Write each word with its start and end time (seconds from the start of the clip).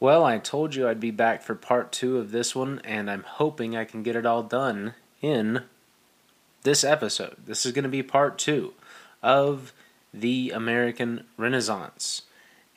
Well, 0.00 0.24
I 0.24 0.38
told 0.38 0.74
you 0.74 0.88
I'd 0.88 0.98
be 0.98 1.10
back 1.10 1.42
for 1.42 1.54
part 1.54 1.92
two 1.92 2.16
of 2.16 2.30
this 2.30 2.56
one, 2.56 2.80
and 2.84 3.10
I'm 3.10 3.22
hoping 3.22 3.76
I 3.76 3.84
can 3.84 4.02
get 4.02 4.16
it 4.16 4.24
all 4.24 4.42
done 4.42 4.94
in 5.20 5.64
this 6.62 6.82
episode. 6.84 7.36
This 7.44 7.66
is 7.66 7.72
going 7.72 7.82
to 7.82 7.90
be 7.90 8.02
part 8.02 8.38
two 8.38 8.72
of 9.22 9.74
the 10.14 10.52
American 10.54 11.26
Renaissance. 11.36 12.22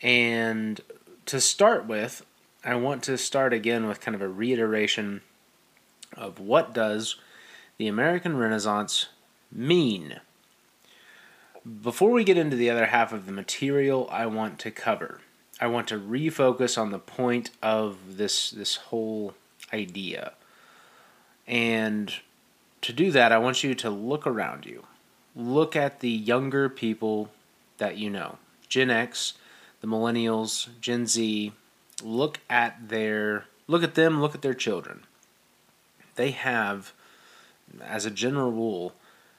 And 0.02 0.82
to 1.28 1.40
start 1.40 1.86
with, 1.86 2.26
I 2.66 2.76
want 2.76 3.04
to 3.04 3.18
start 3.18 3.54
again 3.54 3.88
with 3.88 4.02
kind 4.02 4.16
of 4.16 4.22
a 4.22 4.28
reiteration 4.28 5.22
of 6.18 6.42
what 6.42 6.74
does 6.74 7.16
the 7.78 7.88
American 7.88 8.36
Renaissance 8.36 9.08
mean? 9.50 10.20
Before 11.82 12.12
we 12.12 12.26
get 12.26 12.38
into 12.38 12.58
the 12.58 12.70
other 12.70 12.88
half 12.88 13.14
of 13.14 13.26
the 13.26 13.32
material 13.32 14.10
I 14.12 14.26
want 14.26 14.60
to 14.60 14.72
cover, 14.72 15.22
I 15.64 15.68
want 15.68 15.88
to 15.88 15.98
refocus 15.98 16.78
on 16.78 16.92
the 16.92 17.00
point 17.00 17.50
of 17.62 18.18
this 18.18 18.52
this 18.52 18.76
whole 18.76 19.34
idea. 19.74 20.34
And 21.48 22.14
to 22.82 22.92
do 22.92 23.12
that, 23.12 23.32
I 23.32 23.38
want 23.38 23.64
you 23.64 23.74
to 23.74 23.90
look 23.90 24.28
around 24.28 24.66
you. 24.66 24.84
Look 25.34 25.74
at 25.74 26.02
the 26.02 26.10
younger 26.10 26.68
people 26.68 27.30
that 27.78 27.98
you 27.98 28.10
know. 28.10 28.40
Gen 28.68 28.90
X, 28.90 29.36
the 29.80 29.88
millennials, 29.88 30.68
Gen 30.82 31.08
Z, 31.08 31.54
look 32.04 32.42
at 32.50 32.90
their 32.90 33.46
look 33.66 33.84
at 33.84 33.96
them, 33.96 34.20
look 34.20 34.36
at 34.36 34.42
their 34.42 34.54
children. 34.54 35.04
They 36.16 36.32
have 36.32 36.92
as 37.82 38.06
a 38.06 38.12
general 38.12 38.52
rule 38.52 38.96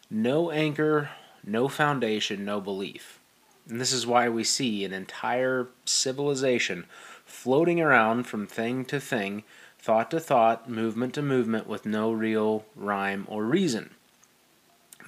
no 0.08 0.50
anchor, 0.50 1.10
no 1.44 1.68
foundation, 1.68 2.46
no 2.46 2.62
belief. 2.62 3.20
And 3.68 3.80
this 3.80 3.92
is 3.92 4.06
why 4.06 4.28
we 4.28 4.44
see 4.44 4.84
an 4.84 4.92
entire 4.92 5.68
civilization 5.84 6.86
floating 7.24 7.80
around 7.80 8.24
from 8.24 8.46
thing 8.46 8.84
to 8.86 9.00
thing, 9.00 9.44
thought 9.78 10.10
to 10.10 10.20
thought, 10.20 10.68
movement 10.68 11.14
to 11.14 11.22
movement, 11.22 11.66
with 11.66 11.86
no 11.86 12.12
real 12.12 12.66
rhyme 12.76 13.24
or 13.28 13.44
reason. 13.44 13.90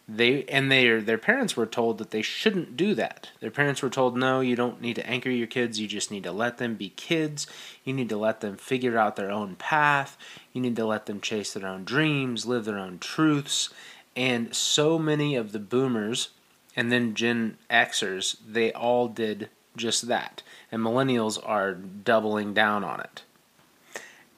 They 0.07 0.43
and 0.45 0.71
their 0.71 1.01
their 1.01 1.17
parents 1.17 1.57
were 1.57 1.65
told 1.65 1.97
that 1.97 2.11
they 2.11 2.21
shouldn't 2.21 2.77
do 2.77 2.93
that. 2.93 3.31
Their 3.39 3.49
parents 3.49 3.81
were 3.81 3.89
told, 3.89 4.15
no, 4.15 4.39
you 4.39 4.55
don't 4.55 4.79
need 4.79 4.97
to 4.97 5.07
anchor 5.07 5.31
your 5.31 5.47
kids. 5.47 5.79
You 5.79 5.87
just 5.87 6.11
need 6.11 6.23
to 6.23 6.31
let 6.31 6.59
them 6.59 6.75
be 6.75 6.89
kids. 6.89 7.47
You 7.83 7.93
need 7.93 8.09
to 8.09 8.17
let 8.17 8.41
them 8.41 8.55
figure 8.55 8.99
out 8.99 9.15
their 9.15 9.31
own 9.31 9.55
path. 9.55 10.15
You 10.53 10.61
need 10.61 10.75
to 10.75 10.85
let 10.85 11.07
them 11.07 11.21
chase 11.21 11.53
their 11.53 11.67
own 11.67 11.85
dreams, 11.85 12.45
live 12.45 12.65
their 12.65 12.77
own 12.77 12.99
truths. 12.99 13.69
And 14.15 14.55
so 14.55 14.99
many 14.99 15.35
of 15.35 15.51
the 15.51 15.59
boomers 15.59 16.29
and 16.75 16.91
then 16.91 17.15
Gen 17.15 17.57
Xers, 17.69 18.37
they 18.47 18.71
all 18.73 19.07
did 19.07 19.49
just 19.75 20.07
that. 20.07 20.43
And 20.75 20.83
millennials 20.83 21.39
are 21.41 21.73
doubling 21.73 22.53
down 22.53 22.83
on 22.83 22.99
it. 22.99 23.23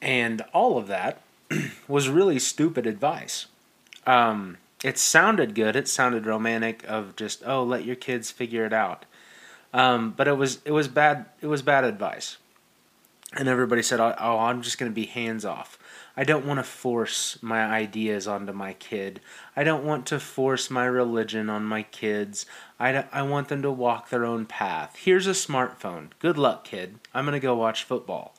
And 0.00 0.42
all 0.52 0.78
of 0.78 0.86
that 0.86 1.20
was 1.88 2.08
really 2.08 2.38
stupid 2.38 2.86
advice. 2.86 3.46
Um, 4.06 4.58
it 4.84 4.98
sounded 4.98 5.56
good. 5.56 5.74
It 5.74 5.88
sounded 5.88 6.26
romantic 6.26 6.84
of 6.86 7.16
just, 7.16 7.42
oh, 7.44 7.64
let 7.64 7.84
your 7.84 7.96
kids 7.96 8.30
figure 8.30 8.64
it 8.64 8.72
out. 8.72 9.04
Um, 9.74 10.14
but 10.16 10.28
it 10.28 10.36
was 10.36 10.60
it 10.64 10.70
was 10.70 10.86
bad 10.86 11.26
it 11.40 11.48
was 11.48 11.60
bad 11.60 11.82
advice. 11.82 12.36
And 13.32 13.48
everybody 13.48 13.82
said, 13.82 13.98
oh, 13.98 14.14
oh 14.20 14.38
I'm 14.38 14.62
just 14.62 14.78
going 14.78 14.92
to 14.92 14.94
be 14.94 15.06
hands 15.06 15.44
off. 15.44 15.76
I 16.18 16.24
don't 16.24 16.44
want 16.44 16.58
to 16.58 16.64
force 16.64 17.40
my 17.42 17.64
ideas 17.64 18.26
onto 18.26 18.52
my 18.52 18.72
kid. 18.72 19.20
I 19.54 19.62
don't 19.62 19.84
want 19.84 20.04
to 20.06 20.18
force 20.18 20.68
my 20.68 20.84
religion 20.84 21.48
on 21.48 21.64
my 21.64 21.84
kids. 21.84 22.44
I, 22.80 23.04
I 23.12 23.22
want 23.22 23.46
them 23.46 23.62
to 23.62 23.70
walk 23.70 24.10
their 24.10 24.24
own 24.24 24.44
path. 24.44 24.96
Here's 24.96 25.28
a 25.28 25.30
smartphone. 25.30 26.08
Good 26.18 26.36
luck, 26.36 26.64
kid. 26.64 26.98
I'm 27.14 27.24
going 27.24 27.34
to 27.34 27.38
go 27.38 27.54
watch 27.54 27.84
football. 27.84 28.34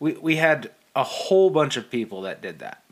We, 0.00 0.14
we 0.14 0.36
had 0.36 0.70
a 0.96 1.04
whole 1.04 1.50
bunch 1.50 1.76
of 1.76 1.90
people 1.90 2.22
that 2.22 2.40
did 2.40 2.58
that. 2.60 2.82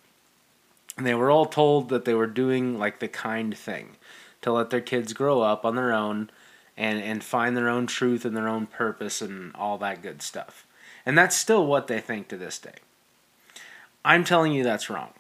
And 0.99 1.06
they 1.06 1.15
were 1.15 1.31
all 1.31 1.47
told 1.47 1.89
that 1.89 2.05
they 2.05 2.12
were 2.12 2.27
doing 2.27 2.79
like 2.79 3.00
the 3.00 3.09
kind 3.09 3.56
thing 3.56 3.97
to 4.43 4.53
let 4.53 4.69
their 4.69 4.83
kids 4.83 5.15
grow 5.15 5.41
up 5.41 5.65
on 5.65 5.75
their 5.75 5.94
own 5.94 6.29
and, 6.77 7.03
and 7.03 7.25
find 7.25 7.56
their 7.56 7.71
own 7.71 7.87
truth 7.87 8.27
and 8.27 8.37
their 8.37 8.49
own 8.49 8.67
purpose 8.67 9.23
and 9.23 9.56
all 9.56 9.79
that 9.79 10.03
good 10.03 10.21
stuff. 10.21 10.67
And 11.06 11.17
that's 11.17 11.34
still 11.34 11.65
what 11.65 11.87
they 11.87 11.99
think 11.99 12.29
to 12.29 12.37
this 12.37 12.59
day. 12.59 12.75
I'm 14.05 14.25
telling 14.25 14.53
you 14.53 14.65
that's 14.65 14.91
wrong. 14.91 15.11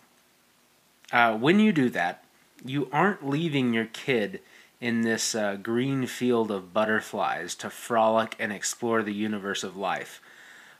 Uh, 1.12 1.36
when 1.36 1.60
you 1.60 1.72
do 1.72 1.90
that, 1.90 2.24
you 2.64 2.88
aren't 2.92 3.28
leaving 3.28 3.72
your 3.72 3.86
kid 3.86 4.40
in 4.80 5.02
this 5.02 5.34
uh, 5.34 5.56
green 5.56 6.06
field 6.06 6.50
of 6.50 6.72
butterflies 6.72 7.54
to 7.54 7.70
frolic 7.70 8.34
and 8.38 8.52
explore 8.52 9.02
the 9.02 9.14
universe 9.14 9.62
of 9.62 9.76
life. 9.76 10.20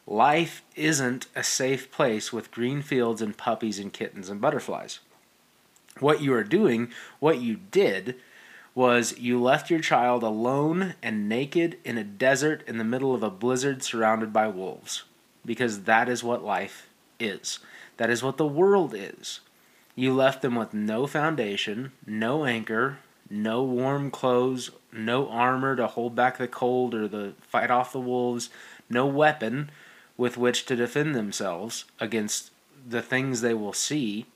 Life 0.06 0.62
isn't 0.74 1.26
a 1.36 1.44
safe 1.44 1.90
place 1.92 2.32
with 2.32 2.50
green 2.50 2.82
fields 2.82 3.22
and 3.22 3.36
puppies 3.36 3.78
and 3.78 3.92
kittens 3.92 4.28
and 4.28 4.40
butterflies. 4.40 4.98
What 6.00 6.20
you 6.20 6.34
are 6.34 6.42
doing, 6.42 6.90
what 7.20 7.40
you 7.40 7.60
did, 7.70 8.16
was 8.74 9.18
you 9.18 9.40
left 9.40 9.70
your 9.70 9.80
child 9.80 10.22
alone 10.22 10.94
and 11.02 11.28
naked 11.28 11.78
in 11.84 11.98
a 11.98 12.04
desert 12.04 12.64
in 12.66 12.78
the 12.78 12.84
middle 12.84 13.14
of 13.14 13.22
a 13.22 13.30
blizzard 13.30 13.82
surrounded 13.82 14.32
by 14.32 14.48
wolves. 14.48 15.04
Because 15.44 15.82
that 15.84 16.08
is 16.08 16.24
what 16.24 16.42
life 16.42 16.88
is. 17.20 17.60
That 17.96 18.10
is 18.10 18.22
what 18.22 18.36
the 18.36 18.46
world 18.46 18.94
is. 18.96 19.40
You 19.94 20.14
left 20.14 20.42
them 20.42 20.54
with 20.54 20.72
no 20.72 21.06
foundation, 21.06 21.92
no 22.06 22.44
anchor, 22.44 22.98
no 23.28 23.62
warm 23.62 24.10
clothes, 24.10 24.70
no 24.92 25.28
armor 25.28 25.76
to 25.76 25.86
hold 25.86 26.14
back 26.14 26.38
the 26.38 26.48
cold 26.48 26.94
or 26.94 27.08
the 27.08 27.34
fight 27.40 27.70
off 27.70 27.92
the 27.92 28.00
wolves, 28.00 28.50
no 28.88 29.06
weapon 29.06 29.70
with 30.16 30.36
which 30.36 30.66
to 30.66 30.76
defend 30.76 31.14
themselves 31.14 31.84
against 31.98 32.50
the 32.88 33.02
things 33.02 33.40
they 33.40 33.54
will 33.54 33.72
see. 33.72 34.26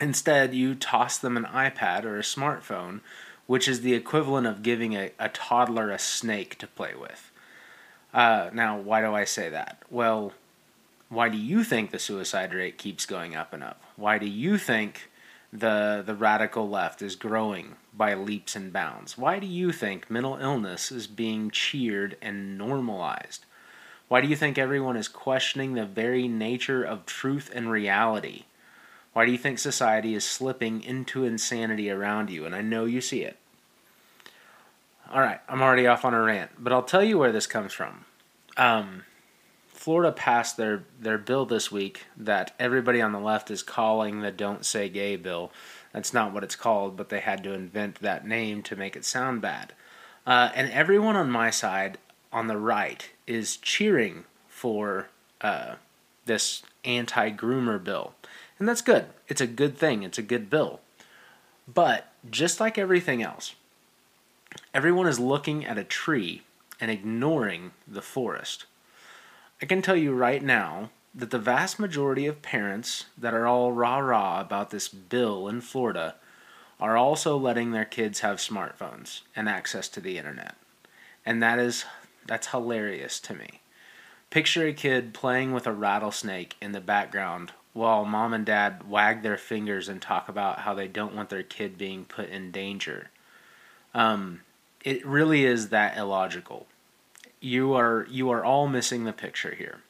Instead, 0.00 0.54
you 0.54 0.74
toss 0.74 1.18
them 1.18 1.36
an 1.36 1.44
iPad 1.44 2.04
or 2.04 2.18
a 2.18 2.22
smartphone, 2.22 3.00
which 3.46 3.68
is 3.68 3.82
the 3.82 3.94
equivalent 3.94 4.46
of 4.46 4.62
giving 4.62 4.94
a, 4.94 5.10
a 5.18 5.28
toddler 5.28 5.90
a 5.90 5.98
snake 5.98 6.58
to 6.58 6.66
play 6.66 6.94
with. 6.98 7.30
Uh, 8.12 8.50
now, 8.52 8.78
why 8.78 9.00
do 9.00 9.14
I 9.14 9.24
say 9.24 9.48
that? 9.48 9.82
Well, 9.90 10.32
why 11.12 11.28
do 11.28 11.36
you 11.36 11.62
think 11.62 11.90
the 11.90 11.98
suicide 11.98 12.54
rate 12.54 12.78
keeps 12.78 13.04
going 13.04 13.36
up 13.36 13.52
and 13.52 13.62
up? 13.62 13.82
Why 13.96 14.16
do 14.16 14.26
you 14.26 14.56
think 14.56 15.10
the 15.52 16.02
the 16.04 16.14
radical 16.14 16.70
left 16.70 17.02
is 17.02 17.16
growing 17.16 17.76
by 17.92 18.14
leaps 18.14 18.56
and 18.56 18.72
bounds? 18.72 19.18
Why 19.18 19.38
do 19.38 19.46
you 19.46 19.72
think 19.72 20.10
mental 20.10 20.38
illness 20.38 20.90
is 20.90 21.06
being 21.06 21.50
cheered 21.50 22.16
and 22.22 22.56
normalized? 22.56 23.44
Why 24.08 24.22
do 24.22 24.28
you 24.28 24.36
think 24.36 24.56
everyone 24.56 24.96
is 24.96 25.06
questioning 25.06 25.74
the 25.74 25.84
very 25.84 26.28
nature 26.28 26.82
of 26.82 27.04
truth 27.04 27.50
and 27.54 27.70
reality? 27.70 28.44
Why 29.12 29.26
do 29.26 29.32
you 29.32 29.38
think 29.38 29.58
society 29.58 30.14
is 30.14 30.24
slipping 30.24 30.82
into 30.82 31.24
insanity 31.24 31.90
around 31.90 32.30
you? 32.30 32.46
And 32.46 32.54
I 32.54 32.62
know 32.62 32.86
you 32.86 33.02
see 33.02 33.20
it. 33.20 33.36
All 35.12 35.20
right, 35.20 35.40
I'm 35.46 35.60
already 35.60 35.86
off 35.86 36.06
on 36.06 36.14
a 36.14 36.22
rant, 36.22 36.52
but 36.58 36.72
I'll 36.72 36.82
tell 36.82 37.04
you 37.04 37.18
where 37.18 37.32
this 37.32 37.46
comes 37.46 37.74
from. 37.74 38.06
Um, 38.56 39.04
Florida 39.82 40.12
passed 40.12 40.56
their, 40.56 40.84
their 41.00 41.18
bill 41.18 41.44
this 41.44 41.72
week 41.72 42.04
that 42.16 42.54
everybody 42.56 43.02
on 43.02 43.10
the 43.10 43.18
left 43.18 43.50
is 43.50 43.64
calling 43.64 44.20
the 44.20 44.30
Don't 44.30 44.64
Say 44.64 44.88
Gay 44.88 45.16
bill. 45.16 45.50
That's 45.92 46.14
not 46.14 46.32
what 46.32 46.44
it's 46.44 46.54
called, 46.54 46.96
but 46.96 47.08
they 47.08 47.18
had 47.18 47.42
to 47.42 47.52
invent 47.52 47.96
that 47.96 48.24
name 48.24 48.62
to 48.62 48.76
make 48.76 48.94
it 48.94 49.04
sound 49.04 49.42
bad. 49.42 49.72
Uh, 50.24 50.50
and 50.54 50.70
everyone 50.70 51.16
on 51.16 51.32
my 51.32 51.50
side, 51.50 51.98
on 52.32 52.46
the 52.46 52.58
right, 52.58 53.10
is 53.26 53.56
cheering 53.56 54.22
for 54.46 55.08
uh, 55.40 55.74
this 56.26 56.62
anti 56.84 57.32
groomer 57.32 57.82
bill. 57.82 58.14
And 58.60 58.68
that's 58.68 58.82
good. 58.82 59.06
It's 59.26 59.40
a 59.40 59.48
good 59.48 59.76
thing, 59.76 60.04
it's 60.04 60.16
a 60.16 60.22
good 60.22 60.48
bill. 60.48 60.78
But 61.66 62.06
just 62.30 62.60
like 62.60 62.78
everything 62.78 63.20
else, 63.20 63.56
everyone 64.72 65.08
is 65.08 65.18
looking 65.18 65.66
at 65.66 65.76
a 65.76 65.82
tree 65.82 66.42
and 66.80 66.88
ignoring 66.88 67.72
the 67.88 68.00
forest. 68.00 68.66
I 69.62 69.64
can 69.64 69.80
tell 69.80 69.96
you 69.96 70.12
right 70.12 70.42
now 70.42 70.90
that 71.14 71.30
the 71.30 71.38
vast 71.38 71.78
majority 71.78 72.26
of 72.26 72.42
parents 72.42 73.06
that 73.16 73.32
are 73.32 73.46
all 73.46 73.70
rah 73.70 73.98
rah 73.98 74.40
about 74.40 74.70
this 74.70 74.88
bill 74.88 75.46
in 75.46 75.60
Florida 75.60 76.16
are 76.80 76.96
also 76.96 77.36
letting 77.36 77.70
their 77.70 77.84
kids 77.84 78.20
have 78.20 78.38
smartphones 78.38 79.20
and 79.36 79.48
access 79.48 79.88
to 79.90 80.00
the 80.00 80.18
internet. 80.18 80.56
And 81.24 81.40
that 81.44 81.60
is 81.60 81.84
that's 82.26 82.48
hilarious 82.48 83.20
to 83.20 83.34
me. 83.34 83.60
Picture 84.30 84.66
a 84.66 84.72
kid 84.72 85.14
playing 85.14 85.52
with 85.52 85.68
a 85.68 85.72
rattlesnake 85.72 86.56
in 86.60 86.72
the 86.72 86.80
background 86.80 87.52
while 87.72 88.04
mom 88.04 88.34
and 88.34 88.44
dad 88.44 88.88
wag 88.88 89.22
their 89.22 89.38
fingers 89.38 89.88
and 89.88 90.02
talk 90.02 90.28
about 90.28 90.60
how 90.60 90.74
they 90.74 90.88
don't 90.88 91.14
want 91.14 91.28
their 91.28 91.44
kid 91.44 91.78
being 91.78 92.04
put 92.04 92.28
in 92.30 92.50
danger. 92.50 93.10
Um, 93.94 94.40
it 94.84 95.06
really 95.06 95.44
is 95.44 95.68
that 95.68 95.96
illogical. 95.96 96.66
You 97.42 97.74
are 97.74 98.06
you 98.08 98.30
are 98.30 98.44
all 98.44 98.68
missing 98.68 99.02
the 99.02 99.12
picture 99.12 99.52
here. 99.52 99.80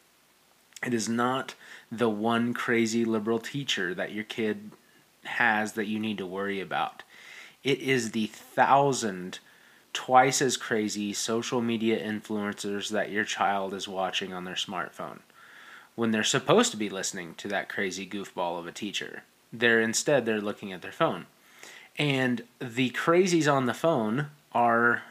It 0.84 0.94
is 0.94 1.06
not 1.06 1.54
the 1.92 2.08
one 2.08 2.54
crazy 2.54 3.04
liberal 3.04 3.38
teacher 3.38 3.94
that 3.94 4.12
your 4.12 4.24
kid 4.24 4.70
has 5.24 5.74
that 5.74 5.86
you 5.86 5.98
need 5.98 6.16
to 6.16 6.26
worry 6.26 6.60
about. 6.60 7.02
It 7.62 7.78
is 7.80 8.12
the 8.12 8.26
thousand 8.26 9.38
twice 9.92 10.40
as 10.40 10.56
crazy 10.56 11.12
social 11.12 11.60
media 11.60 12.02
influencers 12.02 12.88
that 12.88 13.10
your 13.10 13.24
child 13.24 13.74
is 13.74 13.86
watching 13.86 14.32
on 14.32 14.44
their 14.44 14.54
smartphone 14.54 15.18
when 15.94 16.10
they're 16.10 16.24
supposed 16.24 16.70
to 16.70 16.78
be 16.78 16.88
listening 16.88 17.34
to 17.34 17.48
that 17.48 17.68
crazy 17.68 18.06
goofball 18.06 18.58
of 18.58 18.66
a 18.66 18.72
teacher. 18.72 19.24
They're 19.52 19.82
instead 19.82 20.24
they're 20.24 20.40
looking 20.40 20.72
at 20.72 20.80
their 20.80 20.90
phone. 20.90 21.26
And 21.98 22.44
the 22.58 22.88
crazies 22.92 23.52
on 23.52 23.66
the 23.66 23.74
phone 23.74 24.28
are 24.52 25.02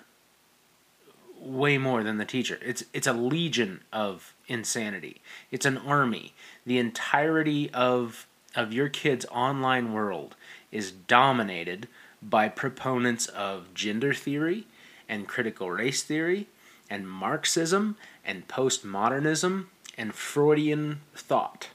way 1.41 1.77
more 1.77 2.03
than 2.03 2.17
the 2.17 2.25
teacher. 2.25 2.59
It's 2.63 2.83
it's 2.93 3.07
a 3.07 3.13
legion 3.13 3.81
of 3.91 4.33
insanity. 4.47 5.21
It's 5.49 5.65
an 5.65 5.77
army. 5.77 6.33
The 6.65 6.77
entirety 6.77 7.69
of 7.73 8.27
of 8.55 8.73
your 8.73 8.89
kid's 8.89 9.25
online 9.25 9.93
world 9.93 10.35
is 10.71 10.91
dominated 10.91 11.88
by 12.21 12.47
proponents 12.47 13.25
of 13.27 13.73
gender 13.73 14.13
theory 14.13 14.67
and 15.09 15.27
critical 15.27 15.71
race 15.71 16.03
theory 16.03 16.47
and 16.89 17.09
Marxism 17.09 17.97
and 18.23 18.47
postmodernism 18.47 19.65
and 19.97 20.13
Freudian 20.13 21.01
thought. 21.15 21.69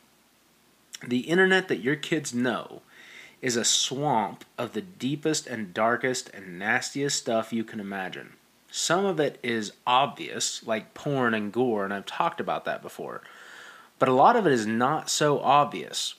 The 1.07 1.21
internet 1.21 1.69
that 1.69 1.83
your 1.83 1.97
kids 1.97 2.33
know 2.33 2.83
is 3.43 3.57
a 3.57 3.65
swamp 3.65 4.45
of 4.57 4.73
the 4.73 4.81
deepest 4.81 5.47
and 5.47 5.75
darkest 5.75 6.31
and 6.33 6.59
nastiest 6.59 7.19
stuff 7.19 7.53
you 7.53 7.65
can 7.65 7.81
imagine. 7.81 8.35
Some 8.77 9.07
of 9.07 9.19
it 9.19 9.39
is 9.43 9.73
obvious, 9.87 10.63
like 10.67 10.93
porn 10.93 11.33
and 11.33 11.51
gore, 11.51 11.83
and 11.83 11.95
I've 11.95 12.05
talked 12.05 12.41
about 12.41 12.67
that 12.67 12.83
before. 12.83 13.23
But 13.99 14.11
a 14.11 14.13
lot 14.13 14.37
of 14.37 14.47
it 14.47 14.53
is 14.53 14.67
not 14.67 15.09
so 15.09 15.41
obvious. 15.41 16.15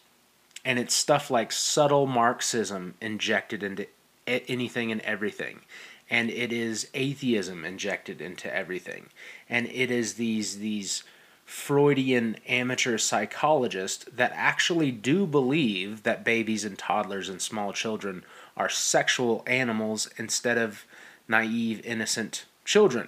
And 0.65 0.79
it's 0.79 0.95
stuff 0.95 1.29
like 1.29 1.51
subtle 1.51 2.07
Marxism 2.07 2.95
injected 2.99 3.61
into 3.61 3.85
anything 4.25 4.91
and 4.91 5.01
everything. 5.01 5.61
And 6.09 6.31
it 6.31 6.51
is 6.51 6.89
atheism 6.95 7.63
injected 7.63 8.21
into 8.21 8.51
everything. 8.51 9.09
And 9.47 9.67
it 9.67 9.91
is 9.91 10.15
these 10.15 10.57
these 10.57 11.03
Freudian 11.45 12.37
amateur 12.47 12.97
psychologists 12.97 14.05
that 14.11 14.31
actually 14.33 14.89
do 14.91 15.27
believe 15.27 16.01
that 16.03 16.25
babies 16.25 16.65
and 16.65 16.75
toddlers 16.75 17.29
and 17.29 17.39
small 17.39 17.71
children 17.71 18.25
are 18.57 18.67
sexual 18.67 19.43
animals 19.45 20.09
instead 20.17 20.57
of 20.57 20.85
naive, 21.27 21.85
innocent 21.85 22.45
children 22.67 23.07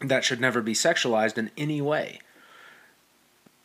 that 0.00 0.24
should 0.24 0.40
never 0.40 0.60
be 0.60 0.74
sexualized 0.74 1.38
in 1.38 1.50
any 1.56 1.80
way. 1.80 2.18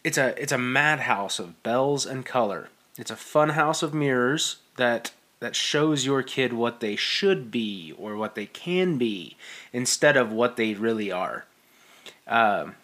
It's 0.04 0.18
a 0.18 0.40
it's 0.42 0.52
a 0.52 0.58
madhouse 0.58 1.40
of 1.40 1.62
bells 1.64 2.06
and 2.06 2.26
color. 2.26 2.70
It's 2.98 3.12
a 3.12 3.16
fun 3.16 3.50
house 3.50 3.82
of 3.84 3.94
mirrors 3.94 4.58
that 4.78 5.12
that 5.40 5.56
shows 5.56 6.06
your 6.06 6.22
kid 6.22 6.54
what 6.54 6.80
they 6.80 6.96
should 6.96 7.50
be 7.50 7.94
or 7.98 8.16
what 8.16 8.36
they 8.36 8.46
can 8.46 9.00
be 9.00 9.36
instead 9.74 10.16
of 10.16 10.32
what 10.32 10.56
they 10.56 10.76
really 10.76 11.12
are. 11.12 11.46
Um, 12.28 12.76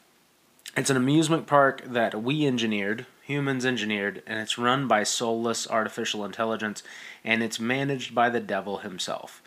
it's 0.76 0.90
an 0.90 0.98
amusement 0.98 1.46
park 1.46 1.84
that 1.86 2.22
we 2.22 2.48
engineered, 2.48 3.06
humans 3.22 3.64
engineered, 3.64 4.24
and 4.26 4.40
it's 4.40 4.58
run 4.58 4.88
by 4.88 5.04
soulless 5.04 5.70
artificial 5.70 6.26
intelligence, 6.26 6.82
and 7.24 7.44
it's 7.44 7.60
managed 7.60 8.16
by 8.16 8.30
the 8.30 8.40
devil 8.40 8.80
himself. 8.80 9.42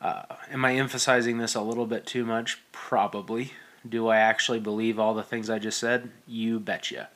Uh, 0.00 0.22
am 0.50 0.64
I 0.64 0.76
emphasizing 0.76 1.38
this 1.38 1.54
a 1.54 1.60
little 1.60 1.86
bit 1.86 2.06
too 2.06 2.24
much? 2.24 2.58
Probably. 2.72 3.52
Do 3.88 4.08
I 4.08 4.18
actually 4.18 4.60
believe 4.60 4.98
all 4.98 5.14
the 5.14 5.22
things 5.22 5.50
I 5.50 5.58
just 5.58 5.78
said? 5.78 6.10
You 6.26 6.58
betcha. 6.58 7.08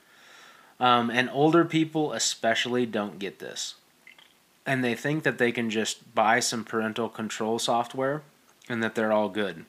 Um, 0.80 1.10
and 1.10 1.30
older 1.30 1.64
people 1.64 2.12
especially 2.12 2.84
don't 2.86 3.18
get 3.18 3.38
this. 3.38 3.74
And 4.66 4.82
they 4.82 4.94
think 4.94 5.24
that 5.24 5.38
they 5.38 5.52
can 5.52 5.70
just 5.70 6.14
buy 6.14 6.40
some 6.40 6.64
parental 6.64 7.08
control 7.08 7.58
software 7.58 8.22
and 8.68 8.82
that 8.82 8.94
they're 8.94 9.12
all 9.12 9.28
good. 9.28 9.66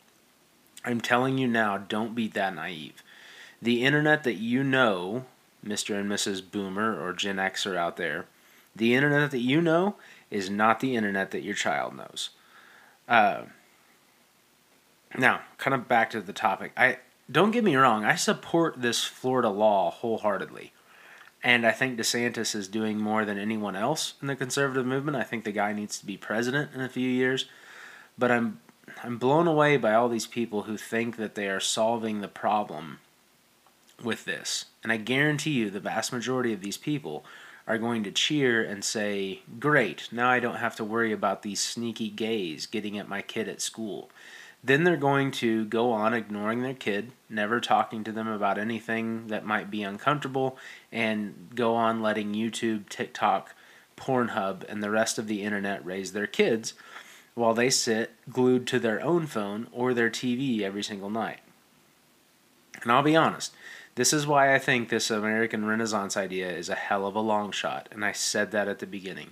I'm 0.83 1.01
telling 1.01 1.37
you 1.37 1.47
now, 1.47 1.77
don't 1.77 2.15
be 2.15 2.27
that 2.29 2.55
naive 2.55 3.03
the 3.61 3.83
internet 3.83 4.23
that 4.23 4.35
you 4.35 4.63
know, 4.63 5.25
Mr. 5.65 5.99
and 5.99 6.09
Mrs. 6.09 6.41
Boomer 6.49 6.99
or 6.99 7.13
Gen 7.13 7.37
Xer 7.37 7.75
out 7.75 7.97
there, 7.97 8.25
the 8.75 8.93
internet 8.93 9.31
that 9.31 9.39
you 9.39 9.61
know 9.61 9.95
is 10.29 10.49
not 10.49 10.79
the 10.79 10.95
internet 10.95 11.31
that 11.31 11.43
your 11.43 11.55
child 11.55 11.95
knows. 11.95 12.29
Uh, 13.07 13.43
now, 15.17 15.41
kind 15.57 15.73
of 15.73 15.87
back 15.87 16.09
to 16.11 16.21
the 16.21 16.33
topic. 16.33 16.71
I 16.75 16.99
don't 17.31 17.51
get 17.51 17.63
me 17.63 17.75
wrong. 17.75 18.03
I 18.03 18.15
support 18.15 18.81
this 18.81 19.03
Florida 19.03 19.49
law 19.49 19.91
wholeheartedly, 19.91 20.73
and 21.43 21.65
I 21.65 21.71
think 21.71 21.97
DeSantis 21.97 22.55
is 22.55 22.67
doing 22.67 22.97
more 22.97 23.25
than 23.25 23.37
anyone 23.37 23.75
else 23.75 24.15
in 24.21 24.27
the 24.27 24.35
conservative 24.35 24.85
movement. 24.85 25.17
I 25.17 25.23
think 25.23 25.43
the 25.43 25.51
guy 25.51 25.73
needs 25.73 25.99
to 25.99 26.05
be 26.05 26.17
president 26.17 26.71
in 26.73 26.81
a 26.81 26.89
few 26.89 27.09
years, 27.09 27.45
but 28.17 28.31
I'm 28.31 28.59
I'm 29.03 29.17
blown 29.17 29.47
away 29.47 29.77
by 29.77 29.93
all 29.93 30.09
these 30.09 30.27
people 30.27 30.63
who 30.63 30.77
think 30.77 31.17
that 31.17 31.35
they 31.35 31.47
are 31.47 31.59
solving 31.59 32.21
the 32.21 32.27
problem 32.27 32.99
with 34.03 34.25
this. 34.25 34.65
And 34.83 34.91
I 34.91 34.97
guarantee 34.97 35.51
you, 35.51 35.69
the 35.69 35.79
vast 35.79 36.13
majority 36.13 36.53
of 36.53 36.61
these 36.61 36.77
people 36.77 37.25
are 37.67 37.77
going 37.77 38.03
to 38.03 38.11
cheer 38.11 38.63
and 38.63 38.83
say, 38.83 39.41
Great, 39.59 40.09
now 40.11 40.29
I 40.29 40.39
don't 40.39 40.57
have 40.57 40.75
to 40.77 40.83
worry 40.83 41.11
about 41.11 41.41
these 41.41 41.59
sneaky 41.59 42.09
gays 42.09 42.65
getting 42.65 42.97
at 42.97 43.09
my 43.09 43.21
kid 43.21 43.47
at 43.47 43.61
school. 43.61 44.09
Then 44.63 44.83
they're 44.83 44.97
going 44.97 45.29
to 45.31 45.65
go 45.65 45.91
on 45.91 46.13
ignoring 46.13 46.63
their 46.63 46.73
kid, 46.73 47.11
never 47.29 47.59
talking 47.59 48.03
to 48.03 48.11
them 48.11 48.27
about 48.27 48.57
anything 48.57 49.27
that 49.27 49.45
might 49.45 49.69
be 49.69 49.83
uncomfortable, 49.83 50.57
and 50.91 51.49
go 51.53 51.75
on 51.75 52.01
letting 52.01 52.33
YouTube, 52.33 52.89
TikTok, 52.89 53.53
Pornhub, 53.95 54.63
and 54.67 54.81
the 54.81 54.89
rest 54.89 55.19
of 55.19 55.27
the 55.27 55.43
internet 55.43 55.85
raise 55.85 56.13
their 56.13 56.25
kids 56.27 56.73
while 57.35 57.53
they 57.53 57.69
sit 57.69 58.11
glued 58.29 58.65
to 58.67 58.79
their 58.79 59.03
own 59.03 59.27
phone 59.27 59.67
or 59.71 59.93
their 59.93 60.09
TV 60.09 60.61
every 60.61 60.83
single 60.83 61.09
night. 61.09 61.39
And 62.81 62.91
I'll 62.91 63.03
be 63.03 63.15
honest, 63.15 63.53
this 63.95 64.11
is 64.11 64.27
why 64.27 64.53
I 64.53 64.59
think 64.59 64.89
this 64.89 65.09
American 65.09 65.65
Renaissance 65.65 66.17
idea 66.17 66.51
is 66.51 66.69
a 66.69 66.75
hell 66.75 67.07
of 67.07 67.15
a 67.15 67.21
long 67.21 67.51
shot, 67.51 67.87
and 67.91 68.03
I 68.03 68.11
said 68.11 68.51
that 68.51 68.67
at 68.67 68.79
the 68.79 68.87
beginning. 68.87 69.31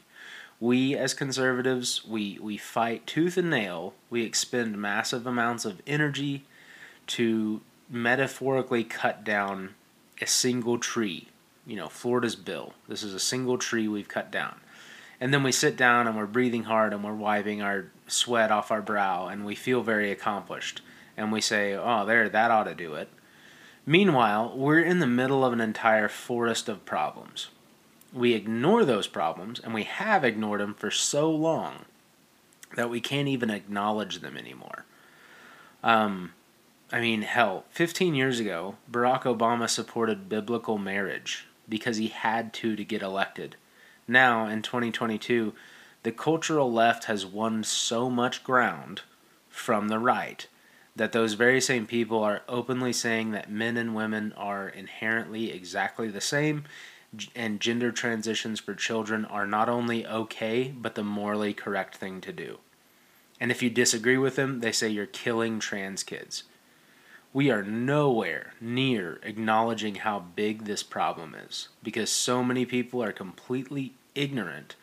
We 0.60 0.96
as 0.96 1.14
conservatives, 1.14 2.06
we, 2.06 2.40
we 2.42 2.56
fight 2.56 3.06
tooth 3.06 3.38
and 3.38 3.50
nail, 3.50 3.94
we 4.10 4.24
expend 4.24 4.78
massive 4.78 5.28
amounts 5.28 5.66
of 5.66 5.82
energy 5.86 6.46
to 7.08 7.62
metaphorically 7.90 8.86
cut 8.86 9.26
down 9.26 9.76
a 10.22 10.28
single 10.28 10.78
tree. 10.78 11.28
You 11.66 11.76
know, 11.76 11.90
Florida's 11.90 12.36
bill. 12.36 12.74
This 12.88 13.04
is 13.04 13.14
a 13.14 13.20
single 13.20 13.58
tree 13.58 13.88
we've 13.88 14.08
cut 14.08 14.32
down. 14.32 14.56
And 15.20 15.34
then 15.34 15.44
we 15.44 15.52
sit 15.52 15.78
down 15.78 16.08
and 16.08 16.18
we're 16.18 16.26
breathing 16.26 16.64
hard 16.64 16.94
and 16.94 17.04
we're 17.04 17.14
wiping 17.14 17.62
our 17.62 17.86
sweat 18.08 18.52
off 18.52 18.72
our 18.72 18.82
brow 18.82 19.28
and 19.28 19.46
we 19.46 19.56
feel 19.56 19.82
very 19.82 20.12
accomplished. 20.12 20.82
And 21.16 21.32
we 21.32 21.42
say, 21.42 21.74
oh, 21.74 22.06
there, 22.06 22.28
that 22.30 22.52
ought 22.52 22.66
to 22.66 22.76
do 22.76 22.96
it. 22.96 23.10
Meanwhile, 23.86 24.54
we're 24.56 24.80
in 24.80 25.00
the 25.00 25.08
middle 25.08 25.44
of 25.44 25.52
an 25.52 25.62
entire 25.62 26.08
forest 26.08 26.70
of 26.70 26.86
problems. 26.86 27.50
We 28.14 28.34
ignore 28.34 28.86
those 28.86 29.08
problems, 29.08 29.60
and 29.60 29.74
we 29.74 29.84
have 29.84 30.24
ignored 30.24 30.62
them 30.62 30.74
for 30.74 30.90
so 30.90 31.30
long 31.30 31.86
that 32.76 32.90
we 32.90 33.02
can't 33.02 33.28
even 33.28 33.50
acknowledge 33.50 34.20
them 34.20 34.38
anymore. 34.38 34.86
Um, 35.84 36.34
I 36.92 37.02
mean, 37.02 37.24
hell, 37.24 37.66
15 37.72 38.16
years 38.16 38.40
ago, 38.40 38.76
Barack 38.90 39.24
Obama 39.24 39.70
supported 39.70 40.30
biblical 40.30 40.78
marriage 40.78 41.48
because 41.68 41.98
he 41.98 42.08
had 42.08 42.54
to 42.54 42.76
to 42.76 42.84
get 42.86 43.02
elected. 43.02 43.56
Now, 44.08 44.48
in 44.48 44.62
2022, 44.62 45.54
the 46.04 46.12
cultural 46.12 46.72
left 46.72 47.06
has 47.06 47.26
won 47.26 47.64
so 47.64 48.10
much 48.10 48.44
ground 48.44 49.02
from 49.50 49.88
the 49.88 50.00
right 50.00 50.48
that 50.96 51.12
those 51.12 51.34
very 51.34 51.60
same 51.60 51.86
people 51.86 52.24
are 52.24 52.44
openly 52.48 52.94
saying 52.94 53.32
that 53.32 53.52
men 53.52 53.78
and 53.78 53.96
women 53.96 54.34
are 54.38 54.70
inherently 54.70 55.52
exactly 55.52 56.10
the 56.10 56.22
same 56.22 56.64
and 57.36 57.60
gender 57.60 57.92
transitions 57.92 58.60
for 58.60 58.74
children 58.74 59.26
are 59.26 59.46
not 59.46 59.70
only 59.70 60.06
okay 60.06 60.74
but 60.76 60.96
the 60.96 61.04
morally 61.04 61.54
correct 61.54 61.96
thing 61.96 62.22
to 62.22 62.32
do. 62.32 62.60
And 63.40 63.52
if 63.52 63.62
you 63.62 63.70
disagree 63.70 64.18
with 64.18 64.36
them, 64.36 64.62
they 64.62 64.72
say 64.72 64.90
you're 64.90 65.06
killing 65.06 65.60
trans 65.60 66.04
kids. 66.04 66.44
We 67.34 67.50
are 67.50 67.64
nowhere 67.64 68.54
near 68.62 69.20
acknowledging 69.24 69.96
how 69.96 70.20
big 70.20 70.66
this 70.66 70.84
problem 70.84 71.36
is 71.36 71.70
because 71.82 72.12
so 72.12 72.44
many 72.44 72.66
people 72.66 73.04
are 73.04 73.12
completely 73.12 73.94
ignorant 74.16 74.76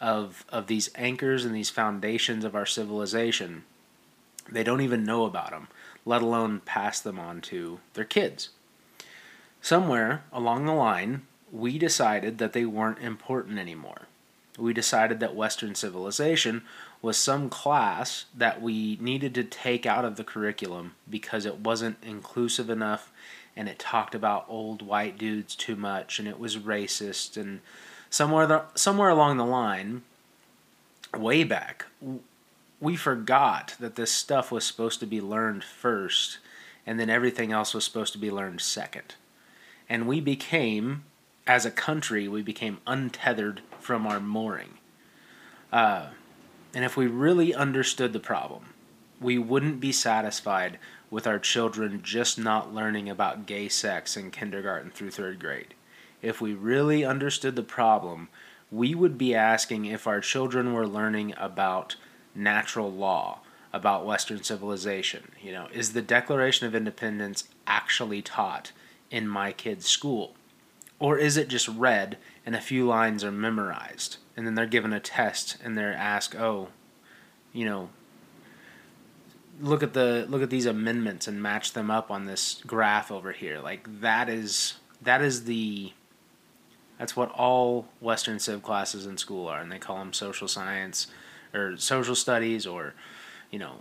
of 0.00 0.44
of 0.48 0.68
these 0.68 0.90
anchors 0.94 1.44
and 1.44 1.54
these 1.54 1.70
foundations 1.70 2.44
of 2.44 2.54
our 2.54 2.66
civilization 2.66 3.64
they 4.50 4.62
don't 4.62 4.80
even 4.80 5.04
know 5.04 5.24
about 5.24 5.50
them, 5.50 5.68
let 6.04 6.22
alone 6.22 6.60
pass 6.64 7.00
them 7.00 7.18
on 7.18 7.40
to 7.42 7.80
their 7.94 8.04
kids. 8.04 8.50
somewhere 9.60 10.22
along 10.32 10.64
the 10.66 10.72
line, 10.72 11.22
we 11.52 11.78
decided 11.78 12.38
that 12.38 12.52
they 12.52 12.64
weren't 12.64 13.00
important 13.00 13.58
anymore. 13.58 14.02
We 14.56 14.72
decided 14.72 15.20
that 15.20 15.34
Western 15.34 15.74
civilization 15.74 16.62
was 17.00 17.16
some 17.16 17.48
class 17.48 18.24
that 18.36 18.60
we 18.60 18.98
needed 19.00 19.34
to 19.34 19.44
take 19.44 19.86
out 19.86 20.04
of 20.04 20.16
the 20.16 20.24
curriculum 20.24 20.94
because 21.08 21.46
it 21.46 21.58
wasn't 21.60 21.96
inclusive 22.02 22.68
enough 22.68 23.12
and 23.56 23.68
it 23.68 23.78
talked 23.78 24.14
about 24.14 24.46
old 24.48 24.82
white 24.82 25.18
dudes 25.18 25.54
too 25.54 25.76
much 25.76 26.18
and 26.18 26.26
it 26.26 26.38
was 26.38 26.56
racist 26.56 27.36
and 27.36 27.60
somewhere 28.10 28.46
the, 28.46 28.62
somewhere 28.74 29.08
along 29.10 29.36
the 29.36 29.46
line 29.46 30.02
way 31.16 31.44
back 31.44 31.86
we 32.80 32.96
forgot 32.96 33.74
that 33.80 33.96
this 33.96 34.10
stuff 34.10 34.52
was 34.52 34.64
supposed 34.64 35.00
to 35.00 35.06
be 35.06 35.20
learned 35.20 35.64
first 35.64 36.38
and 36.86 36.98
then 36.98 37.10
everything 37.10 37.52
else 37.52 37.74
was 37.74 37.84
supposed 37.84 38.12
to 38.12 38.18
be 38.18 38.30
learned 38.30 38.60
second. 38.60 39.16
And 39.88 40.06
we 40.06 40.20
became 40.20 41.04
as 41.46 41.66
a 41.66 41.70
country 41.70 42.28
we 42.28 42.42
became 42.42 42.78
untethered 42.86 43.62
from 43.80 44.06
our 44.06 44.20
mooring. 44.20 44.74
Uh, 45.72 46.08
and 46.74 46.84
if 46.84 46.96
we 46.96 47.06
really 47.06 47.54
understood 47.54 48.12
the 48.12 48.20
problem 48.20 48.74
we 49.20 49.38
wouldn't 49.38 49.80
be 49.80 49.92
satisfied 49.92 50.78
with 51.10 51.26
our 51.26 51.38
children 51.38 52.00
just 52.02 52.38
not 52.38 52.74
learning 52.74 53.08
about 53.08 53.46
gay 53.46 53.68
sex 53.68 54.16
in 54.16 54.30
kindergarten 54.30 54.90
through 54.90 55.10
third 55.10 55.40
grade. 55.40 55.74
If 56.22 56.40
we 56.40 56.52
really 56.54 57.04
understood 57.04 57.56
the 57.56 57.62
problem 57.62 58.28
we 58.70 58.94
would 58.94 59.16
be 59.16 59.34
asking 59.34 59.86
if 59.86 60.06
our 60.06 60.20
children 60.20 60.74
were 60.74 60.86
learning 60.86 61.32
about 61.38 61.96
natural 62.34 62.92
law, 62.92 63.40
about 63.72 64.06
Western 64.06 64.42
civilization. 64.42 65.32
You 65.42 65.52
know, 65.52 65.68
is 65.72 65.92
the 65.92 66.02
Declaration 66.02 66.66
of 66.66 66.74
Independence 66.74 67.44
actually 67.66 68.22
taught 68.22 68.72
in 69.10 69.28
my 69.28 69.52
kid's 69.52 69.86
school? 69.86 70.34
Or 70.98 71.16
is 71.16 71.36
it 71.36 71.48
just 71.48 71.68
read 71.68 72.18
and 72.44 72.56
a 72.56 72.60
few 72.60 72.86
lines 72.86 73.22
are 73.22 73.30
memorized 73.30 74.16
and 74.36 74.46
then 74.46 74.54
they're 74.54 74.66
given 74.66 74.92
a 74.92 75.00
test 75.00 75.56
and 75.62 75.76
they're 75.76 75.92
asked, 75.92 76.34
oh, 76.34 76.68
you 77.52 77.64
know, 77.64 77.90
look 79.60 79.82
at 79.82 79.92
the 79.92 80.26
look 80.28 80.42
at 80.42 80.50
these 80.50 80.66
amendments 80.66 81.26
and 81.28 81.42
match 81.42 81.72
them 81.72 81.90
up 81.90 82.10
on 82.10 82.26
this 82.26 82.60
graph 82.66 83.12
over 83.12 83.32
here. 83.32 83.60
Like 83.60 84.00
that 84.00 84.28
is 84.28 84.74
that 85.02 85.22
is 85.22 85.44
the 85.44 85.92
that's 86.98 87.14
what 87.14 87.30
all 87.30 87.86
Western 88.00 88.40
Civ 88.40 88.62
classes 88.62 89.06
in 89.06 89.18
school 89.18 89.46
are, 89.46 89.60
and 89.60 89.70
they 89.70 89.78
call 89.78 89.98
them 89.98 90.12
social 90.12 90.48
science 90.48 91.06
or 91.54 91.76
social 91.76 92.14
studies, 92.14 92.66
or 92.66 92.94
you 93.50 93.58
know, 93.58 93.76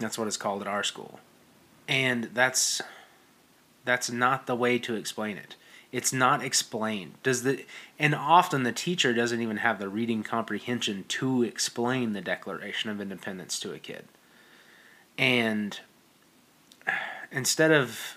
that's 0.00 0.18
what 0.18 0.26
it's 0.26 0.36
called 0.36 0.62
at 0.62 0.68
our 0.68 0.82
school. 0.82 1.20
And 1.88 2.24
that's 2.34 2.80
that's 3.84 4.10
not 4.10 4.46
the 4.46 4.56
way 4.56 4.78
to 4.78 4.94
explain 4.94 5.36
it. 5.36 5.56
It's 5.90 6.12
not 6.12 6.42
explained. 6.42 7.14
Does 7.22 7.42
the 7.42 7.64
and 7.98 8.14
often 8.14 8.62
the 8.62 8.72
teacher 8.72 9.12
doesn't 9.12 9.42
even 9.42 9.58
have 9.58 9.78
the 9.78 9.88
reading 9.88 10.22
comprehension 10.22 11.04
to 11.08 11.42
explain 11.42 12.12
the 12.12 12.20
Declaration 12.20 12.90
of 12.90 13.00
Independence 13.00 13.60
to 13.60 13.74
a 13.74 13.78
kid. 13.78 14.06
And 15.18 15.78
instead 17.30 17.70
of 17.70 18.16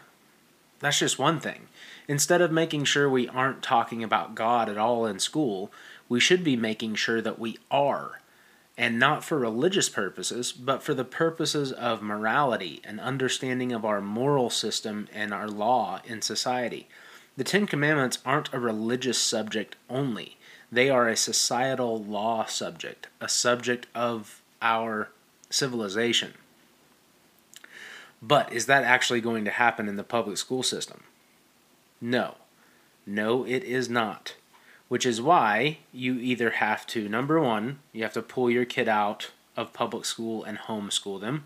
that's 0.80 1.00
just 1.00 1.20
one 1.20 1.40
thing. 1.40 1.68
Instead 2.08 2.42
of 2.42 2.52
making 2.52 2.86
sure 2.86 3.10
we 3.10 3.28
aren't 3.28 3.64
talking 3.64 4.04
about 4.04 4.36
God 4.36 4.70
at 4.70 4.78
all 4.78 5.06
in 5.06 5.20
school, 5.20 5.72
we 6.08 6.20
should 6.20 6.44
be 6.44 6.56
making 6.56 6.96
sure 6.96 7.22
that 7.22 7.40
we 7.40 7.58
are. 7.72 8.22
And 8.78 9.00
not 9.00 9.24
for 9.24 9.40
religious 9.40 9.88
purposes, 9.88 10.52
but 10.52 10.84
for 10.84 10.94
the 10.94 11.06
purposes 11.06 11.72
of 11.72 12.02
morality 12.02 12.82
and 12.84 13.00
understanding 13.00 13.72
of 13.72 13.86
our 13.86 14.02
moral 14.02 14.50
system 14.50 15.08
and 15.14 15.34
our 15.34 15.48
law 15.48 16.02
in 16.06 16.22
society. 16.22 16.88
The 17.38 17.46
Ten 17.46 17.68
Commandments 17.68 18.20
aren't 18.26 18.54
a 18.54 18.60
religious 18.60 19.18
subject 19.18 19.76
only, 19.90 20.38
they 20.72 20.90
are 20.90 21.08
a 21.08 21.16
societal 21.16 22.04
law 22.04 22.46
subject, 22.46 23.08
a 23.22 23.30
subject 23.30 23.88
of 23.96 24.42
our 24.62 25.10
civilization. 25.50 26.34
But 28.22 28.52
is 28.52 28.66
that 28.66 28.84
actually 28.84 29.22
going 29.22 29.46
to 29.46 29.52
happen 29.52 29.88
in 29.88 29.96
the 29.96 30.04
public 30.04 30.38
school 30.38 30.64
system? 30.64 31.04
No. 32.02 32.36
No, 33.06 33.46
it 33.46 33.64
is 33.64 33.90
not. 33.90 34.36
Which 34.88 35.06
is 35.06 35.22
why 35.22 35.80
you 35.92 36.16
either 36.20 36.52
have 36.52 36.86
to, 36.88 37.10
number 37.10 37.40
one, 37.40 37.80
you 37.92 38.04
have 38.04 38.14
to 38.14 38.22
pull 38.22 38.52
your 38.52 38.66
kid 38.66 38.88
out 38.88 39.32
of 39.58 39.74
public 39.74 40.06
school 40.06 40.44
and 40.44 40.58
homeschool 40.58 41.20
them, 41.20 41.46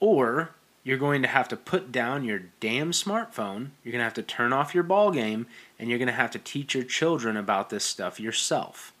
or 0.00 0.50
you're 0.84 0.98
going 0.98 1.22
to 1.22 1.28
have 1.28 1.48
to 1.48 1.56
put 1.56 1.92
down 1.92 2.24
your 2.24 2.42
damn 2.58 2.90
smartphone, 2.90 3.70
you're 3.84 3.92
going 3.92 4.00
to 4.00 4.04
have 4.04 4.14
to 4.14 4.22
turn 4.22 4.52
off 4.52 4.74
your 4.74 4.82
ball 4.82 5.12
game, 5.12 5.46
and 5.78 5.88
you're 5.88 5.98
going 5.98 6.08
to 6.08 6.12
have 6.12 6.32
to 6.32 6.38
teach 6.38 6.74
your 6.74 6.84
children 6.84 7.36
about 7.36 7.70
this 7.70 7.84
stuff 7.84 8.18
yourself. 8.18 8.92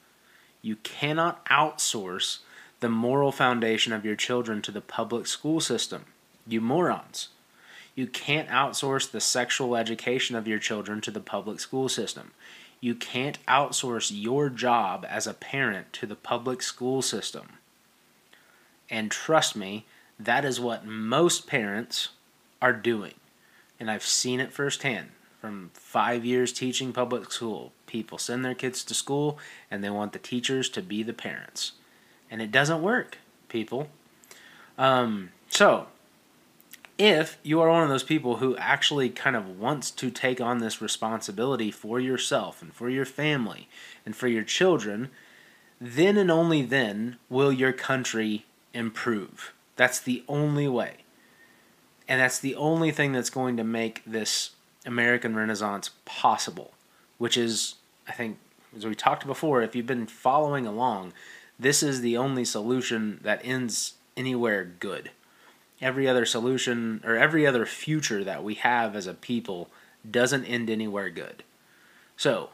You 0.60 0.76
cannot 0.76 1.44
outsource 1.46 2.38
the 2.78 2.88
moral 2.88 3.32
foundation 3.32 3.92
of 3.92 4.04
your 4.04 4.14
children 4.14 4.62
to 4.62 4.70
the 4.70 4.80
public 4.80 5.26
school 5.26 5.60
system. 5.60 6.04
You 6.46 6.60
morons. 6.60 7.28
You 7.94 8.06
can't 8.06 8.48
outsource 8.48 9.10
the 9.10 9.20
sexual 9.20 9.76
education 9.76 10.36
of 10.36 10.46
your 10.46 10.58
children 10.58 11.00
to 11.02 11.10
the 11.10 11.20
public 11.20 11.60
school 11.60 11.88
system. 11.88 12.30
You 12.82 12.96
can't 12.96 13.38
outsource 13.46 14.10
your 14.12 14.50
job 14.50 15.06
as 15.08 15.28
a 15.28 15.34
parent 15.34 15.92
to 15.92 16.06
the 16.06 16.16
public 16.16 16.60
school 16.62 17.00
system. 17.00 17.60
And 18.90 19.08
trust 19.08 19.54
me, 19.54 19.86
that 20.18 20.44
is 20.44 20.58
what 20.58 20.84
most 20.84 21.46
parents 21.46 22.08
are 22.60 22.72
doing. 22.72 23.14
And 23.78 23.88
I've 23.88 24.02
seen 24.02 24.40
it 24.40 24.52
firsthand 24.52 25.10
from 25.40 25.70
five 25.74 26.24
years 26.24 26.52
teaching 26.52 26.92
public 26.92 27.30
school. 27.30 27.72
People 27.86 28.18
send 28.18 28.44
their 28.44 28.52
kids 28.52 28.82
to 28.82 28.94
school 28.94 29.38
and 29.70 29.84
they 29.84 29.90
want 29.90 30.12
the 30.12 30.18
teachers 30.18 30.68
to 30.70 30.82
be 30.82 31.04
the 31.04 31.12
parents. 31.12 31.72
And 32.32 32.42
it 32.42 32.50
doesn't 32.50 32.82
work, 32.82 33.18
people. 33.48 33.90
Um, 34.76 35.30
so, 35.48 35.86
if 37.02 37.36
you 37.42 37.60
are 37.60 37.68
one 37.68 37.82
of 37.82 37.88
those 37.88 38.04
people 38.04 38.36
who 38.36 38.56
actually 38.58 39.10
kind 39.10 39.34
of 39.34 39.58
wants 39.58 39.90
to 39.90 40.08
take 40.08 40.40
on 40.40 40.58
this 40.58 40.80
responsibility 40.80 41.68
for 41.72 41.98
yourself 41.98 42.62
and 42.62 42.72
for 42.72 42.88
your 42.88 43.04
family 43.04 43.68
and 44.06 44.14
for 44.14 44.28
your 44.28 44.44
children, 44.44 45.10
then 45.80 46.16
and 46.16 46.30
only 46.30 46.62
then 46.62 47.16
will 47.28 47.52
your 47.52 47.72
country 47.72 48.44
improve. 48.72 49.52
That's 49.74 49.98
the 49.98 50.22
only 50.28 50.68
way. 50.68 50.98
And 52.06 52.20
that's 52.20 52.38
the 52.38 52.54
only 52.54 52.92
thing 52.92 53.10
that's 53.10 53.30
going 53.30 53.56
to 53.56 53.64
make 53.64 54.04
this 54.06 54.50
American 54.86 55.34
Renaissance 55.34 55.90
possible, 56.04 56.72
which 57.18 57.36
is, 57.36 57.74
I 58.06 58.12
think, 58.12 58.38
as 58.76 58.86
we 58.86 58.94
talked 58.94 59.26
before, 59.26 59.60
if 59.60 59.74
you've 59.74 59.86
been 59.86 60.06
following 60.06 60.68
along, 60.68 61.14
this 61.58 61.82
is 61.82 62.00
the 62.00 62.16
only 62.16 62.44
solution 62.44 63.18
that 63.24 63.40
ends 63.42 63.94
anywhere 64.16 64.64
good 64.64 65.10
every 65.82 66.08
other 66.08 66.24
solution 66.24 67.02
or 67.04 67.16
every 67.16 67.46
other 67.46 67.66
future 67.66 68.24
that 68.24 68.44
we 68.44 68.54
have 68.54 68.96
as 68.96 69.06
a 69.06 69.14
people 69.14 69.68
doesn't 70.08 70.44
end 70.44 70.70
anywhere 70.70 71.10
good. 71.10 71.42
So, 72.16 72.50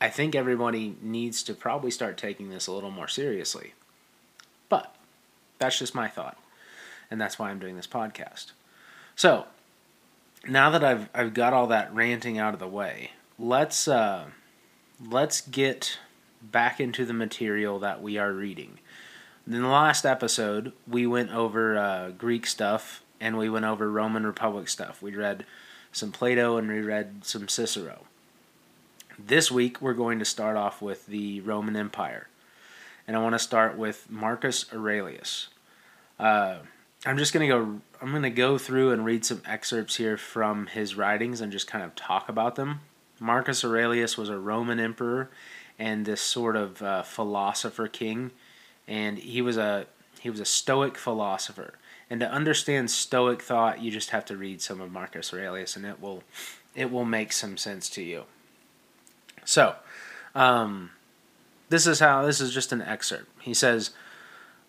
I 0.00 0.08
think 0.08 0.34
everybody 0.34 0.96
needs 1.00 1.42
to 1.44 1.54
probably 1.54 1.90
start 1.90 2.16
taking 2.16 2.50
this 2.50 2.66
a 2.66 2.72
little 2.72 2.90
more 2.90 3.08
seriously. 3.08 3.74
But 4.68 4.94
that's 5.58 5.78
just 5.78 5.94
my 5.94 6.08
thought. 6.08 6.38
And 7.10 7.20
that's 7.20 7.38
why 7.38 7.50
I'm 7.50 7.58
doing 7.58 7.76
this 7.76 7.86
podcast. 7.86 8.52
So, 9.14 9.46
now 10.46 10.70
that 10.70 10.82
I've 10.82 11.08
I've 11.14 11.34
got 11.34 11.52
all 11.52 11.68
that 11.68 11.94
ranting 11.94 12.38
out 12.38 12.54
of 12.54 12.60
the 12.60 12.68
way, 12.68 13.12
let's 13.38 13.86
uh 13.86 14.26
let's 15.04 15.40
get 15.40 15.98
back 16.40 16.80
into 16.80 17.04
the 17.04 17.12
material 17.12 17.78
that 17.78 18.02
we 18.02 18.18
are 18.18 18.32
reading. 18.32 18.78
In 19.44 19.60
the 19.60 19.68
last 19.68 20.06
episode, 20.06 20.72
we 20.86 21.04
went 21.04 21.34
over 21.34 21.76
uh, 21.76 22.10
Greek 22.10 22.46
stuff 22.46 23.02
and 23.20 23.36
we 23.36 23.50
went 23.50 23.64
over 23.64 23.90
Roman 23.90 24.24
Republic 24.24 24.68
stuff. 24.68 25.02
We 25.02 25.16
read 25.16 25.44
some 25.90 26.12
Plato 26.12 26.58
and 26.58 26.68
we 26.68 26.80
read 26.80 27.24
some 27.24 27.48
Cicero. 27.48 28.04
This 29.18 29.50
week, 29.50 29.82
we're 29.82 29.94
going 29.94 30.20
to 30.20 30.24
start 30.24 30.56
off 30.56 30.80
with 30.80 31.06
the 31.06 31.40
Roman 31.40 31.74
Empire. 31.74 32.28
And 33.08 33.16
I 33.16 33.20
want 33.20 33.34
to 33.34 33.40
start 33.40 33.76
with 33.76 34.08
Marcus 34.08 34.72
Aurelius. 34.72 35.48
Uh, 36.20 36.58
I'm 37.04 37.18
just 37.18 37.32
going 37.32 37.48
to 37.48 37.56
go 37.56 37.80
I'm 38.00 38.22
to 38.22 38.30
go 38.30 38.58
through 38.58 38.92
and 38.92 39.04
read 39.04 39.24
some 39.24 39.42
excerpts 39.44 39.96
here 39.96 40.16
from 40.16 40.68
his 40.68 40.94
writings 40.94 41.40
and 41.40 41.50
just 41.50 41.66
kind 41.66 41.84
of 41.84 41.96
talk 41.96 42.28
about 42.28 42.54
them. 42.54 42.80
Marcus 43.18 43.64
Aurelius 43.64 44.16
was 44.16 44.28
a 44.28 44.38
Roman 44.38 44.78
emperor 44.78 45.30
and 45.80 46.06
this 46.06 46.20
sort 46.20 46.54
of 46.54 46.80
uh, 46.80 47.02
philosopher 47.02 47.88
king 47.88 48.30
and 48.86 49.18
he 49.18 49.42
was 49.42 49.56
a 49.56 49.86
he 50.20 50.30
was 50.30 50.40
a 50.40 50.44
Stoic 50.44 50.96
philosopher. 50.96 51.74
And 52.08 52.20
to 52.20 52.30
understand 52.30 52.90
Stoic 52.90 53.42
thought, 53.42 53.80
you 53.80 53.90
just 53.90 54.10
have 54.10 54.24
to 54.26 54.36
read 54.36 54.60
some 54.60 54.80
of 54.80 54.92
Marcus 54.92 55.32
Aurelius, 55.32 55.76
and 55.76 55.84
it 55.84 56.00
will 56.00 56.22
it 56.74 56.90
will 56.90 57.04
make 57.04 57.32
some 57.32 57.56
sense 57.56 57.88
to 57.90 58.02
you. 58.02 58.24
So, 59.44 59.76
um, 60.34 60.90
this 61.68 61.86
is 61.86 62.00
how 62.00 62.24
this 62.24 62.40
is 62.40 62.52
just 62.52 62.72
an 62.72 62.82
excerpt. 62.82 63.28
He 63.40 63.54
says, 63.54 63.90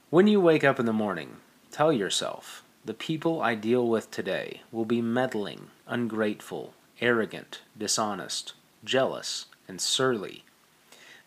"When 0.10 0.27
you 0.27 0.39
wake 0.39 0.63
up 0.63 0.79
in 0.79 0.86
the 0.86 0.93
morning, 0.93 1.38
tell 1.72 1.91
yourself." 1.91 2.63
The 2.86 2.93
people 2.93 3.41
I 3.41 3.55
deal 3.55 3.88
with 3.88 4.12
today 4.12 4.62
will 4.70 4.84
be 4.84 5.01
meddling, 5.01 5.70
ungrateful, 5.88 6.74
arrogant, 7.00 7.62
dishonest, 7.77 8.53
jealous, 8.84 9.46
and 9.70 9.79
surly. 9.79 10.43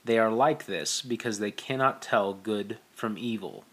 They 0.07 0.21
are 0.21 0.31
like 0.31 0.67
this 0.67 1.03
because 1.03 1.41
they 1.41 1.51
cannot 1.51 2.01
tell 2.01 2.33
good 2.33 2.79
from 2.93 3.19
evil. 3.19 3.65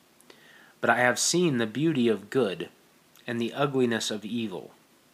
But 0.81 0.89
I 0.89 0.97
have 0.97 1.19
seen 1.19 1.59
the 1.59 1.67
beauty 1.67 2.07
of 2.07 2.31
good 2.31 2.69
and 3.27 3.39
the 3.39 3.53
ugliness 3.53 4.09
of 4.09 4.25
evil, 4.25 4.71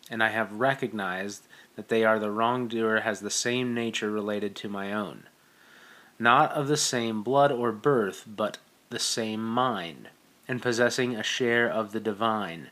and 0.10 0.24
I 0.24 0.30
have 0.30 0.54
recognized 0.54 1.46
that 1.76 1.90
they 1.90 2.06
are 2.06 2.20
the 2.20 2.32
wrongdoer 2.32 3.02
has 3.02 3.20
the 3.20 3.30
same 3.30 3.74
nature 3.74 4.10
related 4.10 4.56
to 4.58 4.70
my 4.70 4.94
own. 4.94 5.24
Not 6.18 6.54
of 6.54 6.70
the 6.70 6.78
same 6.78 7.22
blood 7.22 7.52
or 7.52 7.74
birth, 7.74 8.24
but 8.26 8.58
the 8.90 8.98
same 8.98 9.44
mind, 9.44 10.08
and 10.48 10.62
possessing 10.62 11.18
a 11.18 11.24
share 11.24 11.70
of 11.70 11.92
the 11.92 12.00
divine. 12.00 12.70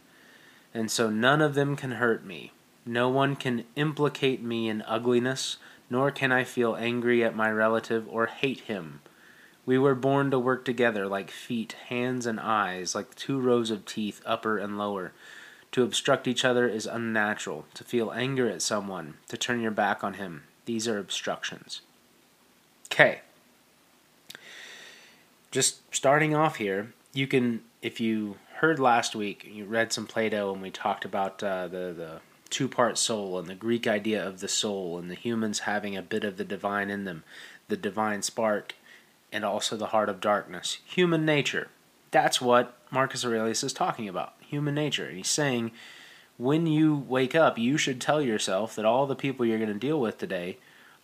And 0.73 0.89
so 0.89 1.09
none 1.09 1.41
of 1.41 1.53
them 1.53 1.75
can 1.75 1.91
hurt 1.91 2.25
me. 2.25 2.53
No 2.85 3.09
one 3.09 3.35
can 3.35 3.65
implicate 3.75 4.41
me 4.41 4.69
in 4.69 4.83
ugliness, 4.87 5.57
nor 5.89 6.11
can 6.11 6.31
I 6.31 6.43
feel 6.43 6.75
angry 6.75 7.23
at 7.23 7.35
my 7.35 7.51
relative 7.51 8.07
or 8.09 8.27
hate 8.27 8.61
him 8.61 9.01
we 9.67 9.77
were 9.77 9.93
born 9.93 10.31
to 10.31 10.39
work 10.39 10.63
together 10.63 11.05
like 11.07 11.29
feet, 11.29 11.75
hands, 11.89 12.25
and 12.25 12.39
eyes, 12.39 12.95
like 12.95 13.13
two 13.15 13.37
rows 13.37 13.69
of 13.69 13.85
teeth, 13.85 14.21
upper 14.25 14.57
and 14.57 14.77
lower. 14.77 15.11
To 15.73 15.83
obstruct 15.83 16.25
each 16.25 16.45
other 16.45 16.69
is 16.69 16.85
unnatural. 16.85 17.65
To 17.73 17.83
feel 17.83 18.11
anger 18.11 18.49
at 18.49 18.61
someone, 18.61 19.15
to 19.27 19.35
turn 19.35 19.59
your 19.59 19.71
back 19.71 20.05
on 20.05 20.13
him, 20.13 20.43
these 20.63 20.87
are 20.87 20.97
obstructions. 20.97 21.81
Okay. 22.85 23.19
Just 25.51 25.93
starting 25.93 26.33
off 26.33 26.55
here, 26.55 26.93
you 27.13 27.27
can, 27.27 27.61
if 27.81 27.99
you 27.99 28.37
heard 28.59 28.79
last 28.79 29.17
week, 29.17 29.45
you 29.51 29.65
read 29.65 29.91
some 29.91 30.07
Plato, 30.07 30.53
and 30.53 30.61
we 30.61 30.71
talked 30.71 31.03
about 31.03 31.43
uh, 31.43 31.67
the 31.67 31.93
the 31.93 32.21
two 32.47 32.67
part 32.67 32.97
soul 32.97 33.37
and 33.37 33.47
the 33.47 33.55
Greek 33.55 33.87
idea 33.87 34.25
of 34.25 34.39
the 34.39 34.47
soul 34.47 34.97
and 34.97 35.09
the 35.09 35.15
humans 35.15 35.59
having 35.59 35.95
a 35.95 36.01
bit 36.01 36.23
of 36.23 36.37
the 36.37 36.43
divine 36.43 36.89
in 36.89 37.05
them, 37.05 37.23
the 37.67 37.77
divine 37.77 38.21
spark 38.21 38.75
and 39.31 39.43
also 39.43 39.75
the 39.75 39.87
heart 39.87 40.09
of 40.09 40.21
darkness. 40.21 40.79
Human 40.85 41.25
nature. 41.25 41.69
That's 42.11 42.41
what 42.41 42.77
Marcus 42.89 43.25
Aurelius 43.25 43.63
is 43.63 43.73
talking 43.73 44.07
about. 44.07 44.33
Human 44.39 44.75
nature. 44.75 45.05
And 45.05 45.17
he's 45.17 45.27
saying 45.27 45.71
when 46.37 46.67
you 46.67 46.95
wake 46.95 47.35
up, 47.35 47.57
you 47.57 47.77
should 47.77 47.99
tell 47.99 48.21
yourself 48.21 48.75
that 48.75 48.85
all 48.85 49.07
the 49.07 49.15
people 49.15 49.45
you're 49.45 49.57
going 49.57 49.73
to 49.73 49.79
deal 49.79 49.99
with 49.99 50.17
today 50.17 50.57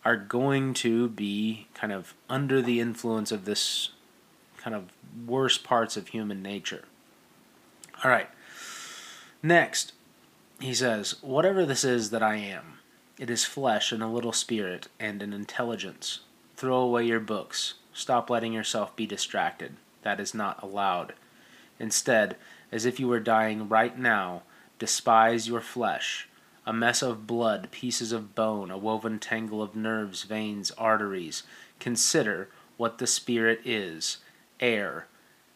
are 0.05 0.15
going 0.15 0.73
to 0.73 1.09
be 1.09 1.67
kind 1.73 1.91
of 1.91 2.13
under 2.29 2.61
the 2.61 2.79
influence 2.79 3.31
of 3.31 3.45
this 3.45 3.89
kind 4.57 4.75
of 4.75 4.85
worst 5.25 5.63
parts 5.63 5.97
of 5.97 6.09
human 6.09 6.41
nature. 6.41 6.85
All 8.03 8.11
right. 8.11 8.29
Next, 9.41 9.93
he 10.59 10.73
says, 10.73 11.15
Whatever 11.21 11.65
this 11.65 11.83
is 11.83 12.09
that 12.11 12.23
I 12.23 12.35
am, 12.35 12.79
it 13.17 13.29
is 13.29 13.45
flesh 13.45 13.91
and 13.91 14.01
a 14.01 14.07
little 14.07 14.33
spirit 14.33 14.87
and 14.99 15.21
an 15.21 15.33
intelligence. 15.33 16.21
Throw 16.55 16.77
away 16.77 17.05
your 17.05 17.19
books 17.19 17.75
Stop 17.93 18.29
letting 18.29 18.53
yourself 18.53 18.95
be 18.95 19.05
distracted. 19.05 19.75
That 20.01 20.19
is 20.19 20.33
not 20.33 20.61
allowed. 20.63 21.13
Instead, 21.79 22.35
as 22.71 22.85
if 22.85 22.99
you 22.99 23.07
were 23.07 23.19
dying 23.19 23.69
right 23.69 23.97
now, 23.97 24.41
despise 24.79 25.47
your 25.47 25.61
flesh. 25.61 26.27
A 26.65 26.73
mess 26.73 27.01
of 27.01 27.27
blood, 27.27 27.69
pieces 27.71 28.11
of 28.11 28.33
bone, 28.33 28.71
a 28.71 28.77
woven 28.77 29.19
tangle 29.19 29.61
of 29.61 29.75
nerves, 29.75 30.23
veins, 30.23 30.71
arteries. 30.71 31.43
Consider 31.79 32.49
what 32.77 32.97
the 32.97 33.07
spirit 33.07 33.61
is 33.63 34.17
air, 34.59 35.07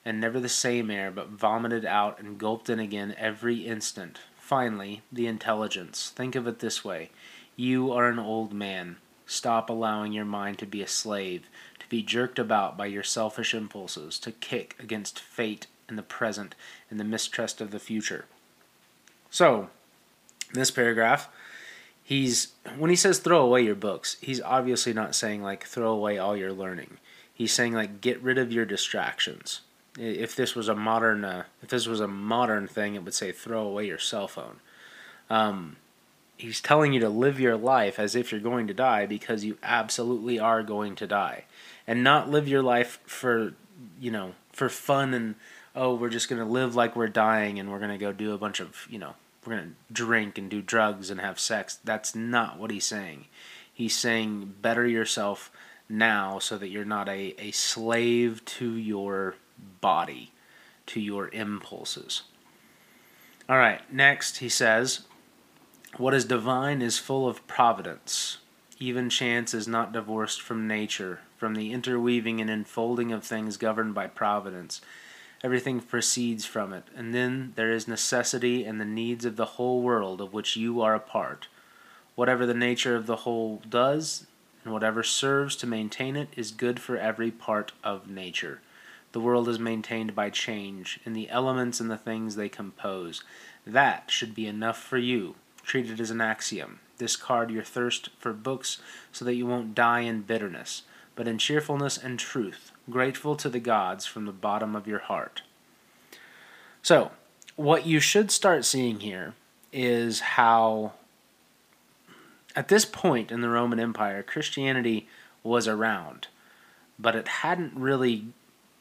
and 0.05 0.21
never 0.21 0.39
the 0.39 0.49
same 0.49 0.91
air, 0.91 1.09
but 1.09 1.29
vomited 1.29 1.85
out 1.85 2.19
and 2.19 2.37
gulped 2.37 2.69
in 2.69 2.79
again 2.79 3.15
every 3.17 3.65
instant. 3.65 4.19
Finally, 4.47 5.01
the 5.11 5.27
intelligence. 5.27 6.09
Think 6.15 6.33
of 6.33 6.47
it 6.47 6.59
this 6.59 6.85
way 6.85 7.09
you 7.57 7.91
are 7.91 8.07
an 8.07 8.17
old 8.17 8.53
man. 8.53 8.95
Stop 9.25 9.69
allowing 9.69 10.13
your 10.13 10.23
mind 10.23 10.57
to 10.59 10.65
be 10.65 10.81
a 10.81 10.87
slave 10.87 11.49
to 11.81 11.89
be 11.89 12.01
jerked 12.01 12.39
about 12.39 12.77
by 12.77 12.85
your 12.85 13.03
selfish 13.03 13.53
impulses, 13.53 14.17
to 14.19 14.31
kick 14.31 14.77
against 14.79 15.19
fate 15.19 15.67
in 15.89 15.97
the 15.97 16.01
present 16.01 16.55
and 16.89 16.97
the 16.97 17.03
mistrust 17.03 17.59
of 17.59 17.71
the 17.71 17.79
future. 17.79 18.23
So, 19.29 19.67
this 20.53 20.71
paragraph, 20.71 21.27
he's 22.01 22.53
when 22.77 22.89
he 22.89 22.95
says 22.95 23.19
throw 23.19 23.41
away 23.41 23.63
your 23.63 23.75
books, 23.75 24.15
he's 24.21 24.39
obviously 24.39 24.93
not 24.93 25.13
saying 25.13 25.43
like 25.43 25.65
throw 25.65 25.91
away 25.91 26.17
all 26.17 26.37
your 26.37 26.53
learning. 26.53 26.99
He's 27.33 27.51
saying 27.51 27.73
like 27.73 27.99
get 27.99 28.21
rid 28.21 28.37
of 28.37 28.53
your 28.53 28.63
distractions. 28.63 29.59
If 29.97 30.35
this 30.35 30.55
was 30.55 30.69
a 30.69 30.75
modern, 30.75 31.25
uh, 31.25 31.43
if 31.61 31.69
this 31.69 31.87
was 31.87 31.99
a 31.99 32.07
modern 32.07 32.67
thing, 32.67 32.95
it 32.95 33.03
would 33.03 33.13
say 33.13 33.31
throw 33.31 33.63
away 33.63 33.87
your 33.87 33.97
cell 33.97 34.27
phone. 34.27 34.57
Um, 35.29 35.77
he's 36.37 36.61
telling 36.61 36.93
you 36.93 36.99
to 36.99 37.09
live 37.09 37.39
your 37.39 37.57
life 37.57 37.99
as 37.99 38.15
if 38.15 38.31
you're 38.31 38.41
going 38.41 38.67
to 38.67 38.73
die 38.73 39.05
because 39.05 39.43
you 39.43 39.57
absolutely 39.63 40.39
are 40.39 40.63
going 40.63 40.95
to 40.95 41.07
die. 41.07 41.45
And 41.87 42.03
not 42.03 42.29
live 42.29 42.47
your 42.47 42.61
life 42.61 42.99
for 43.05 43.53
you 43.99 44.11
know 44.11 44.33
for 44.51 44.69
fun 44.69 45.13
and 45.13 45.35
oh 45.75 45.93
we're 45.93 46.09
just 46.09 46.29
to 46.29 46.43
live 46.43 46.75
like 46.75 46.95
we're 46.95 47.07
dying 47.07 47.59
and 47.59 47.71
we're 47.71 47.79
to 47.91 47.97
go 47.97 48.11
do 48.11 48.33
a 48.33 48.37
bunch 48.37 48.59
of 48.59 48.87
you 48.89 48.97
know 48.97 49.13
we're 49.45 49.61
to 49.61 49.69
drink 49.91 50.37
and 50.37 50.49
do 50.49 50.61
drugs 50.61 51.09
and 51.09 51.21
have 51.21 51.39
sex. 51.39 51.79
That's 51.83 52.13
not 52.13 52.59
what 52.59 52.71
he's 52.71 52.85
saying. 52.85 53.25
He's 53.73 53.95
saying 53.95 54.55
better 54.61 54.85
yourself 54.85 55.51
now 55.87 56.39
so 56.39 56.57
that 56.57 56.69
you're 56.69 56.83
not 56.83 57.07
a, 57.07 57.33
a 57.39 57.51
slave 57.51 58.43
to 58.43 58.75
your 58.75 59.35
body 59.81 60.31
to 60.85 60.99
your 60.99 61.29
impulses 61.29 62.23
all 63.49 63.57
right 63.57 63.81
next 63.91 64.37
he 64.37 64.49
says 64.49 65.01
what 65.97 66.13
is 66.13 66.25
divine 66.25 66.81
is 66.81 66.97
full 66.97 67.27
of 67.27 67.45
providence 67.47 68.37
even 68.79 69.09
chance 69.09 69.53
is 69.53 69.67
not 69.67 69.91
divorced 69.91 70.41
from 70.41 70.67
nature 70.67 71.19
from 71.37 71.53
the 71.53 71.71
interweaving 71.71 72.41
and 72.41 72.49
enfolding 72.49 73.11
of 73.11 73.23
things 73.23 73.57
governed 73.57 73.93
by 73.93 74.07
providence. 74.07 74.81
Everything 75.43 75.79
proceeds 75.79 76.45
from 76.45 76.73
it, 76.73 76.85
and 76.95 77.13
then 77.13 77.53
there 77.55 77.71
is 77.71 77.87
necessity 77.87 78.65
and 78.65 78.81
the 78.81 78.85
needs 78.85 79.23
of 79.23 79.35
the 79.35 79.45
whole 79.45 79.83
world 79.83 80.19
of 80.19 80.33
which 80.33 80.57
you 80.57 80.81
are 80.81 80.95
a 80.95 80.99
part. 80.99 81.47
Whatever 82.15 82.47
the 82.47 82.55
nature 82.55 82.95
of 82.95 83.05
the 83.05 83.17
whole 83.17 83.61
does, 83.69 84.25
and 84.63 84.73
whatever 84.73 85.03
serves 85.03 85.55
to 85.57 85.67
maintain 85.67 86.15
it, 86.15 86.29
is 86.35 86.49
good 86.49 86.79
for 86.79 86.97
every 86.97 87.29
part 87.29 87.71
of 87.83 88.09
nature. 88.09 88.61
The 89.17 89.23
world 89.23 89.49
is 89.49 89.57
maintained 89.57 90.13
by 90.13 90.29
change, 90.29 90.99
in 91.03 91.13
the 91.13 91.27
elements 91.31 91.79
and 91.79 91.89
the 91.89 91.97
things 91.97 92.35
they 92.35 92.49
compose. 92.49 93.23
That 93.65 94.11
should 94.11 94.35
be 94.35 94.45
enough 94.45 94.77
for 94.77 94.99
you. 94.99 95.33
Treat 95.63 95.89
it 95.89 95.99
as 95.99 96.11
an 96.11 96.21
axiom. 96.21 96.81
Discard 96.99 97.49
your 97.49 97.63
thirst 97.63 98.11
for 98.19 98.31
books 98.31 98.77
so 99.11 99.25
that 99.25 99.33
you 99.33 99.47
won't 99.47 99.73
die 99.73 100.01
in 100.01 100.21
bitterness 100.21 100.83
but 101.15 101.27
in 101.27 101.39
cheerfulness 101.39 101.97
and 101.97 102.19
truth, 102.19 102.71
grateful 102.91 103.35
to 103.37 103.49
the 103.49 103.59
gods 103.59 104.05
from 104.05 104.27
the 104.27 104.31
bottom 104.31 104.75
of 104.75 104.85
your 104.85 104.99
heart. 104.99 105.41
So, 106.83 107.09
what 107.55 107.87
you 107.87 107.99
should 107.99 108.29
start 108.29 108.65
seeing 108.65 108.99
here 108.99 109.33
is 109.73 110.19
how, 110.19 110.93
at 112.55 112.67
this 112.67 112.85
point 112.85 113.31
in 113.31 113.41
the 113.41 113.49
Roman 113.49 113.79
Empire, 113.79 114.21
Christianity 114.21 115.07
was 115.41 115.67
around, 115.67 116.27
but 116.99 117.15
it 117.15 117.27
hadn't 117.27 117.73
really 117.75 118.27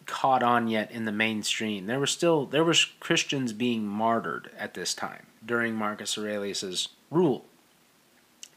caught 0.07 0.43
on 0.43 0.69
yet 0.69 0.91
in 0.91 1.05
the 1.05 1.13
mainstream. 1.13 1.87
There 1.87 2.01
were 2.01 2.07
still 2.07 2.47
there 2.47 2.65
was 2.65 2.85
Christians 3.01 3.53
being 3.53 3.87
martyred 3.87 4.51
at 4.57 4.75
this 4.75 4.95
time 4.95 5.27
during 5.45 5.75
Marcus 5.75 6.17
Aurelius's 6.17 6.89
rule. 7.11 7.45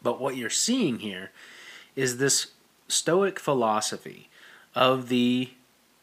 But 0.02 0.20
what 0.20 0.38
you're 0.38 0.50
seeing 0.50 1.00
here 1.00 1.32
is 1.96 2.18
this 2.18 2.48
Stoic 2.88 3.40
philosophy 3.40 4.30
of 4.74 5.10
the 5.10 5.52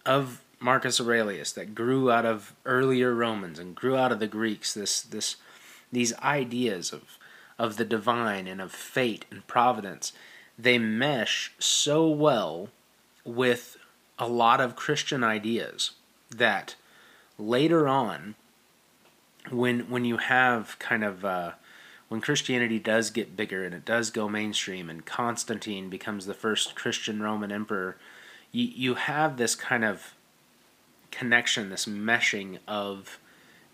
of 0.04 0.40
Marcus 0.60 1.00
Aurelius 1.00 1.52
that 1.52 1.74
grew 1.74 2.10
out 2.10 2.24
of 2.24 2.54
earlier 2.64 3.14
Romans 3.14 3.58
and 3.58 3.74
grew 3.74 3.96
out 3.96 4.12
of 4.12 4.20
the 4.20 4.26
Greeks. 4.26 4.74
This 4.74 5.00
this 5.00 5.36
these 5.90 6.14
ideas 6.18 6.92
of 6.92 7.18
of 7.58 7.76
the 7.76 7.84
divine 7.84 8.46
and 8.46 8.60
of 8.60 8.70
fate 8.72 9.24
and 9.30 9.46
providence 9.46 10.12
they 10.58 10.78
mesh 10.78 11.52
so 11.58 12.08
well 12.08 12.70
with 13.24 13.75
a 14.18 14.28
lot 14.28 14.60
of 14.60 14.76
Christian 14.76 15.22
ideas 15.22 15.92
that 16.30 16.74
later 17.38 17.86
on 17.86 18.34
when 19.50 19.90
when 19.90 20.04
you 20.04 20.16
have 20.16 20.78
kind 20.78 21.04
of 21.04 21.24
uh, 21.24 21.52
when 22.08 22.20
Christianity 22.20 22.78
does 22.78 23.10
get 23.10 23.36
bigger 23.36 23.64
and 23.64 23.74
it 23.74 23.84
does 23.84 24.10
go 24.10 24.28
mainstream 24.28 24.88
and 24.88 25.04
Constantine 25.04 25.88
becomes 25.88 26.26
the 26.26 26.34
first 26.34 26.74
Christian 26.74 27.22
Roman 27.22 27.50
emperor, 27.52 27.96
you, 28.52 28.64
you 28.64 28.94
have 28.94 29.36
this 29.36 29.54
kind 29.54 29.84
of 29.84 30.14
connection, 31.10 31.70
this 31.70 31.86
meshing 31.86 32.58
of 32.66 33.18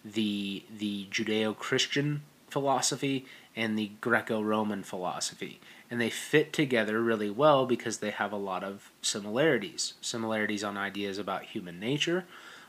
the 0.04 0.64
the 0.76 1.06
Judeo-Christian 1.10 2.22
philosophy 2.48 3.26
and 3.54 3.78
the 3.78 3.92
Greco-Roman 4.00 4.82
philosophy. 4.82 5.60
And 5.90 6.00
they 6.00 6.10
fit 6.10 6.52
together 6.52 7.02
really 7.02 7.30
well 7.30 7.66
because 7.66 7.98
they 7.98 8.10
have 8.10 8.32
a 8.32 8.36
lot 8.36 8.64
of 8.64 8.90
similarities. 9.02 9.94
Similarities 10.00 10.64
on 10.64 10.76
ideas 10.76 11.18
about 11.18 11.44
human 11.44 11.78
nature, 11.78 12.24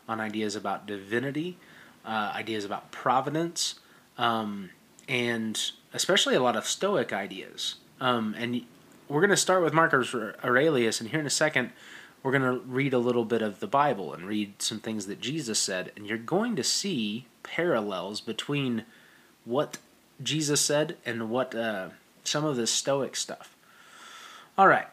on 0.10 0.19
ideas 0.19 0.56
about 0.56 0.86
divinity, 0.86 1.58
uh, 2.06 2.34
ideas 2.36 2.65
about 2.65 2.91
providence, 2.91 3.80
um, 4.17 4.69
and 5.08 5.72
especially 5.93 6.36
a 6.36 6.41
lot 6.41 6.56
of 6.56 6.67
Stoic 6.67 7.13
ideas. 7.13 7.76
Um, 8.02 8.36
and 8.38 8.63
we're 9.08 9.22
going 9.22 9.30
to 9.30 9.38
start 9.38 9.63
with 9.63 9.74
Marcus 9.74 10.13
Aurelius, 10.43 11.00
and 11.00 11.10
here 11.10 11.19
in 11.19 11.26
a 11.26 11.30
second, 11.30 11.72
we're 12.22 12.32
going 12.32 12.43
to 12.43 12.65
read 12.65 12.93
a 12.93 13.00
little 13.00 13.26
bit 13.26 13.41
of 13.41 13.60
the 13.60 13.67
Bible 13.67 14.13
and 14.13 14.26
read 14.26 14.62
some 14.62 14.80
things 14.80 15.08
that 15.08 15.22
Jesus 15.22 15.60
said, 15.60 15.91
and 15.96 16.08
you're 16.08 16.17
going 16.17 16.56
to 16.56 16.63
see 16.63 17.28
parallels 17.43 18.22
between 18.22 18.86
what 19.46 19.78
Jesus 20.21 20.62
said 20.62 20.97
and 21.06 21.30
what 21.30 21.56
uh, 21.56 21.89
some 22.23 22.45
of 22.45 22.56
the 22.56 22.67
Stoic 22.67 23.15
stuff. 23.15 23.56
All 24.58 24.67
right. 24.67 24.88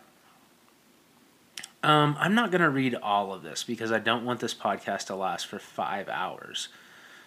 Um, 1.83 2.17
I'm 2.19 2.35
not 2.35 2.51
going 2.51 2.61
to 2.61 2.71
read 2.71 2.95
all 2.95 3.33
of 3.33 3.43
this 3.43 3.65
because 3.65 3.91
I 3.91 3.99
don't 3.99 4.25
want 4.25 4.41
this 4.41 4.55
podcast 4.55 5.07
to 5.07 5.17
last 5.17 5.47
for 5.47 5.59
five 5.59 6.09
hours. 6.09 6.69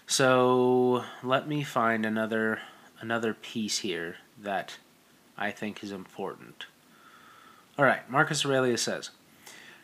So 0.05 1.03
let 1.23 1.47
me 1.47 1.63
find 1.63 2.05
another 2.05 2.59
another 2.99 3.33
piece 3.33 3.79
here 3.79 4.17
that 4.41 4.77
I 5.37 5.51
think 5.51 5.83
is 5.83 5.91
important. 5.91 6.65
All 7.77 7.85
right, 7.85 8.07
Marcus 8.09 8.45
Aurelius 8.45 8.83
says, 8.83 9.09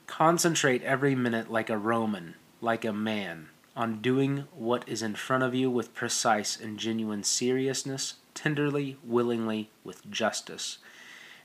"Concentrate 0.08 0.84
every 0.84 1.16
minute 1.16 1.52
like 1.52 1.70
a 1.70 1.78
Roman, 1.78 2.36
like 2.62 2.86
a 2.86 2.94
man, 2.94 3.50
on 3.80 4.02
doing 4.02 4.44
what 4.52 4.88
is 4.88 5.02
in 5.02 5.16
front 5.16 5.42
of 5.42 5.56
you 5.56 5.72
with 5.72 5.96
precise 5.96 6.60
and 6.60 6.78
genuine 6.78 7.24
seriousness, 7.24 8.16
tenderly, 8.34 8.98
willingly, 9.04 9.70
with 9.84 10.12
justice, 10.12 10.80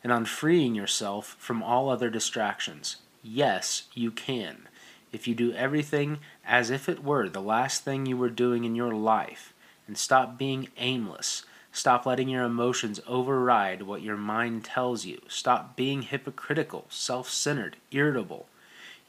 and 0.02 0.12
on 0.12 0.24
freeing 0.24 0.74
yourself 0.74 1.36
from 1.38 1.62
all 1.62 1.88
other 1.88 2.10
distractions. 2.10 2.96
Yes, 3.22 3.84
you 3.94 4.10
can." 4.10 4.68
if 5.14 5.28
you 5.28 5.34
do 5.34 5.52
everything 5.52 6.18
as 6.44 6.70
if 6.70 6.88
it 6.88 7.04
were 7.04 7.28
the 7.28 7.40
last 7.40 7.84
thing 7.84 8.04
you 8.04 8.16
were 8.16 8.28
doing 8.28 8.64
in 8.64 8.74
your 8.74 8.92
life, 8.92 9.54
and 9.86 9.96
stop 9.96 10.36
being 10.36 10.66
aimless, 10.76 11.44
stop 11.70 12.04
letting 12.04 12.28
your 12.28 12.42
emotions 12.42 12.98
override 13.06 13.82
what 13.82 14.02
your 14.02 14.16
mind 14.16 14.64
tells 14.64 15.04
you, 15.04 15.20
stop 15.28 15.76
being 15.76 16.02
hypocritical, 16.02 16.86
self 16.88 17.30
centered, 17.30 17.76
irritable, 17.92 18.48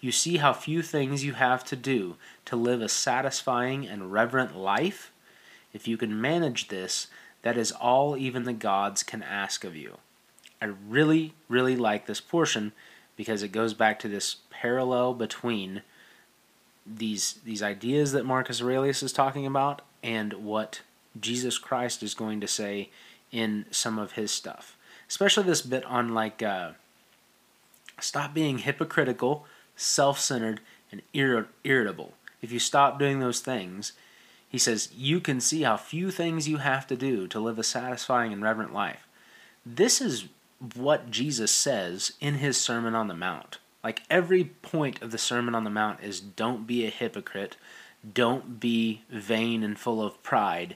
you 0.01 0.11
see 0.11 0.37
how 0.37 0.53
few 0.53 0.81
things 0.81 1.23
you 1.23 1.33
have 1.33 1.63
to 1.65 1.75
do 1.75 2.15
to 2.45 2.55
live 2.55 2.81
a 2.81 2.89
satisfying 2.89 3.87
and 3.87 4.11
reverent 4.11 4.57
life? 4.57 5.11
If 5.73 5.87
you 5.87 5.97
can 5.97 6.19
manage 6.19 6.67
this, 6.67 7.07
that 7.41 7.57
is 7.57 7.71
all 7.71 8.17
even 8.17 8.43
the 8.43 8.53
gods 8.53 9.03
can 9.03 9.23
ask 9.23 9.63
of 9.63 9.75
you. 9.75 9.97
I 10.61 10.65
really, 10.65 11.33
really 11.49 11.75
like 11.75 12.05
this 12.05 12.21
portion 12.21 12.71
because 13.15 13.43
it 13.43 13.49
goes 13.49 13.73
back 13.73 13.99
to 13.99 14.07
this 14.07 14.37
parallel 14.49 15.13
between 15.13 15.81
these 16.85 17.39
these 17.43 17.63
ideas 17.63 18.11
that 18.11 18.25
Marcus 18.25 18.61
Aurelius 18.61 19.01
is 19.01 19.11
talking 19.11 19.45
about 19.45 19.81
and 20.03 20.33
what 20.33 20.81
Jesus 21.19 21.57
Christ 21.57 22.03
is 22.03 22.13
going 22.13 22.41
to 22.41 22.47
say 22.47 22.89
in 23.31 23.65
some 23.71 23.97
of 23.97 24.13
his 24.13 24.31
stuff. 24.31 24.77
Especially 25.07 25.43
this 25.43 25.61
bit 25.61 25.83
on 25.85 26.13
like 26.13 26.41
uh, 26.41 26.71
stop 27.99 28.33
being 28.33 28.59
hypocritical, 28.59 29.45
self-centered, 29.75 30.61
and 30.91 31.01
ir- 31.13 31.47
irritable. 31.63 32.13
If 32.41 32.51
you 32.51 32.59
stop 32.59 32.99
doing 32.99 33.19
those 33.19 33.39
things, 33.39 33.93
he 34.47 34.57
says 34.57 34.89
you 34.95 35.19
can 35.19 35.41
see 35.41 35.63
how 35.63 35.77
few 35.77 36.11
things 36.11 36.47
you 36.47 36.57
have 36.57 36.87
to 36.87 36.95
do 36.95 37.27
to 37.27 37.39
live 37.39 37.59
a 37.59 37.63
satisfying 37.63 38.31
and 38.31 38.41
reverent 38.41 38.73
life. 38.73 39.07
This 39.65 39.99
is 39.99 40.25
what 40.75 41.11
Jesus 41.11 41.51
says 41.51 42.13
in 42.21 42.35
his 42.35 42.57
Sermon 42.57 42.95
on 42.95 43.07
the 43.07 43.13
Mount. 43.13 43.57
Like 43.83 44.03
every 44.09 44.45
point 44.45 45.01
of 45.01 45.11
the 45.11 45.17
Sermon 45.17 45.55
on 45.55 45.63
the 45.63 45.69
Mount 45.69 46.01
is 46.01 46.19
don't 46.19 46.65
be 46.65 46.85
a 46.85 46.89
hypocrite, 46.89 47.57
don't 48.13 48.59
be 48.59 49.01
vain 49.09 49.63
and 49.63 49.77
full 49.77 50.01
of 50.01 50.21
pride, 50.23 50.75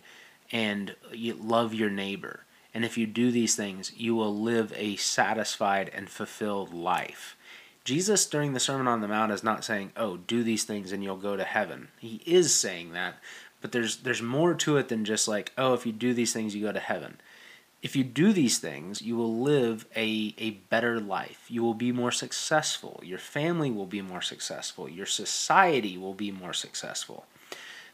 and 0.52 0.96
love 1.14 1.74
your 1.74 1.90
neighbor. 1.90 2.46
And 2.74 2.86
if 2.86 2.98
you 2.98 3.08
do 3.08 3.32
these 3.32 3.56
things, 3.56 3.92
you 3.96 4.16
will 4.16 4.36
live 4.36 4.74
a 4.76 4.96
satisfied 4.98 5.90
and 5.94 6.10
fulfilled 6.10 6.74
life. 6.74 7.36
Jesus 7.84 8.26
during 8.26 8.54
the 8.54 8.60
Sermon 8.60 8.88
on 8.88 9.02
the 9.02 9.08
Mount 9.08 9.32
is 9.32 9.44
not 9.44 9.64
saying, 9.64 9.92
"Oh, 9.96 10.18
do 10.18 10.44
these 10.44 10.64
things 10.64 10.92
and 10.92 11.04
you'll 11.04 11.18
go 11.18 11.36
to 11.36 11.44
heaven." 11.44 11.90
He 12.00 12.22
is 12.26 12.54
saying 12.54 12.94
that, 12.94 13.16
but 13.62 13.72
there's 13.72 13.98
there's 13.98 14.22
more 14.22 14.54
to 14.56 14.78
it 14.78 14.90
than 14.90 15.06
just 15.06 15.28
like, 15.28 15.52
"Oh, 15.58 15.74
if 15.74 15.86
you 15.86 15.92
do 15.92 16.14
these 16.14 16.34
things, 16.34 16.56
you 16.56 16.66
go 16.66 16.72
to 16.72 16.80
heaven." 16.80 17.20
if 17.82 17.96
you 17.96 18.04
do 18.04 18.34
these 18.34 18.58
things, 18.60 19.02
you 19.02 19.16
will 19.16 19.40
live 19.40 19.86
a, 19.96 20.34
a 20.38 20.52
better 20.70 21.00
life. 21.00 21.46
You 21.48 21.64
will 21.64 21.74
be 21.74 21.92
more 21.92 22.12
successful. 22.12 23.00
Your 23.04 23.20
family 23.20 23.72
will 23.72 23.86
be 23.86 24.02
more 24.02 24.22
successful. 24.22 24.90
Your 24.90 25.06
society 25.06 25.98
will 25.98 26.14
be 26.14 26.32
more 26.32 26.54
successful. 26.54 27.26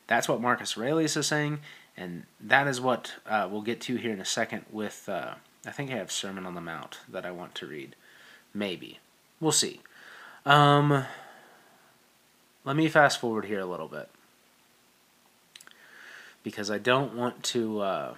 That's 0.07 0.27
what 0.27 0.41
Marcus 0.41 0.77
Aurelius 0.77 1.17
is 1.17 1.27
saying, 1.27 1.59
and 1.95 2.23
that 2.39 2.67
is 2.67 2.81
what 2.81 3.13
uh, 3.27 3.47
we'll 3.49 3.61
get 3.61 3.81
to 3.81 3.95
here 3.95 4.11
in 4.11 4.19
a 4.19 4.25
second 4.25 4.65
with, 4.71 5.07
uh, 5.07 5.35
I 5.65 5.71
think 5.71 5.91
I 5.91 5.97
have 5.97 6.11
Sermon 6.11 6.45
on 6.45 6.55
the 6.55 6.61
Mount 6.61 6.99
that 7.07 7.25
I 7.25 7.31
want 7.31 7.53
to 7.55 7.67
read. 7.67 7.95
Maybe. 8.53 8.99
We'll 9.39 9.51
see. 9.51 9.81
Um, 10.45 11.05
let 12.63 12.75
me 12.75 12.87
fast 12.87 13.19
forward 13.19 13.45
here 13.45 13.59
a 13.59 13.65
little 13.65 13.87
bit. 13.87 14.09
Because 16.43 16.69
I 16.69 16.77
don't 16.77 17.15
want 17.15 17.43
to. 17.43 17.81
Uh, 17.81 18.15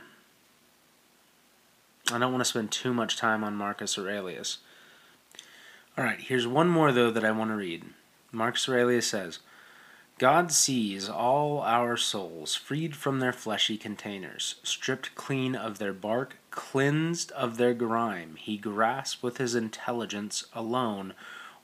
I 2.11 2.17
don't 2.17 2.31
want 2.31 2.41
to 2.41 2.49
spend 2.49 2.71
too 2.71 2.93
much 2.93 3.17
time 3.17 3.43
on 3.43 3.55
Marcus 3.55 3.97
Aurelius. 3.97 4.59
All 5.97 6.03
right, 6.03 6.19
here's 6.19 6.47
one 6.47 6.69
more, 6.69 6.91
though, 6.91 7.11
that 7.11 7.25
I 7.25 7.31
want 7.31 7.51
to 7.51 7.55
read. 7.55 7.83
Marcus 8.31 8.69
Aurelius 8.69 9.07
says 9.07 9.39
God 10.17 10.51
sees 10.51 11.09
all 11.09 11.61
our 11.61 11.97
souls 11.97 12.55
freed 12.55 12.95
from 12.95 13.19
their 13.19 13.33
fleshy 13.33 13.77
containers, 13.77 14.55
stripped 14.63 15.15
clean 15.15 15.55
of 15.55 15.79
their 15.79 15.93
bark, 15.93 16.37
cleansed 16.57 17.31
of 17.33 17.57
their 17.57 17.75
grime. 17.75 18.35
He 18.35 18.57
grasped 18.57 19.21
with 19.21 19.37
his 19.37 19.53
intelligence 19.53 20.43
alone 20.53 21.13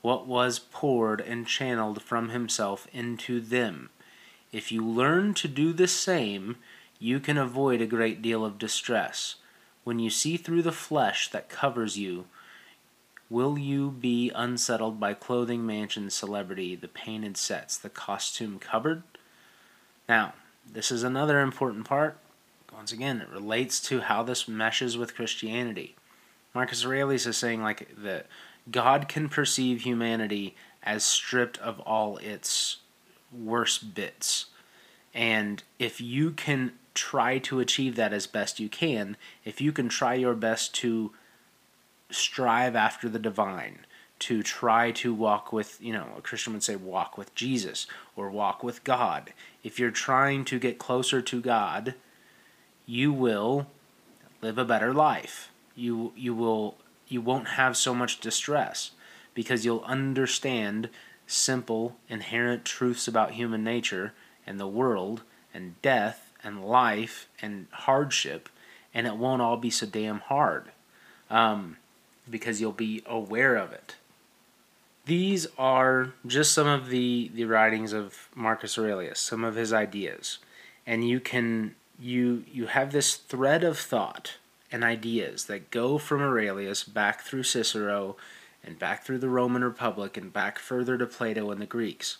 what 0.02 0.24
was 0.28 0.60
poured 0.60 1.20
and 1.20 1.48
channeled 1.48 2.00
from 2.00 2.28
himself 2.28 2.86
into 2.92 3.40
them. 3.40 3.90
If 4.52 4.70
you 4.70 4.86
learn 4.86 5.34
to 5.34 5.48
do 5.48 5.72
the 5.72 5.88
same, 5.88 6.58
you 7.00 7.18
can 7.18 7.36
avoid 7.36 7.80
a 7.80 7.86
great 7.86 8.22
deal 8.22 8.44
of 8.44 8.56
distress. 8.56 9.34
When 9.82 9.98
you 9.98 10.10
see 10.10 10.36
through 10.36 10.62
the 10.62 10.70
flesh 10.70 11.28
that 11.32 11.48
covers 11.48 11.98
you, 11.98 12.26
will 13.28 13.58
you 13.58 13.90
be 13.90 14.30
unsettled 14.32 15.00
by 15.00 15.14
clothing, 15.14 15.66
mansion, 15.66 16.08
celebrity, 16.08 16.76
the 16.76 16.86
painted 16.86 17.36
sets, 17.36 17.76
the 17.76 17.90
costume 17.90 18.60
cupboard? 18.60 19.02
Now, 20.08 20.34
this 20.64 20.92
is 20.92 21.02
another 21.02 21.40
important 21.40 21.84
part. 21.84 22.16
Once 22.84 22.92
again, 22.92 23.22
it 23.22 23.30
relates 23.30 23.80
to 23.80 24.00
how 24.00 24.22
this 24.22 24.46
meshes 24.46 24.98
with 24.98 25.14
Christianity. 25.14 25.96
Marcus 26.54 26.84
Aurelius 26.84 27.24
is 27.24 27.34
saying 27.34 27.62
like 27.62 27.88
that 27.96 28.26
God 28.70 29.08
can 29.08 29.30
perceive 29.30 29.80
humanity 29.80 30.54
as 30.82 31.02
stripped 31.02 31.56
of 31.60 31.80
all 31.80 32.18
its 32.18 32.80
worst 33.32 33.94
bits. 33.94 34.48
And 35.14 35.62
if 35.78 35.98
you 35.98 36.32
can 36.32 36.72
try 36.92 37.38
to 37.38 37.58
achieve 37.58 37.96
that 37.96 38.12
as 38.12 38.26
best 38.26 38.60
you 38.60 38.68
can, 38.68 39.16
if 39.46 39.62
you 39.62 39.72
can 39.72 39.88
try 39.88 40.12
your 40.12 40.34
best 40.34 40.74
to 40.74 41.12
strive 42.10 42.76
after 42.76 43.08
the 43.08 43.18
divine, 43.18 43.86
to 44.18 44.42
try 44.42 44.90
to 44.90 45.14
walk 45.14 45.54
with, 45.54 45.78
you 45.80 45.94
know, 45.94 46.08
a 46.18 46.20
Christian 46.20 46.52
would 46.52 46.62
say 46.62 46.76
walk 46.76 47.16
with 47.16 47.34
Jesus 47.34 47.86
or 48.14 48.28
walk 48.28 48.62
with 48.62 48.84
God. 48.84 49.32
If 49.62 49.78
you're 49.78 49.90
trying 49.90 50.44
to 50.44 50.58
get 50.58 50.78
closer 50.78 51.22
to 51.22 51.40
God, 51.40 51.94
you 52.86 53.12
will 53.12 53.66
live 54.42 54.58
a 54.58 54.64
better 54.64 54.92
life. 54.92 55.50
You 55.74 56.12
you 56.16 56.34
will 56.34 56.76
you 57.08 57.20
won't 57.20 57.48
have 57.48 57.76
so 57.76 57.94
much 57.94 58.20
distress 58.20 58.92
because 59.34 59.64
you'll 59.64 59.84
understand 59.84 60.88
simple 61.26 61.96
inherent 62.08 62.64
truths 62.64 63.08
about 63.08 63.32
human 63.32 63.64
nature 63.64 64.12
and 64.46 64.60
the 64.60 64.66
world 64.66 65.22
and 65.52 65.80
death 65.82 66.32
and 66.42 66.64
life 66.64 67.28
and 67.40 67.66
hardship, 67.70 68.48
and 68.92 69.06
it 69.06 69.16
won't 69.16 69.42
all 69.42 69.56
be 69.56 69.70
so 69.70 69.86
damn 69.86 70.20
hard 70.20 70.70
um, 71.30 71.76
because 72.28 72.60
you'll 72.60 72.72
be 72.72 73.02
aware 73.06 73.56
of 73.56 73.72
it. 73.72 73.96
These 75.06 75.46
are 75.58 76.12
just 76.26 76.52
some 76.52 76.66
of 76.66 76.88
the, 76.88 77.30
the 77.34 77.44
writings 77.44 77.92
of 77.92 78.28
Marcus 78.34 78.78
Aurelius, 78.78 79.20
some 79.20 79.44
of 79.44 79.54
his 79.54 79.72
ideas. 79.72 80.38
And 80.86 81.06
you 81.06 81.20
can 81.20 81.74
you 81.98 82.44
you 82.52 82.66
have 82.66 82.92
this 82.92 83.14
thread 83.14 83.64
of 83.64 83.78
thought 83.78 84.34
and 84.72 84.82
ideas 84.82 85.44
that 85.46 85.70
go 85.70 85.98
from 85.98 86.20
Aurelius 86.20 86.82
back 86.82 87.22
through 87.22 87.44
Cicero 87.44 88.16
and 88.64 88.78
back 88.78 89.04
through 89.04 89.18
the 89.18 89.28
Roman 89.28 89.62
Republic 89.62 90.16
and 90.16 90.32
back 90.32 90.58
further 90.58 90.98
to 90.98 91.06
Plato 91.06 91.50
and 91.50 91.60
the 91.60 91.66
Greeks. 91.66 92.18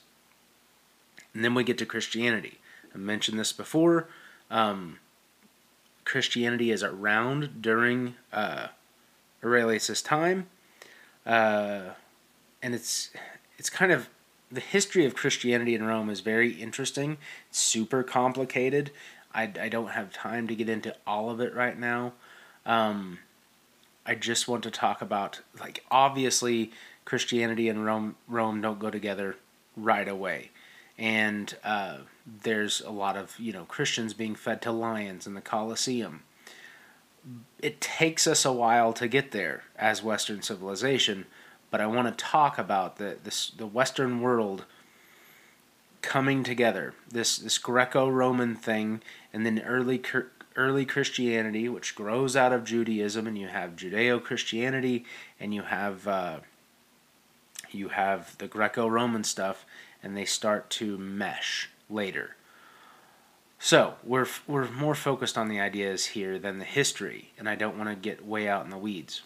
And 1.33 1.45
then 1.45 1.55
we 1.55 1.65
get 1.65 1.79
to 1.79 1.87
Christianity. 1.87 2.59
I 2.95 2.99
mentioned 2.99 3.39
this 3.39 3.53
before. 3.53 4.09
Um, 4.51 4.99
Christianity 6.05 6.71
is 6.71 6.83
around 6.83 7.63
during 7.63 8.15
uh, 8.33 8.69
time, 10.05 10.47
uh, 11.27 11.81
and 12.63 12.75
it's 12.75 13.11
it's 13.59 13.71
kind 13.71 13.91
of 13.91 14.09
the 14.51 14.61
history 14.61 15.05
of 15.05 15.17
Christianity 15.17 15.75
in 15.75 15.83
Rome 15.85 16.11
is 16.11 16.21
very 16.21 16.53
interesting. 16.53 17.17
It's 17.49 17.59
super 17.59 18.03
complicated. 18.03 18.91
I, 19.35 19.51
I 19.61 19.69
don't 19.69 19.91
have 19.91 20.13
time 20.13 20.47
to 20.49 20.55
get 20.55 20.69
into 20.69 20.95
all 21.07 21.31
of 21.31 21.41
it 21.41 21.55
right 21.55 21.79
now, 21.79 22.13
Um, 22.67 23.19
I 24.07 24.15
just 24.15 24.49
want 24.49 24.63
to 24.65 24.71
talk 24.71 25.01
about 25.03 25.41
like 25.59 25.85
obviously 25.91 26.73
Christianity 27.05 27.69
and 27.69 27.85
Rome 27.85 28.17
Rome 28.29 28.61
don't 28.61 28.79
go 28.79 28.91
together 28.91 29.37
right 29.77 30.09
away, 30.09 30.51
and 30.99 31.55
uh, 31.65 31.99
there's 32.43 32.81
a 32.83 32.91
lot 32.91 33.17
of 33.17 33.39
you 33.39 33.53
know 33.53 33.65
Christians 33.65 34.15
being 34.15 34.35
fed 34.35 34.61
to 34.63 34.73
lions 34.73 35.27
in 35.27 35.35
the 35.35 35.41
Colosseum. 35.41 36.23
It 37.61 37.81
takes 37.81 38.27
us 38.27 38.45
a 38.45 38.53
while 38.53 38.93
to 38.95 39.09
get 39.09 39.31
there 39.31 39.65
as 39.77 40.03
Western 40.03 40.43
civilization, 40.43 41.25
but 41.71 41.81
I 41.81 41.87
want 41.87 42.07
to 42.09 42.25
talk 42.25 42.59
about 42.59 42.97
the 42.99 43.17
this 43.25 43.51
the 43.51 43.67
Western 43.67 44.21
world 44.21 44.67
coming 46.05 46.45
together. 46.45 46.95
This 47.11 47.39
this 47.39 47.59
Greco-Roman 47.59 48.55
thing, 48.55 49.03
and 49.33 49.45
then 49.45 49.61
early 49.61 50.03
early 50.57 50.85
Christianity, 50.85 51.69
which 51.69 51.95
grows 51.95 52.37
out 52.37 52.53
of 52.53 52.65
Judaism, 52.65 53.27
and 53.27 53.37
you 53.37 53.49
have 53.49 53.77
Judeo-Christianity, 53.77 55.05
and 55.41 55.55
you 55.55 55.63
have 55.63 56.07
uh, 56.07 56.39
you 57.71 57.89
have 57.89 58.39
the 58.39 58.47
Greco-Roman 58.47 59.25
stuff, 59.25 59.65
and 60.03 60.17
they 60.17 60.25
start 60.25 60.71
to 60.71 60.97
mesh 60.99 61.71
later. 61.91 62.37
So 63.59 63.95
we're 64.05 64.27
we're 64.47 64.71
more 64.71 64.95
focused 64.95 65.39
on 65.39 65.49
the 65.49 65.61
ideas 65.61 66.07
here 66.07 66.39
than 66.39 66.59
the 66.59 66.65
history, 66.65 67.33
and 67.39 67.49
I 67.49 67.55
don't 67.55 67.79
want 67.79 67.89
to 67.89 67.97
get 67.97 68.27
way 68.27 68.47
out 68.47 68.65
in 68.65 68.71
the 68.71 68.79
weeds. 68.79 69.23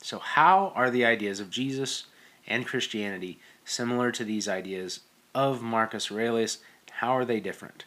So 0.00 0.18
how 0.18 0.72
are 0.74 0.90
the 0.90 1.04
ideas 1.04 1.40
of 1.40 1.50
Jesus 1.50 2.04
and 2.46 2.66
Christianity 2.66 3.38
similar 3.64 4.12
to 4.12 4.24
these 4.24 4.48
ideas 4.48 5.00
of 5.34 5.62
Marcus 5.62 6.10
Aurelius? 6.10 6.58
How 6.98 7.16
are 7.16 7.24
they 7.24 7.40
different? 7.40 7.84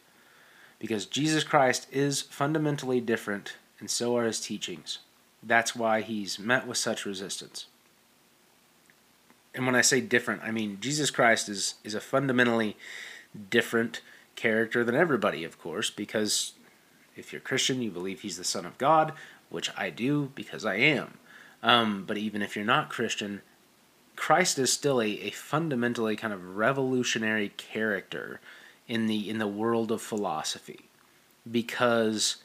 Because 0.79 1.05
Jesus 1.05 1.43
Christ 1.43 1.87
is 1.91 2.21
fundamentally 2.21 3.01
different, 3.01 3.53
and 3.79 3.89
so 3.89 4.17
are 4.17 4.25
his 4.25 4.39
teachings. 4.39 4.99
That's 5.41 5.75
why 5.75 6.01
he's 6.01 6.37
met 6.37 6.67
with 6.67 6.77
such 6.77 7.05
resistance. 7.05 7.67
And 9.55 9.65
when 9.65 9.75
I 9.75 9.81
say 9.81 10.01
different, 10.01 10.43
I 10.43 10.51
mean 10.51 10.77
Jesus 10.79 11.09
Christ 11.09 11.49
is, 11.49 11.75
is 11.83 11.95
a 11.95 12.01
fundamentally 12.01 12.77
different 13.49 14.01
character 14.35 14.83
than 14.83 14.95
everybody, 14.95 15.43
of 15.43 15.59
course, 15.59 15.89
because 15.89 16.53
if 17.15 17.33
you're 17.33 17.41
Christian, 17.41 17.81
you 17.81 17.89
believe 17.89 18.21
he's 18.21 18.37
the 18.37 18.43
Son 18.43 18.65
of 18.65 18.77
God, 18.77 19.13
which 19.49 19.71
I 19.75 19.89
do 19.89 20.31
because 20.35 20.65
I 20.65 20.75
am. 20.75 21.15
Um, 21.63 22.03
but 22.05 22.17
even 22.17 22.41
if 22.41 22.55
you're 22.55 22.63
not 22.63 22.89
Christian, 22.89 23.41
Christ 24.17 24.59
is 24.59 24.73
still 24.73 24.99
a, 24.99 25.07
a 25.07 25.29
fundamentally 25.29 26.17
kind 26.17 26.33
of 26.33 26.57
revolutionary 26.57 27.49
character 27.55 28.41
in 28.87 29.05
the 29.05 29.29
in 29.29 29.37
the 29.37 29.47
world 29.47 29.91
of 29.91 30.01
philosophy 30.01 30.81
because 31.49 32.37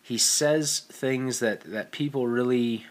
he 0.00 0.18
says 0.18 0.80
things 0.80 1.40
that, 1.40 1.62
that 1.62 1.90
people 1.90 2.26
really 2.28 2.84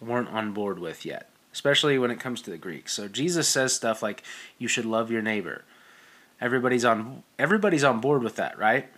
weren't 0.00 0.28
on 0.28 0.52
board 0.52 0.80
with 0.80 1.06
yet, 1.06 1.30
especially 1.52 1.98
when 1.98 2.10
it 2.10 2.18
comes 2.18 2.42
to 2.42 2.50
the 2.50 2.58
Greeks. 2.58 2.92
So 2.92 3.06
Jesus 3.06 3.46
says 3.46 3.72
stuff 3.72 4.02
like 4.02 4.24
you 4.58 4.66
should 4.66 4.84
love 4.84 5.10
your 5.10 5.22
neighbor. 5.22 5.64
Everybody's 6.40 6.84
on 6.84 7.22
everybody's 7.38 7.84
on 7.84 8.00
board 8.00 8.22
with 8.22 8.36
that, 8.36 8.58
right? 8.58 8.88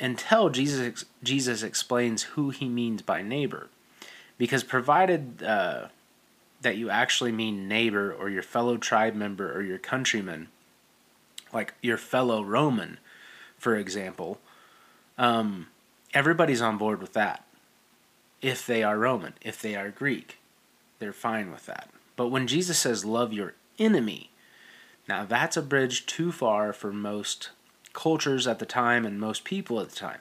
Until 0.00 0.50
Jesus 0.50 1.04
Jesus 1.22 1.62
explains 1.62 2.24
who 2.24 2.50
he 2.50 2.68
means 2.68 3.02
by 3.02 3.22
neighbor. 3.22 3.68
Because 4.36 4.62
provided 4.62 5.42
uh, 5.42 5.88
that 6.60 6.76
you 6.76 6.90
actually 6.90 7.32
mean 7.32 7.68
neighbor 7.68 8.12
or 8.12 8.28
your 8.28 8.42
fellow 8.42 8.76
tribe 8.76 9.14
member 9.14 9.52
or 9.52 9.62
your 9.62 9.78
countryman, 9.78 10.48
like 11.52 11.74
your 11.82 11.96
fellow 11.96 12.42
Roman, 12.42 12.98
for 13.56 13.76
example, 13.76 14.38
um, 15.16 15.68
everybody's 16.14 16.62
on 16.62 16.78
board 16.78 17.00
with 17.00 17.12
that. 17.12 17.44
If 18.40 18.66
they 18.66 18.82
are 18.82 18.98
Roman, 18.98 19.34
if 19.40 19.60
they 19.60 19.74
are 19.74 19.90
Greek, 19.90 20.38
they're 20.98 21.12
fine 21.12 21.50
with 21.50 21.66
that. 21.66 21.90
But 22.16 22.28
when 22.28 22.46
Jesus 22.46 22.78
says, 22.78 23.04
love 23.04 23.32
your 23.32 23.54
enemy, 23.78 24.30
now 25.08 25.24
that's 25.24 25.56
a 25.56 25.62
bridge 25.62 26.06
too 26.06 26.32
far 26.32 26.72
for 26.72 26.92
most 26.92 27.50
cultures 27.92 28.46
at 28.46 28.58
the 28.58 28.66
time 28.66 29.04
and 29.04 29.18
most 29.18 29.44
people 29.44 29.80
at 29.80 29.90
the 29.90 29.96
time. 29.96 30.20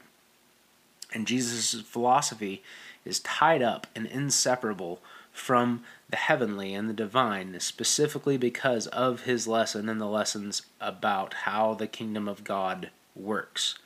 And 1.13 1.28
Jesus' 1.28 1.82
philosophy 1.82 2.63
is 3.06 3.19
tied 3.19 3.62
up 3.62 3.88
and 3.95 4.06
inseparable 4.06 5.00
from 5.32 5.84
the 6.10 6.17
heavenly 6.17 6.74
and 6.74 6.89
the 6.89 6.93
divine, 6.93 7.60
specifically 7.60 8.38
because 8.38 8.88
of 8.88 9.24
his 9.24 9.48
lesson 9.48 9.89
and 9.89 10.00
the 10.00 10.06
lessons 10.06 10.62
about 10.80 11.34
how 11.34 11.74
the 11.74 11.88
kingdom 11.88 12.28
of 12.28 12.43
God 12.43 12.89
works. 13.15 13.78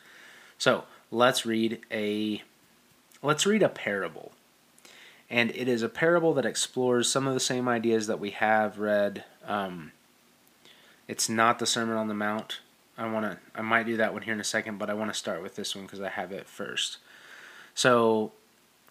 So 0.57 0.83
let's 1.09 1.45
read 1.45 1.79
a 1.91 2.43
let's 3.23 3.45
read 3.45 3.63
a 3.63 3.69
parable. 3.69 4.31
And 5.29 5.49
it 5.51 5.67
is 5.67 5.81
a 5.81 5.89
parable 5.89 6.33
that 6.33 6.45
explores 6.45 7.09
some 7.09 7.25
of 7.25 7.33
the 7.33 7.39
same 7.39 7.67
ideas 7.69 8.07
that 8.07 8.19
we 8.19 8.31
have 8.31 8.79
read. 8.79 9.23
Um, 9.47 9.93
it's 11.07 11.29
not 11.29 11.57
the 11.57 11.65
Sermon 11.65 11.95
on 11.95 12.09
the 12.09 12.13
Mount. 12.13 12.59
I 12.97 13.09
want 13.11 13.25
to. 13.25 13.37
I 13.55 13.61
might 13.61 13.85
do 13.85 13.97
that 13.97 14.13
one 14.13 14.21
here 14.21 14.33
in 14.33 14.39
a 14.39 14.43
second, 14.43 14.77
but 14.77 14.89
I 14.89 14.93
want 14.93 15.11
to 15.11 15.17
start 15.17 15.41
with 15.41 15.55
this 15.55 15.75
one 15.75 15.85
because 15.85 16.01
I 16.01 16.09
have 16.09 16.31
it 16.31 16.47
first. 16.47 16.97
So 17.73 18.33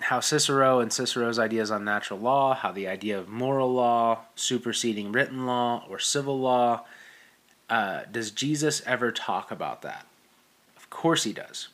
how 0.00 0.20
Cicero 0.20 0.80
and 0.80 0.92
Cicero's 0.92 1.38
ideas 1.38 1.70
on 1.70 1.84
natural 1.84 2.18
law, 2.18 2.54
how 2.54 2.72
the 2.72 2.88
idea 2.88 3.18
of 3.18 3.28
moral 3.28 3.72
law 3.72 4.20
superseding 4.34 5.12
written 5.12 5.46
law 5.46 5.84
or 5.88 5.98
civil 5.98 6.38
law. 6.38 6.84
Uh, 7.68 8.02
does 8.10 8.30
Jesus 8.30 8.82
ever 8.86 9.12
talk 9.12 9.50
about 9.50 9.82
that? 9.82 10.06
Of 10.76 10.90
course 10.90 11.24
he 11.24 11.32
does. 11.32 11.68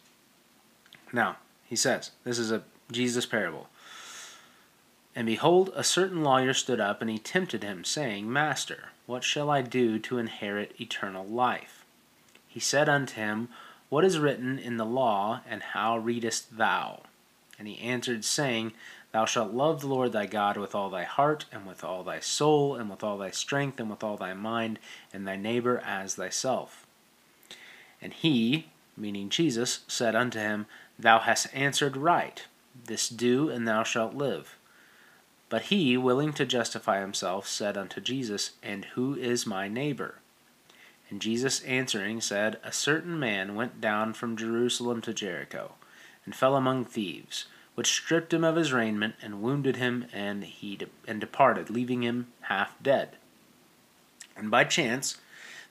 Now, 1.12 1.36
he 1.64 1.76
says, 1.76 2.10
this 2.24 2.38
is 2.38 2.52
a 2.52 2.62
Jesus 2.90 3.26
parable. 3.26 3.68
And 5.14 5.26
behold, 5.26 5.72
a 5.74 5.82
certain 5.82 6.22
lawyer 6.22 6.52
stood 6.52 6.80
up, 6.80 7.00
and 7.00 7.08
he 7.08 7.18
tempted 7.18 7.62
him, 7.62 7.84
saying, 7.84 8.30
Master, 8.30 8.90
what 9.06 9.24
shall 9.24 9.48
I 9.48 9.62
do 9.62 9.98
to 10.00 10.18
inherit 10.18 10.78
eternal 10.78 11.24
life? 11.24 11.86
He 12.46 12.60
said 12.60 12.88
unto 12.88 13.14
him, 13.14 13.48
What 13.88 14.04
is 14.04 14.18
written 14.18 14.58
in 14.58 14.76
the 14.76 14.84
law, 14.84 15.40
and 15.48 15.62
how 15.62 15.96
readest 15.96 16.58
thou? 16.58 17.04
And 17.58 17.66
he 17.66 17.78
answered, 17.80 18.24
saying, 18.24 18.72
Thou 19.12 19.24
shalt 19.24 19.52
love 19.52 19.80
the 19.80 19.86
Lord 19.86 20.12
thy 20.12 20.26
God 20.26 20.56
with 20.56 20.74
all 20.74 20.90
thy 20.90 21.04
heart, 21.04 21.46
and 21.50 21.66
with 21.66 21.82
all 21.82 22.04
thy 22.04 22.20
soul, 22.20 22.74
and 22.74 22.90
with 22.90 23.02
all 23.02 23.16
thy 23.16 23.30
strength, 23.30 23.80
and 23.80 23.88
with 23.88 24.04
all 24.04 24.16
thy 24.16 24.34
mind, 24.34 24.78
and 25.12 25.26
thy 25.26 25.36
neighbor 25.36 25.78
as 25.78 26.16
thyself. 26.16 26.86
And 28.02 28.12
he, 28.12 28.66
meaning 28.96 29.30
Jesus, 29.30 29.80
said 29.88 30.14
unto 30.14 30.38
him, 30.38 30.66
Thou 30.98 31.20
hast 31.20 31.48
answered 31.54 31.96
right. 31.96 32.44
This 32.84 33.08
do, 33.08 33.48
and 33.48 33.66
thou 33.66 33.84
shalt 33.84 34.14
live. 34.14 34.58
But 35.48 35.62
he, 35.62 35.96
willing 35.96 36.34
to 36.34 36.44
justify 36.44 37.00
himself, 37.00 37.48
said 37.48 37.78
unto 37.78 38.02
Jesus, 38.02 38.50
And 38.62 38.84
who 38.96 39.14
is 39.14 39.46
my 39.46 39.66
neighbor? 39.66 40.16
And 41.08 41.22
Jesus 41.22 41.62
answering 41.62 42.20
said, 42.20 42.58
A 42.62 42.72
certain 42.72 43.18
man 43.18 43.54
went 43.54 43.80
down 43.80 44.12
from 44.12 44.36
Jerusalem 44.36 45.00
to 45.02 45.14
Jericho 45.14 45.72
and 46.26 46.34
fell 46.34 46.56
among 46.56 46.84
thieves, 46.84 47.46
which 47.76 47.92
stripped 47.92 48.34
him 48.34 48.44
of 48.44 48.56
his 48.56 48.72
raiment 48.72 49.14
and 49.22 49.40
wounded 49.40 49.76
him, 49.76 50.06
and 50.12 50.44
he 50.44 50.76
de- 50.76 50.86
and 51.06 51.20
departed, 51.20 51.70
leaving 51.70 52.02
him 52.02 52.26
half 52.42 52.74
dead. 52.82 53.16
And 54.36 54.50
by 54.50 54.64
chance 54.64 55.18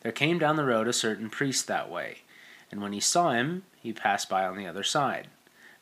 there 0.02 0.12
came 0.12 0.40
down 0.40 0.56
the 0.56 0.66
road 0.66 0.88
a 0.88 0.94
certain 0.94 1.30
priest 1.30 1.68
that 1.68 1.92
way, 1.92 2.20
and 2.72 2.82
when 2.82 2.94
he 2.94 3.00
saw 3.00 3.32
him, 3.32 3.64
he 3.80 3.94
passed 3.94 4.30
by 4.30 4.46
on 4.46 4.58
the 4.58 4.66
other 4.66 4.84
side. 4.84 5.28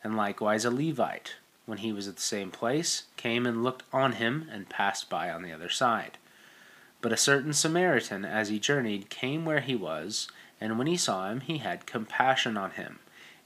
And 0.04 0.18
likewise 0.18 0.66
a 0.66 0.72
Levite, 0.72 1.36
when 1.66 1.78
he 1.78 1.94
was 1.94 2.08
at 2.08 2.18
the 2.18 2.22
same 2.22 2.52
place, 2.52 3.04
came 3.16 3.46
and 3.46 3.64
looked 3.64 3.84
on 3.94 4.14
him, 4.14 4.50
and 4.52 4.68
passed 4.68 5.10
by 5.10 5.30
on 5.30 5.44
the 5.44 5.54
other 5.54 5.70
side. 5.70 6.18
But 7.00 7.14
a 7.14 7.18
certain 7.18 7.54
Samaritan, 7.54 8.26
as 8.26 8.50
he 8.50 8.60
journeyed, 8.60 9.10
came 9.10 9.46
where 9.46 9.62
he 9.62 9.76
was, 9.76 10.30
and 10.60 10.78
when 10.78 10.88
he 10.88 10.98
saw 10.98 11.30
him, 11.30 11.42
he 11.42 11.60
had 11.60 11.86
compassion 11.86 12.58
on 12.58 12.72
him 12.72 13.00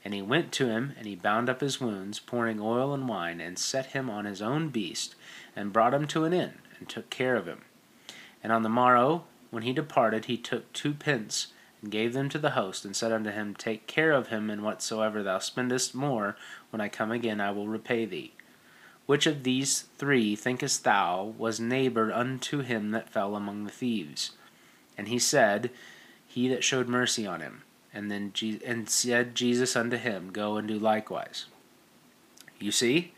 and 0.07 0.13
he 0.13 0.21
went 0.21 0.53
to 0.53 0.69
him, 0.69 0.93
and 0.97 1.05
he 1.05 1.15
bound 1.15 1.49
up 1.49 1.59
his 1.59 1.81
wounds, 1.81 2.17
pouring 2.17 2.61
oil 2.61 2.93
and 2.93 3.09
wine, 3.09 3.41
and 3.41 3.59
set 3.59 3.87
him 3.87 4.09
on 4.09 4.23
his 4.23 4.41
own 4.41 4.69
beast, 4.69 5.15
and 5.53 5.73
brought 5.73 5.93
him 5.93 6.07
to 6.07 6.23
an 6.23 6.31
inn, 6.31 6.53
and 6.79 6.87
took 6.87 7.09
care 7.09 7.35
of 7.35 7.45
him. 7.45 7.65
And 8.41 8.53
on 8.53 8.63
the 8.63 8.69
morrow, 8.69 9.25
when 9.51 9.63
he 9.63 9.73
departed, 9.73 10.23
he 10.23 10.37
took 10.37 10.71
two 10.71 10.93
pence, 10.93 11.47
and 11.81 11.91
gave 11.91 12.13
them 12.13 12.29
to 12.29 12.39
the 12.39 12.51
host, 12.51 12.85
and 12.85 12.95
said 12.95 13.11
unto 13.11 13.31
him, 13.31 13.53
Take 13.53 13.85
care 13.85 14.13
of 14.13 14.29
him, 14.29 14.49
and 14.49 14.63
whatsoever 14.63 15.23
thou 15.23 15.39
spendest 15.39 15.93
more, 15.93 16.37
when 16.69 16.79
I 16.79 16.87
come 16.87 17.11
again, 17.11 17.41
I 17.41 17.51
will 17.51 17.67
repay 17.67 18.05
thee. 18.05 18.31
Which 19.07 19.27
of 19.27 19.43
these 19.43 19.81
three 19.97 20.37
thinkest 20.37 20.85
thou 20.85 21.33
was 21.37 21.59
neighbor 21.59 22.13
unto 22.13 22.61
him 22.61 22.91
that 22.91 23.09
fell 23.09 23.35
among 23.35 23.65
the 23.65 23.71
thieves? 23.71 24.31
And 24.97 25.09
he 25.09 25.19
said, 25.19 25.69
He 26.25 26.47
that 26.47 26.63
showed 26.63 26.87
mercy 26.87 27.27
on 27.27 27.41
him. 27.41 27.63
And 27.97 28.11
then 28.11 28.29
Je- 28.31 28.61
and 28.63 28.87
said 28.87 29.33
Jesus 29.33 29.75
unto 29.75 29.97
him, 29.97 30.29
Go 30.31 30.57
and 30.57 30.67
do 30.67 30.77
likewise. 30.77 31.45
You 32.59 32.71
see, 32.71 33.15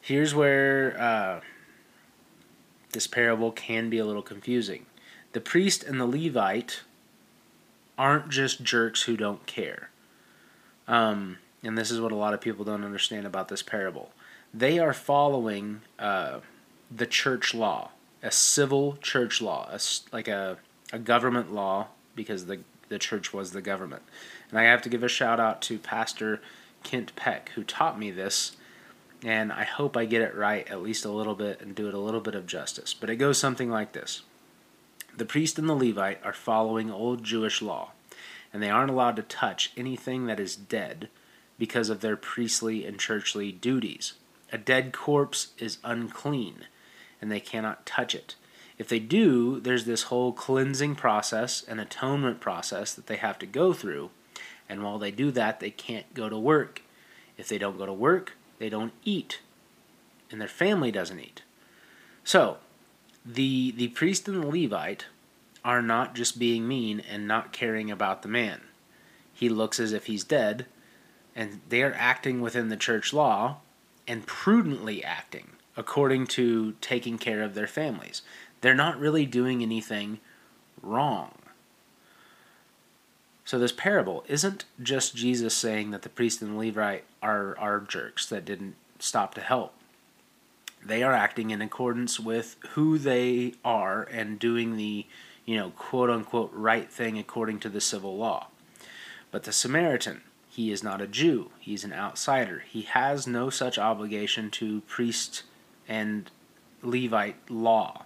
here's 0.00 0.34
where 0.34 1.00
uh, 1.00 1.40
this 2.90 3.06
parable 3.06 3.52
can 3.52 3.88
be 3.88 3.98
a 3.98 4.04
little 4.04 4.22
confusing. 4.22 4.86
The 5.34 5.40
priest 5.40 5.84
and 5.84 6.00
the 6.00 6.04
Levite 6.04 6.80
aren't 7.96 8.28
just 8.28 8.64
jerks 8.64 9.02
who 9.02 9.16
don't 9.16 9.46
care. 9.46 9.90
Um, 10.88 11.38
and 11.62 11.78
this 11.78 11.92
is 11.92 12.00
what 12.00 12.10
a 12.10 12.16
lot 12.16 12.34
of 12.34 12.40
people 12.40 12.64
don't 12.64 12.84
understand 12.84 13.24
about 13.24 13.46
this 13.50 13.62
parable. 13.62 14.10
they 14.52 14.80
are 14.80 14.92
following 14.92 15.82
uh, 15.96 16.40
the 16.90 17.06
church 17.06 17.54
law, 17.54 17.92
a 18.20 18.32
civil 18.32 18.96
church 18.96 19.40
law, 19.40 19.68
a, 19.70 19.78
like 20.12 20.26
a, 20.26 20.58
a 20.92 20.98
government 20.98 21.54
law, 21.54 21.86
because 22.16 22.46
the, 22.46 22.58
the 22.90 22.98
church 22.98 23.32
was 23.32 23.52
the 23.52 23.62
government. 23.62 24.02
And 24.50 24.58
I 24.58 24.64
have 24.64 24.82
to 24.82 24.90
give 24.90 25.02
a 25.02 25.08
shout 25.08 25.40
out 25.40 25.62
to 25.62 25.78
Pastor 25.78 26.42
Kent 26.82 27.16
Peck, 27.16 27.50
who 27.54 27.64
taught 27.64 27.98
me 27.98 28.10
this, 28.10 28.56
and 29.24 29.52
I 29.52 29.64
hope 29.64 29.96
I 29.96 30.04
get 30.04 30.22
it 30.22 30.34
right 30.34 30.68
at 30.70 30.82
least 30.82 31.04
a 31.04 31.10
little 31.10 31.34
bit 31.34 31.60
and 31.60 31.74
do 31.74 31.88
it 31.88 31.94
a 31.94 31.98
little 31.98 32.20
bit 32.20 32.34
of 32.34 32.46
justice. 32.46 32.92
But 32.92 33.08
it 33.08 33.16
goes 33.16 33.38
something 33.38 33.70
like 33.70 33.92
this 33.92 34.22
The 35.16 35.24
priest 35.24 35.58
and 35.58 35.68
the 35.68 35.74
Levite 35.74 36.20
are 36.24 36.32
following 36.32 36.90
old 36.90 37.24
Jewish 37.24 37.62
law, 37.62 37.92
and 38.52 38.62
they 38.62 38.70
aren't 38.70 38.90
allowed 38.90 39.16
to 39.16 39.22
touch 39.22 39.72
anything 39.76 40.26
that 40.26 40.40
is 40.40 40.56
dead 40.56 41.08
because 41.58 41.90
of 41.90 42.00
their 42.00 42.16
priestly 42.16 42.84
and 42.86 42.98
churchly 42.98 43.52
duties. 43.52 44.14
A 44.52 44.58
dead 44.58 44.92
corpse 44.92 45.48
is 45.58 45.78
unclean, 45.84 46.64
and 47.20 47.30
they 47.30 47.40
cannot 47.40 47.86
touch 47.86 48.14
it. 48.14 48.34
If 48.80 48.88
they 48.88 48.98
do, 48.98 49.60
there's 49.60 49.84
this 49.84 50.04
whole 50.04 50.32
cleansing 50.32 50.94
process 50.94 51.62
and 51.62 51.78
atonement 51.78 52.40
process 52.40 52.94
that 52.94 53.08
they 53.08 53.16
have 53.16 53.38
to 53.40 53.46
go 53.46 53.74
through. 53.74 54.08
And 54.70 54.82
while 54.82 54.98
they 54.98 55.10
do 55.10 55.30
that, 55.32 55.60
they 55.60 55.70
can't 55.70 56.14
go 56.14 56.30
to 56.30 56.38
work. 56.38 56.80
If 57.36 57.46
they 57.46 57.58
don't 57.58 57.76
go 57.76 57.84
to 57.84 57.92
work, 57.92 58.38
they 58.58 58.70
don't 58.70 58.94
eat. 59.04 59.40
And 60.30 60.40
their 60.40 60.48
family 60.48 60.90
doesn't 60.90 61.20
eat. 61.20 61.42
So, 62.24 62.56
the, 63.22 63.72
the 63.72 63.88
priest 63.88 64.26
and 64.28 64.42
the 64.42 64.46
Levite 64.46 65.04
are 65.62 65.82
not 65.82 66.14
just 66.14 66.38
being 66.38 66.66
mean 66.66 67.00
and 67.00 67.28
not 67.28 67.52
caring 67.52 67.90
about 67.90 68.22
the 68.22 68.28
man. 68.28 68.62
He 69.34 69.50
looks 69.50 69.78
as 69.78 69.92
if 69.92 70.06
he's 70.06 70.24
dead, 70.24 70.64
and 71.36 71.60
they 71.68 71.82
are 71.82 71.94
acting 71.98 72.40
within 72.40 72.70
the 72.70 72.78
church 72.78 73.12
law 73.12 73.58
and 74.08 74.26
prudently 74.26 75.04
acting 75.04 75.50
according 75.76 76.26
to 76.26 76.72
taking 76.80 77.18
care 77.18 77.42
of 77.42 77.54
their 77.54 77.66
families. 77.66 78.22
They're 78.60 78.74
not 78.74 78.98
really 78.98 79.26
doing 79.26 79.62
anything 79.62 80.20
wrong. 80.82 81.32
So 83.44 83.58
this 83.58 83.72
parable 83.72 84.24
isn't 84.28 84.64
just 84.80 85.16
Jesus 85.16 85.56
saying 85.56 85.90
that 85.90 86.02
the 86.02 86.08
priest 86.08 86.40
and 86.40 86.52
the 86.52 86.56
Levite 86.56 87.04
are, 87.22 87.58
are 87.58 87.80
jerks 87.80 88.26
that 88.26 88.44
didn't 88.44 88.76
stop 88.98 89.34
to 89.34 89.40
help. 89.40 89.74
They 90.84 91.02
are 91.02 91.12
acting 91.12 91.50
in 91.50 91.60
accordance 91.60 92.20
with 92.20 92.56
who 92.70 92.96
they 92.96 93.54
are 93.64 94.04
and 94.04 94.38
doing 94.38 94.76
the, 94.76 95.06
you 95.44 95.56
know, 95.56 95.70
quote 95.70 96.10
unquote 96.10 96.52
right 96.54 96.90
thing 96.90 97.18
according 97.18 97.58
to 97.60 97.68
the 97.68 97.80
civil 97.80 98.16
law. 98.16 98.46
But 99.30 99.42
the 99.42 99.52
Samaritan, 99.52 100.22
he 100.48 100.70
is 100.70 100.82
not 100.82 101.00
a 101.00 101.06
Jew. 101.06 101.50
He's 101.58 101.84
an 101.84 101.92
outsider. 101.92 102.64
He 102.68 102.82
has 102.82 103.26
no 103.26 103.50
such 103.50 103.78
obligation 103.78 104.50
to 104.52 104.82
priest 104.82 105.42
and 105.88 106.30
Levite 106.82 107.50
law. 107.50 108.04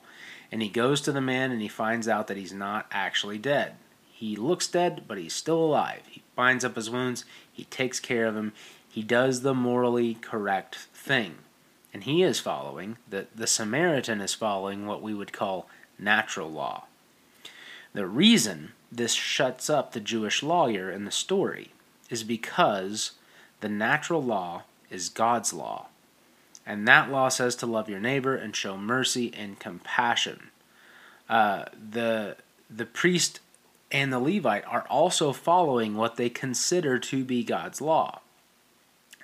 And 0.55 0.63
he 0.63 0.69
goes 0.69 1.01
to 1.01 1.11
the 1.11 1.21
man 1.21 1.51
and 1.51 1.61
he 1.61 1.67
finds 1.67 2.07
out 2.07 2.29
that 2.29 2.37
he's 2.37 2.53
not 2.53 2.87
actually 2.93 3.39
dead. 3.39 3.75
He 4.13 4.37
looks 4.37 4.69
dead, 4.69 5.03
but 5.09 5.19
he's 5.19 5.35
still 5.35 5.59
alive. 5.59 6.03
He 6.09 6.23
binds 6.37 6.65
up 6.65 6.77
his 6.77 6.89
wounds. 6.89 7.25
He 7.53 7.65
takes 7.65 7.99
care 7.99 8.27
of 8.27 8.37
him. 8.37 8.53
He 8.89 9.03
does 9.03 9.43
the 9.43 9.53
morally 9.53 10.15
correct 10.15 10.77
thing. 10.95 11.39
And 11.93 12.05
he 12.05 12.23
is 12.23 12.39
following, 12.39 12.99
the, 13.11 13.27
the 13.35 13.49
Samaritan 13.49 14.21
is 14.21 14.33
following 14.33 14.87
what 14.87 15.03
we 15.03 15.13
would 15.13 15.33
call 15.33 15.69
natural 15.99 16.53
law. 16.53 16.85
The 17.93 18.07
reason 18.07 18.75
this 18.93 19.13
shuts 19.13 19.69
up 19.69 19.91
the 19.91 19.99
Jewish 19.99 20.41
lawyer 20.41 20.89
in 20.89 21.05
the 21.05 21.11
story 21.11 21.73
is 22.11 22.23
because 22.23 23.11
the 23.59 23.69
natural 23.69 24.23
law 24.23 24.63
is 24.89 25.09
God's 25.09 25.53
law. 25.53 25.89
And 26.67 26.89
that 26.89 27.11
law 27.11 27.29
says 27.29 27.57
to 27.57 27.67
love 27.67 27.89
your 27.89 28.01
neighbor 28.01 28.35
and 28.35 28.57
show 28.57 28.77
mercy 28.77 29.33
and 29.37 29.59
compassion. 29.59 30.51
Uh, 31.29 31.65
the 31.75 32.37
the 32.71 32.87
priest 32.87 33.41
and 33.93 34.13
the 34.13 34.19
Levite 34.19 34.65
are 34.67 34.87
also 34.89 35.33
following 35.33 35.95
what 35.95 36.17
they 36.17 36.29
consider 36.29 36.99
to 36.99 37.25
be 37.25 37.45
God's 37.45 37.81
law. 37.81 38.21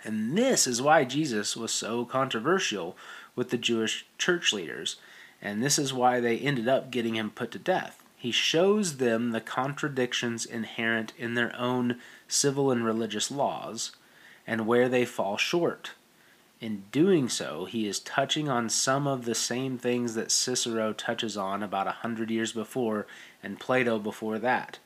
And 0.04 0.36
this 0.36 0.66
is 0.66 0.80
why 0.80 1.04
Jesus 1.04 1.56
was 1.56 1.72
so 1.72 2.04
controversial 2.04 2.96
with 3.34 3.50
the 3.50 3.58
Jewish 3.58 4.06
church 4.18 4.52
leaders, 4.52 4.96
and 5.42 5.62
this 5.62 5.78
is 5.78 5.92
why 5.92 6.20
they 6.20 6.38
ended 6.38 6.68
up 6.68 6.90
getting 6.90 7.16
him 7.16 7.30
put 7.30 7.50
to 7.52 7.58
death. 7.58 8.02
He 8.16 8.30
shows 8.30 8.98
them 8.98 9.30
the 9.30 9.40
contradictions 9.40 10.44
inherent 10.44 11.12
in 11.18 11.34
their 11.34 11.54
own 11.56 11.96
civil 12.28 12.70
and 12.70 12.84
religious 12.84 13.30
laws 13.30 13.92
and 14.46 14.66
where 14.66 14.88
they 14.88 15.04
fall 15.04 15.36
short. 15.36 15.92
In 16.60 16.84
doing 16.92 17.28
so, 17.28 17.64
he 17.64 17.86
is 17.86 18.00
touching 18.00 18.48
on 18.48 18.68
some 18.68 19.06
of 19.06 19.24
the 19.24 19.34
same 19.34 19.78
things 19.78 20.14
that 20.14 20.30
Cicero 20.30 20.92
touches 20.92 21.36
on 21.36 21.62
about 21.62 21.86
a 21.86 21.92
hundred 22.02 22.30
years 22.30 22.52
before 22.52 23.06
and 23.42 23.58
Plato 23.58 23.98
before 23.98 24.38
that. 24.38 24.78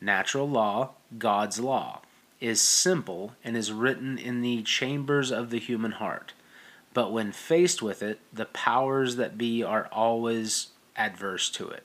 Natural 0.00 0.48
law, 0.48 0.90
God's 1.18 1.58
law, 1.58 2.02
is 2.40 2.60
simple 2.60 3.32
and 3.42 3.56
is 3.56 3.72
written 3.72 4.18
in 4.18 4.40
the 4.40 4.62
chambers 4.62 5.32
of 5.32 5.50
the 5.50 5.58
human 5.58 5.92
heart. 5.92 6.32
But 6.94 7.12
when 7.12 7.32
faced 7.32 7.82
with 7.82 8.02
it, 8.02 8.20
the 8.32 8.46
powers 8.46 9.16
that 9.16 9.36
be 9.36 9.62
are 9.62 9.88
always 9.90 10.68
adverse 10.96 11.50
to 11.50 11.68
it 11.68 11.84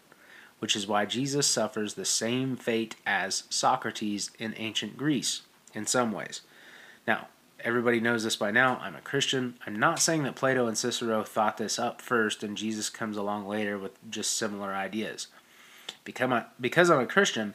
which 0.62 0.76
is 0.76 0.86
why 0.86 1.06
Jesus 1.06 1.48
suffers 1.48 1.96
the 1.96 2.06
same 2.06 2.56
fate 2.56 2.96
as 3.04 3.46
Socrates 3.50 4.30
in 4.38 4.54
ancient 4.58 4.96
Greece, 4.96 5.42
in 5.74 5.88
some 5.88 6.12
ways. 6.12 6.42
Now, 7.08 7.30
everybody 7.64 8.00
knows 8.00 8.24
this 8.24 8.36
by 8.36 8.52
now. 8.52 8.78
I'm 8.82 8.96
a 8.96 9.02
Christian. 9.02 9.56
I'm 9.66 9.80
not 9.80 10.00
saying 10.00 10.24
that 10.24 10.36
Plato 10.36 10.68
and 10.68 10.78
Cicero 10.78 11.24
thought 11.24 11.58
this 11.58 11.80
up 11.80 12.02
first 12.02 12.44
and 12.44 12.58
Jesus 12.58 12.90
comes 12.90 13.18
along 13.18 13.48
later 13.48 13.78
with 13.78 13.92
just 14.10 14.38
similar 14.38 14.74
ideas. 14.74 15.28
Become 16.04 16.44
Because 16.60 16.90
I'm 16.90 17.00
a 17.00 17.06
Christian, 17.06 17.54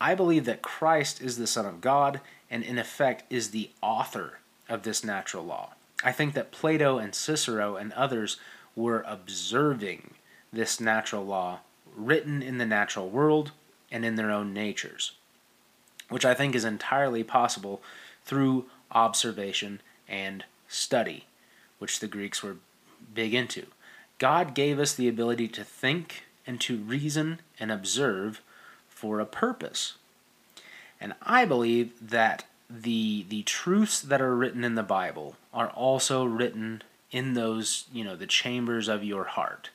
I 0.00 0.14
believe 0.14 0.44
that 0.46 0.62
Christ 0.62 1.20
is 1.20 1.38
the 1.38 1.46
Son 1.46 1.66
of 1.66 1.80
God 1.80 2.20
and, 2.50 2.62
in 2.62 2.78
effect, 2.78 3.24
is 3.30 3.50
the 3.50 3.70
author 3.80 4.40
of 4.68 4.82
this 4.82 5.04
natural 5.04 5.44
law. 5.44 5.74
I 6.04 6.12
think 6.12 6.34
that 6.34 6.50
Plato 6.50 6.98
and 6.98 7.14
Cicero 7.14 7.76
and 7.76 7.92
others 7.92 8.38
were 8.74 9.04
observing 9.06 10.14
this 10.52 10.80
natural 10.80 11.24
law 11.24 11.60
written 11.96 12.42
in 12.42 12.58
the 12.58 12.66
natural 12.66 13.08
world 13.08 13.52
and 13.90 14.04
in 14.04 14.16
their 14.16 14.30
own 14.30 14.52
natures, 14.52 15.12
which 16.08 16.24
I 16.24 16.34
think 16.34 16.54
is 16.54 16.64
entirely 16.64 17.22
possible 17.22 17.82
through 18.24 18.66
observation 18.92 19.80
and 20.08 20.44
study, 20.68 21.26
which 21.78 22.00
the 22.00 22.06
Greeks 22.06 22.42
were 22.42 22.56
big 23.14 23.34
into. 23.34 23.66
God 24.18 24.54
gave 24.54 24.78
us 24.78 24.94
the 24.94 25.08
ability 25.08 25.48
to 25.48 25.64
think 25.64 26.24
and 26.46 26.60
to 26.60 26.76
reason 26.76 27.40
and 27.58 27.70
observe 27.70 28.40
for 28.88 29.20
a 29.20 29.26
purpose. 29.26 29.94
And 31.00 31.14
I 31.22 31.44
believe 31.44 32.10
that 32.10 32.44
the 32.70 33.26
the 33.28 33.42
truths 33.42 34.00
that 34.00 34.22
are 34.22 34.36
written 34.36 34.64
in 34.64 34.76
the 34.76 34.82
Bible 34.82 35.36
are 35.52 35.68
also 35.70 36.24
written 36.24 36.82
in 37.10 37.34
those, 37.34 37.84
you 37.92 38.04
know, 38.04 38.16
the 38.16 38.26
chambers 38.26 38.88
of 38.88 39.04
your 39.04 39.24
heart 39.24 39.70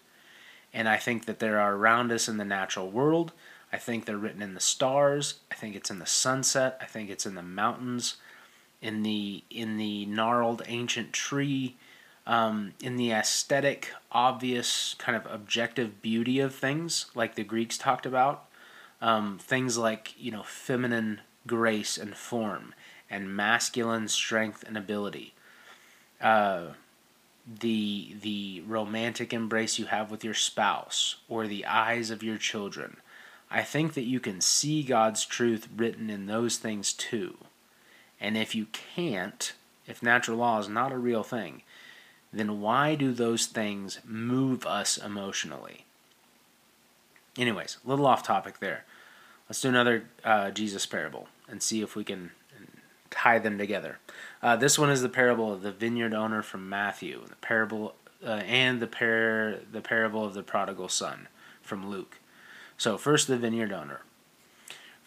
and 0.73 0.87
I 0.87 0.97
think 0.97 1.25
that 1.25 1.39
there 1.39 1.59
are 1.59 1.75
around 1.75 2.11
us 2.11 2.27
in 2.27 2.37
the 2.37 2.45
natural 2.45 2.89
world. 2.89 3.31
I 3.71 3.77
think 3.77 4.05
they're 4.05 4.15
written 4.15 4.43
in 4.43 4.53
the 4.53 4.59
stars. 4.59 5.35
I 5.51 5.55
think 5.55 5.75
it's 5.75 5.89
in 5.89 5.99
the 5.99 6.05
sunset. 6.05 6.77
I 6.79 6.85
think 6.85 7.09
it's 7.09 7.25
in 7.25 7.35
the 7.35 7.41
mountains, 7.41 8.17
in 8.81 9.03
the 9.03 9.43
in 9.49 9.77
the 9.77 10.05
gnarled 10.05 10.61
ancient 10.67 11.13
tree, 11.13 11.75
um, 12.25 12.73
in 12.81 12.97
the 12.97 13.11
aesthetic, 13.11 13.91
obvious 14.11 14.95
kind 14.97 15.15
of 15.15 15.31
objective 15.31 16.01
beauty 16.01 16.39
of 16.39 16.53
things, 16.53 17.07
like 17.15 17.35
the 17.35 17.43
Greeks 17.43 17.77
talked 17.77 18.05
about. 18.05 18.45
Um, 19.01 19.37
things 19.39 19.77
like 19.77 20.13
you 20.17 20.31
know 20.31 20.43
feminine 20.43 21.21
grace 21.45 21.97
and 21.97 22.15
form, 22.15 22.73
and 23.09 23.35
masculine 23.35 24.07
strength 24.07 24.63
and 24.67 24.77
ability. 24.77 25.33
Uh, 26.19 26.67
the 27.47 28.15
the 28.21 28.63
romantic 28.67 29.33
embrace 29.33 29.79
you 29.79 29.85
have 29.85 30.11
with 30.11 30.23
your 30.23 30.33
spouse 30.33 31.17
or 31.29 31.47
the 31.47 31.65
eyes 31.65 32.09
of 32.09 32.23
your 32.23 32.37
children. 32.37 32.97
I 33.49 33.61
think 33.63 33.93
that 33.93 34.03
you 34.03 34.19
can 34.19 34.41
see 34.41 34.83
God's 34.83 35.23
truth 35.25 35.69
written 35.75 36.09
in 36.09 36.25
those 36.25 36.57
things 36.57 36.91
too. 36.91 37.37
And 38.19 38.37
if 38.37 38.55
you 38.55 38.67
can't, 38.71 39.53
if 39.85 40.01
natural 40.01 40.37
law 40.37 40.59
is 40.59 40.69
not 40.69 40.91
a 40.91 40.97
real 40.97 41.23
thing, 41.23 41.61
then 42.33 42.61
why 42.61 42.95
do 42.95 43.13
those 43.13 43.45
things 43.45 43.99
move 44.05 44.65
us 44.65 44.97
emotionally? 44.97 45.85
Anyways, 47.37 47.77
a 47.85 47.89
little 47.89 48.07
off 48.07 48.23
topic 48.23 48.59
there. 48.59 48.83
Let's 49.47 49.61
do 49.61 49.69
another 49.69 50.05
uh, 50.23 50.51
Jesus 50.51 50.85
parable 50.85 51.27
and 51.47 51.61
see 51.61 51.81
if 51.81 51.95
we 51.95 52.03
can 52.03 52.31
tie 53.09 53.39
them 53.39 53.57
together. 53.57 53.99
Uh, 54.41 54.55
this 54.55 54.77
one 54.77 54.89
is 54.89 55.01
the 55.01 55.09
parable 55.09 55.51
of 55.53 55.61
the 55.61 55.71
vineyard 55.71 56.13
owner 56.13 56.41
from 56.41 56.69
Matthew, 56.69 57.21
the 57.27 57.35
parable 57.35 57.95
uh, 58.25 58.41
and 58.45 58.79
the 58.79 58.87
par- 58.87 59.59
the 59.71 59.81
parable 59.81 60.25
of 60.25 60.33
the 60.33 60.43
prodigal 60.43 60.89
son 60.89 61.27
from 61.61 61.89
Luke. 61.89 62.19
So 62.77 62.97
first 62.97 63.27
the 63.27 63.37
vineyard 63.37 63.71
owner. 63.71 64.01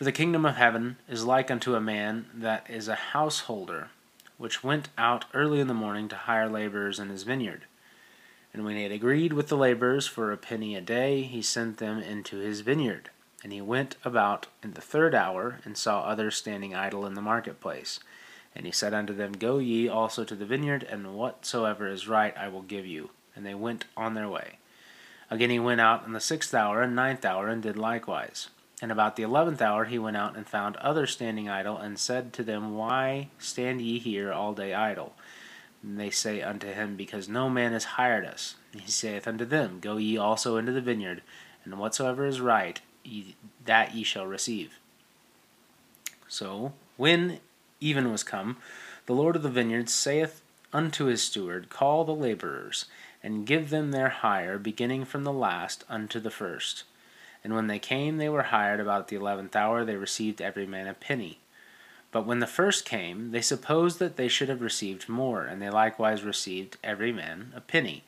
For 0.01 0.05
the 0.05 0.13
kingdom 0.13 0.47
of 0.47 0.57
heaven 0.57 0.97
is 1.11 1.27
like 1.27 1.51
unto 1.51 1.75
a 1.75 1.81
man 1.81 2.25
that 2.33 2.65
is 2.71 2.89
a 2.89 2.95
householder, 3.13 3.91
which 4.39 4.65
went 4.65 4.89
out 4.97 5.27
early 5.35 5.61
in 5.61 5.67
the 5.67 5.75
morning 5.75 6.09
to 6.09 6.17
hire 6.17 6.49
laborers 6.49 6.99
in 6.99 7.11
his 7.11 7.23
vineyard. 7.23 7.67
And 8.55 8.65
when 8.65 8.77
he 8.77 8.85
had 8.85 8.93
agreed 8.93 9.35
with 9.35 9.49
the 9.49 9.59
laborers 9.59 10.07
for 10.07 10.33
a 10.33 10.39
penny 10.39 10.75
a 10.75 10.81
day, 10.81 11.21
he 11.21 11.43
sent 11.43 11.77
them 11.77 11.99
into 11.99 12.39
his 12.39 12.63
vineyard. 12.63 13.11
And 13.43 13.53
he 13.53 13.61
went 13.61 13.97
about 14.03 14.47
in 14.63 14.73
the 14.73 14.81
third 14.81 15.15
hour, 15.15 15.61
and 15.67 15.77
saw 15.77 16.01
others 16.01 16.35
standing 16.35 16.75
idle 16.75 17.05
in 17.05 17.13
the 17.13 17.21
marketplace. 17.21 18.01
And 18.57 18.65
he 18.65 18.73
said 18.73 18.95
unto 18.95 19.13
them, 19.13 19.33
Go 19.33 19.59
ye 19.59 19.87
also 19.87 20.25
to 20.25 20.35
the 20.35 20.47
vineyard, 20.47 20.83
and 20.83 21.15
whatsoever 21.15 21.87
is 21.87 22.09
right 22.09 22.35
I 22.39 22.49
will 22.49 22.63
give 22.63 22.87
you. 22.87 23.11
And 23.37 23.45
they 23.45 23.55
went 23.55 23.85
on 23.99 24.15
their 24.15 24.31
way. 24.31 24.61
Again 25.31 25.51
he 25.51 25.59
went 25.59 25.83
out 25.83 26.07
in 26.07 26.15
the 26.15 26.21
sixth 26.21 26.55
hour 26.55 26.81
and 26.81 26.97
ninth 26.97 27.27
hour, 27.27 27.49
and 27.49 27.63
did 27.63 27.77
likewise. 27.77 28.49
And 28.83 28.91
about 28.91 29.17
the 29.17 29.23
eleventh 29.23 29.61
hour 29.61 29.85
he 29.85 29.99
went 29.99 30.17
out 30.17 30.37
and 30.37 30.47
found 30.47 30.77
others 30.77 31.11
standing 31.11 31.49
idle, 31.49 31.77
and 31.77 31.99
said 31.99 32.33
to 32.35 32.43
them, 32.43 32.77
Why 32.77 33.29
stand 33.39 33.81
ye 33.83 33.99
here 33.99 34.33
all 34.33 34.55
day 34.55 34.73
idle? 34.73 35.15
And 35.83 35.99
they 35.99 36.11
say 36.11 36.41
unto 36.41 36.69
him, 36.69 36.97
Because 36.97 37.29
no 37.29 37.51
man 37.51 37.73
has 37.73 37.85
hired 37.85 38.25
us. 38.25 38.57
And 38.73 38.81
he 38.83 38.91
saith 38.91 39.29
unto 39.29 39.45
them, 39.45 39.81
Go 39.81 39.97
ye 39.97 40.17
also 40.17 40.57
into 40.57 40.73
the 40.73 40.81
vineyard, 40.81 41.23
and 41.65 41.79
whatsoever 41.79 42.25
is 42.25 42.41
right, 42.41 42.81
ye, 43.05 43.37
that 43.65 43.95
ye 43.95 44.03
shall 44.03 44.27
receive. 44.27 44.79
So, 46.29 46.73
when 46.97 47.41
even 47.81 48.11
was 48.11 48.23
come, 48.23 48.57
the 49.07 49.15
Lord 49.15 49.37
of 49.37 49.43
the 49.43 49.51
vineyard 49.51 49.91
saith 49.91 50.43
unto 50.73 51.07
his 51.07 51.23
steward, 51.23 51.69
Call 51.69 52.05
the 52.05 52.15
laborers, 52.15 52.87
and 53.23 53.47
give 53.47 53.71
them 53.71 53.91
their 53.91 54.09
hire, 54.09 54.59
beginning 54.59 55.05
from 55.05 55.25
the 55.25 55.33
last 55.33 55.85
unto 55.89 56.21
the 56.21 56.31
first. 56.31 56.85
And 57.43 57.55
when 57.55 57.67
they 57.67 57.79
came, 57.79 58.19
they 58.19 58.29
were 58.29 58.45
hired 58.45 58.81
about 58.81 59.09
the 59.09 59.17
eleventh 59.17 59.57
hour, 59.57 59.85
they 59.85 59.97
received 59.97 60.41
every 60.41 60.67
man 60.67 60.87
a 60.87 60.95
penny. 60.95 61.39
But 62.13 62.27
when 62.27 62.41
the 62.41 62.47
first 62.47 62.85
came, 62.85 63.31
they 63.31 63.41
supposed 63.41 63.99
that 63.99 64.17
they 64.17 64.29
should 64.29 64.49
have 64.49 64.61
received 64.61 65.09
more, 65.09 65.45
and 65.45 65.63
they 65.63 65.71
likewise 65.71 66.23
received 66.23 66.77
every 66.83 67.13
man 67.13 67.53
a 67.55 67.61
penny. 67.61 68.03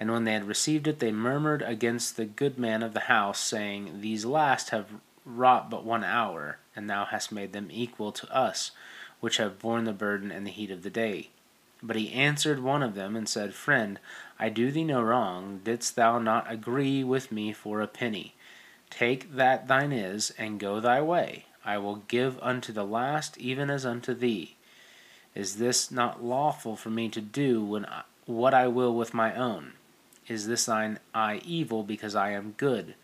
And 0.00 0.10
when 0.10 0.24
they 0.24 0.32
had 0.32 0.46
received 0.46 0.86
it, 0.86 0.98
they 0.98 1.12
murmured 1.12 1.62
against 1.62 2.16
the 2.16 2.24
good 2.24 2.58
man 2.58 2.82
of 2.82 2.94
the 2.94 3.00
house, 3.00 3.40
saying, 3.40 4.00
These 4.00 4.24
last 4.24 4.70
have 4.70 4.86
wrought 5.24 5.70
but 5.70 5.84
one 5.84 6.04
hour, 6.04 6.58
and 6.74 6.88
thou 6.88 7.04
hast 7.04 7.32
made 7.32 7.52
them 7.52 7.68
equal 7.70 8.12
to 8.12 8.34
us, 8.34 8.72
which 9.20 9.36
have 9.36 9.58
borne 9.58 9.84
the 9.84 9.92
burden 9.92 10.30
and 10.30 10.46
the 10.46 10.50
heat 10.50 10.70
of 10.70 10.82
the 10.82 10.90
day. 10.90 11.30
But 11.82 11.96
he 11.96 12.12
answered 12.12 12.60
one 12.60 12.82
of 12.82 12.94
them, 12.94 13.14
and 13.14 13.28
said, 13.28 13.54
Friend, 13.54 13.98
I 14.38 14.48
do 14.48 14.70
thee 14.70 14.84
no 14.84 15.00
wrong. 15.00 15.60
Didst 15.62 15.96
thou 15.96 16.18
not 16.18 16.50
agree 16.50 17.04
with 17.04 17.30
me 17.30 17.52
for 17.52 17.80
a 17.80 17.86
penny? 17.86 18.34
Take 18.90 19.34
that 19.34 19.68
thine 19.68 19.92
is, 19.92 20.32
and 20.38 20.60
go 20.60 20.80
thy 20.80 21.00
way. 21.00 21.46
I 21.64 21.78
will 21.78 21.96
give 22.08 22.38
unto 22.40 22.72
the 22.72 22.84
last 22.84 23.36
even 23.38 23.70
as 23.70 23.84
unto 23.84 24.14
thee. 24.14 24.56
Is 25.34 25.56
this 25.56 25.90
not 25.90 26.24
lawful 26.24 26.76
for 26.76 26.90
me 26.90 27.08
to 27.10 27.20
do 27.20 27.62
when 27.62 27.84
I, 27.86 28.02
what 28.26 28.54
I 28.54 28.68
will 28.68 28.94
with 28.94 29.14
my 29.14 29.34
own? 29.34 29.74
Is 30.26 30.46
this 30.46 30.66
thine 30.66 30.98
eye 31.14 31.40
evil 31.44 31.82
because 31.82 32.14
I 32.14 32.30
am 32.30 32.54
good? 32.56 32.94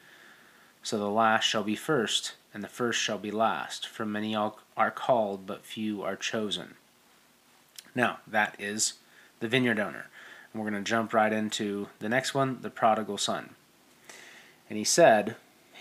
So 0.83 0.99
the 0.99 1.09
last 1.09 1.45
shall 1.45 1.63
be 1.63 1.77
first, 1.77 2.35
and 2.53 2.63
the 2.63 2.69
first 2.69 3.01
shall 3.01 3.19
be 3.19 3.31
last. 3.31 3.87
For 3.87 4.05
many 4.05 4.35
are 4.35 4.91
called, 4.91 5.47
but 5.47 5.65
few 5.65 6.03
are 6.03 6.17
chosen. 6.17 6.75
Now, 7.95 8.19
that 8.27 8.57
is 8.59 8.95
the 9.41 9.49
vineyard 9.49 9.79
owner. 9.79 10.07
And 10.53 10.63
we're 10.63 10.71
going 10.71 10.83
to 10.85 10.89
jump 10.89 11.15
right 11.15 11.33
into 11.33 11.89
the 11.99 12.09
next 12.09 12.35
one 12.35 12.59
the 12.61 12.71
prodigal 12.71 13.19
son. 13.19 13.55
And 14.69 14.79
he 14.79 14.85
said, 14.85 15.37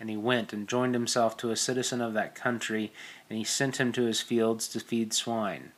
And 0.00 0.08
he 0.08 0.16
went 0.16 0.52
and 0.52 0.68
joined 0.68 0.94
himself 0.94 1.36
to 1.38 1.50
a 1.50 1.56
citizen 1.56 2.00
of 2.00 2.14
that 2.14 2.34
country, 2.34 2.92
and 3.28 3.36
he 3.36 3.44
sent 3.44 3.80
him 3.80 3.92
to 3.92 4.04
his 4.04 4.20
fields 4.20 4.68
to 4.68 4.80
feed 4.80 5.12
swine. 5.12 5.72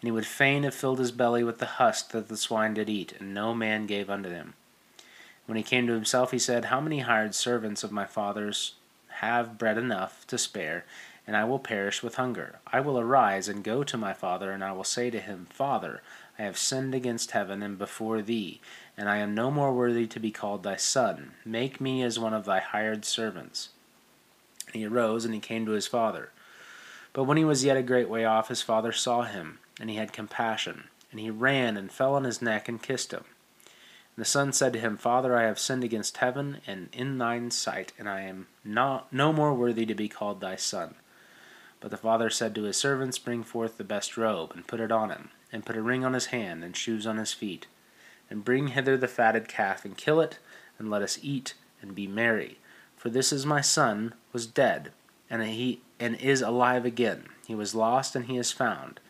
And 0.00 0.06
he 0.06 0.10
would 0.12 0.26
fain 0.26 0.62
have 0.62 0.74
filled 0.74 1.00
his 1.00 1.10
belly 1.10 1.42
with 1.42 1.58
the 1.58 1.66
husk 1.66 2.12
that 2.12 2.28
the 2.28 2.36
swine 2.36 2.74
did 2.74 2.88
eat, 2.88 3.14
and 3.18 3.34
no 3.34 3.54
man 3.54 3.86
gave 3.86 4.08
unto 4.08 4.28
them. 4.28 4.54
When 5.46 5.56
he 5.56 5.62
came 5.62 5.86
to 5.86 5.94
himself, 5.94 6.30
he 6.30 6.38
said, 6.38 6.66
How 6.66 6.80
many 6.80 7.00
hired 7.00 7.34
servants 7.34 7.82
of 7.82 7.90
my 7.90 8.04
father's 8.04 8.74
have 9.08 9.58
bread 9.58 9.78
enough 9.78 10.26
to 10.28 10.38
spare, 10.38 10.84
and 11.26 11.36
I 11.36 11.44
will 11.44 11.58
perish 11.58 12.02
with 12.02 12.14
hunger? 12.14 12.60
I 12.66 12.80
will 12.80 12.98
arise 13.00 13.48
and 13.48 13.64
go 13.64 13.82
to 13.82 13.96
my 13.96 14.12
father, 14.12 14.52
and 14.52 14.62
I 14.62 14.72
will 14.72 14.84
say 14.84 15.10
to 15.10 15.18
him, 15.18 15.48
Father, 15.50 16.02
I 16.38 16.44
have 16.44 16.56
sinned 16.56 16.94
against 16.94 17.32
heaven 17.32 17.62
and 17.64 17.76
before 17.76 18.22
thee, 18.22 18.60
and 18.96 19.08
I 19.08 19.16
am 19.16 19.34
no 19.34 19.50
more 19.50 19.72
worthy 19.72 20.06
to 20.06 20.20
be 20.20 20.30
called 20.30 20.62
thy 20.62 20.76
son. 20.76 21.32
Make 21.44 21.80
me 21.80 22.02
as 22.04 22.18
one 22.18 22.32
of 22.32 22.44
thy 22.44 22.60
hired 22.60 23.04
servants. 23.04 23.70
And 24.66 24.76
he 24.76 24.86
arose, 24.86 25.24
and 25.24 25.34
he 25.34 25.40
came 25.40 25.66
to 25.66 25.72
his 25.72 25.88
father. 25.88 26.30
But 27.12 27.24
when 27.24 27.38
he 27.38 27.44
was 27.44 27.64
yet 27.64 27.76
a 27.76 27.82
great 27.82 28.08
way 28.08 28.24
off, 28.24 28.48
his 28.48 28.62
father 28.62 28.92
saw 28.92 29.22
him, 29.22 29.58
and 29.80 29.90
he 29.90 29.96
had 29.96 30.12
compassion. 30.12 30.84
And 31.10 31.18
he 31.18 31.28
ran 31.28 31.76
and 31.76 31.90
fell 31.90 32.14
on 32.14 32.22
his 32.22 32.40
neck 32.40 32.68
and 32.68 32.80
kissed 32.80 33.12
him. 33.12 33.24
And 34.14 34.24
the 34.24 34.24
son 34.24 34.52
said 34.52 34.72
to 34.74 34.80
him, 34.80 34.96
Father, 34.96 35.36
I 35.36 35.42
have 35.42 35.58
sinned 35.58 35.82
against 35.82 36.18
heaven 36.18 36.58
and 36.68 36.88
in 36.92 37.18
thine 37.18 37.50
sight, 37.50 37.92
and 37.98 38.08
I 38.08 38.20
am 38.20 38.46
not 38.62 39.12
no 39.12 39.32
more 39.32 39.54
worthy 39.54 39.86
to 39.86 39.94
be 39.94 40.08
called 40.08 40.40
thy 40.40 40.54
son. 40.54 40.94
But 41.80 41.90
the 41.90 41.96
father 41.96 42.30
said 42.30 42.54
to 42.54 42.62
his 42.62 42.76
servants, 42.76 43.18
Bring 43.18 43.42
forth 43.42 43.76
the 43.76 43.84
best 43.84 44.16
robe, 44.16 44.52
and 44.54 44.66
put 44.66 44.80
it 44.80 44.92
on 44.92 45.10
him 45.10 45.30
and 45.52 45.64
put 45.64 45.76
a 45.76 45.82
ring 45.82 46.04
on 46.04 46.14
his 46.14 46.26
hand, 46.26 46.62
and 46.62 46.76
shoes 46.76 47.06
on 47.06 47.16
his 47.16 47.32
feet. 47.32 47.66
And 48.30 48.44
bring 48.44 48.68
hither 48.68 48.96
the 48.96 49.08
fatted 49.08 49.48
calf, 49.48 49.84
and 49.84 49.96
kill 49.96 50.20
it, 50.20 50.38
and 50.78 50.90
let 50.90 51.02
us 51.02 51.18
eat, 51.22 51.54
and 51.80 51.94
be 51.94 52.06
merry. 52.06 52.58
For 52.96 53.10
this 53.10 53.32
is 53.32 53.46
my 53.46 53.60
son 53.60 54.14
was 54.32 54.46
dead, 54.46 54.90
and 55.30 55.42
he 55.42 55.80
and 56.00 56.16
is 56.16 56.42
alive 56.42 56.84
again. 56.84 57.24
He 57.46 57.54
was 57.54 57.74
lost, 57.74 58.14
and 58.14 58.26
he 58.26 58.36
is 58.36 58.52
found. 58.52 59.00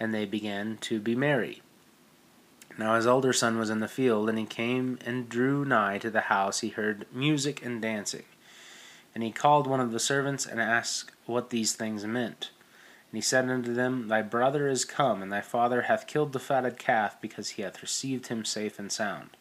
And 0.00 0.14
they 0.14 0.24
began 0.24 0.78
to 0.82 1.00
be 1.00 1.14
merry. 1.14 1.62
Now 2.78 2.96
his 2.96 3.06
older 3.06 3.32
son 3.32 3.58
was 3.58 3.68
in 3.68 3.80
the 3.80 3.88
field, 3.88 4.28
and 4.28 4.38
he 4.38 4.46
came 4.46 4.98
and 5.04 5.28
drew 5.28 5.64
nigh 5.64 5.98
to 5.98 6.10
the 6.10 6.22
house. 6.22 6.60
He 6.60 6.70
heard 6.70 7.06
music 7.12 7.64
and 7.64 7.82
dancing. 7.82 8.24
And 9.14 9.22
he 9.22 9.30
called 9.30 9.66
one 9.66 9.80
of 9.80 9.92
the 9.92 10.00
servants, 10.00 10.46
and 10.46 10.60
asked 10.60 11.12
what 11.26 11.50
these 11.50 11.74
things 11.74 12.04
meant. 12.06 12.50
And 13.12 13.18
he 13.18 13.22
said 13.22 13.50
unto 13.50 13.74
them, 13.74 14.08
Thy 14.08 14.22
brother 14.22 14.68
is 14.68 14.86
come, 14.86 15.20
and 15.20 15.30
thy 15.30 15.42
father 15.42 15.82
hath 15.82 16.06
killed 16.06 16.32
the 16.32 16.38
fatted 16.38 16.78
calf, 16.78 17.20
because 17.20 17.50
he 17.50 17.62
hath 17.62 17.82
received 17.82 18.28
him 18.28 18.42
safe 18.42 18.78
and 18.78 18.90
sound. 18.90 19.36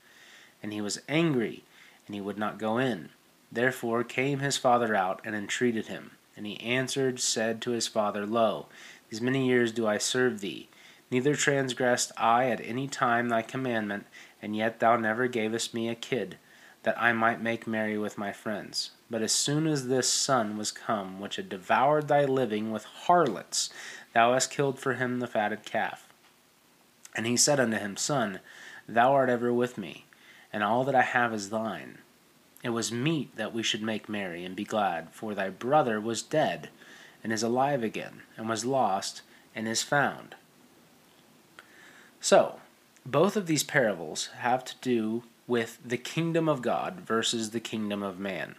And 0.62 0.74
he 0.74 0.82
was 0.82 1.02
angry, 1.08 1.64
and 2.06 2.14
he 2.14 2.20
would 2.20 2.38
not 2.38 2.60
go 2.60 2.78
in. 2.78 3.12
Therefore 3.50 4.04
came 4.04 4.40
his 4.40 4.58
father 4.58 4.94
out, 4.94 5.22
and 5.24 5.34
entreated 5.34 5.88
him. 5.88 6.12
And 6.36 6.46
he 6.46 6.60
answered, 6.60 7.22
said 7.22 7.62
to 7.62 7.72
his 7.72 7.88
father, 7.88 8.26
Lo, 8.26 8.66
these 9.10 9.22
many 9.22 9.48
years 9.48 9.72
do 9.72 9.88
I 9.88 10.00
serve 10.00 10.42
thee, 10.42 10.68
neither 11.10 11.34
transgressed 11.34 12.12
I 12.18 12.50
at 12.50 12.60
any 12.60 12.90
time 12.90 13.30
thy 13.30 13.42
commandment, 13.42 14.06
and 14.42 14.54
yet 14.54 14.82
thou 14.82 14.98
never 14.98 15.30
gavest 15.30 15.74
me 15.74 15.88
a 15.88 15.96
kid, 15.96 16.38
that 16.84 17.00
I 17.02 17.14
might 17.14 17.42
make 17.42 17.68
merry 17.68 17.98
with 17.98 18.18
my 18.18 18.32
friends. 18.32 18.92
But 19.10 19.22
as 19.22 19.32
soon 19.32 19.68
as 19.68 19.88
this 19.88 20.12
son 20.12 20.58
was 20.58 20.72
come, 20.72 21.20
which 21.20 21.36
had 21.36 21.50
devoured 21.50 22.08
thy 22.08 22.26
living 22.26 22.72
with 22.72 22.86
harlots, 22.86 23.70
thou 24.14 24.34
hast 24.34 24.52
killed 24.52 24.80
for 24.80 24.94
him 24.94 25.20
the 25.20 25.28
fatted 25.28 25.66
calf. 25.66 26.08
And 27.16 27.26
he 27.26 27.38
said 27.38 27.60
unto 27.60 27.78
him, 27.78 27.98
Son, 27.98 28.40
thou 28.88 29.14
art 29.14 29.30
ever 29.30 29.54
with 29.54 29.78
me, 29.78 30.06
and 30.52 30.64
all 30.64 30.84
that 30.86 30.96
I 30.96 31.02
have 31.02 31.34
is 31.34 31.50
thine. 31.50 32.00
It 32.64 32.70
was 32.70 32.92
meet 32.92 33.36
that 33.36 33.54
we 33.54 33.64
should 33.64 33.82
make 33.82 34.08
merry 34.08 34.46
and 34.46 34.56
be 34.56 34.64
glad, 34.64 35.10
for 35.12 35.34
thy 35.34 35.50
brother 35.50 36.00
was 36.00 36.22
dead, 36.22 36.70
and 37.24 37.34
is 37.34 37.44
alive 37.44 37.84
again, 37.84 38.22
and 38.38 38.48
was 38.48 38.66
lost, 38.66 39.22
and 39.56 39.68
is 39.68 39.84
found. 39.84 40.36
So, 42.20 42.60
both 43.06 43.36
of 43.36 43.48
these 43.48 43.64
parables 43.64 44.30
have 44.38 44.64
to 44.66 44.76
do 44.82 45.24
with 45.52 45.80
the 45.84 45.98
kingdom 45.98 46.48
of 46.48 46.62
God 46.62 47.02
versus 47.02 47.50
the 47.50 47.60
kingdom 47.60 48.02
of 48.02 48.18
man 48.18 48.56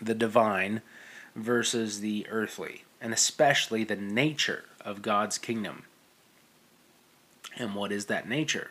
the 0.00 0.14
divine 0.14 0.80
versus 1.36 2.00
the 2.00 2.26
earthly, 2.30 2.84
and 2.98 3.12
especially 3.12 3.84
the 3.84 3.94
nature 3.94 4.64
of 4.80 5.02
God's 5.02 5.36
kingdom. 5.36 5.82
And 7.58 7.74
what 7.74 7.92
is 7.92 8.06
that 8.06 8.26
nature? 8.26 8.70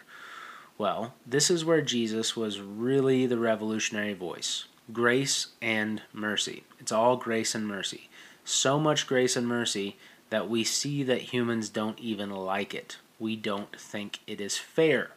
Well, 0.80 1.13
this 1.24 1.51
is 1.51 1.63
where 1.63 1.84
Jesus 1.84 2.36
was 2.36 2.59
really 2.59 3.28
the 3.28 3.38
revolutionary 3.38 4.13
voice 4.13 4.65
grace 4.91 5.49
and 5.61 6.01
mercy. 6.11 6.63
It's 6.80 6.91
all 6.91 7.17
grace 7.17 7.53
and 7.53 7.67
mercy. 7.67 8.09
So 8.43 8.80
much 8.80 9.05
grace 9.05 9.36
and 9.36 9.47
mercy 9.47 9.95
that 10.32 10.49
we 10.49 10.63
see 10.63 11.03
that 11.03 11.22
humans 11.22 11.69
don't 11.69 11.99
even 11.99 12.32
like 12.32 12.74
it. 12.74 12.97
We 13.19 13.36
don't 13.36 13.80
think 13.80 14.22
it 14.26 14.41
is 14.41 14.57
fair. 14.57 15.11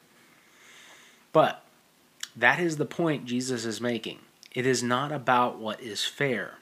But 1.33 1.64
that 2.37 2.61
is 2.61 2.76
the 2.76 2.87
point 2.87 3.26
Jesus 3.26 3.64
is 3.64 3.80
making. 3.80 4.18
It 4.53 4.66
is 4.66 4.82
not 4.82 5.12
about 5.12 5.59
what 5.59 5.80
is 5.80 6.05
fair. 6.05 6.59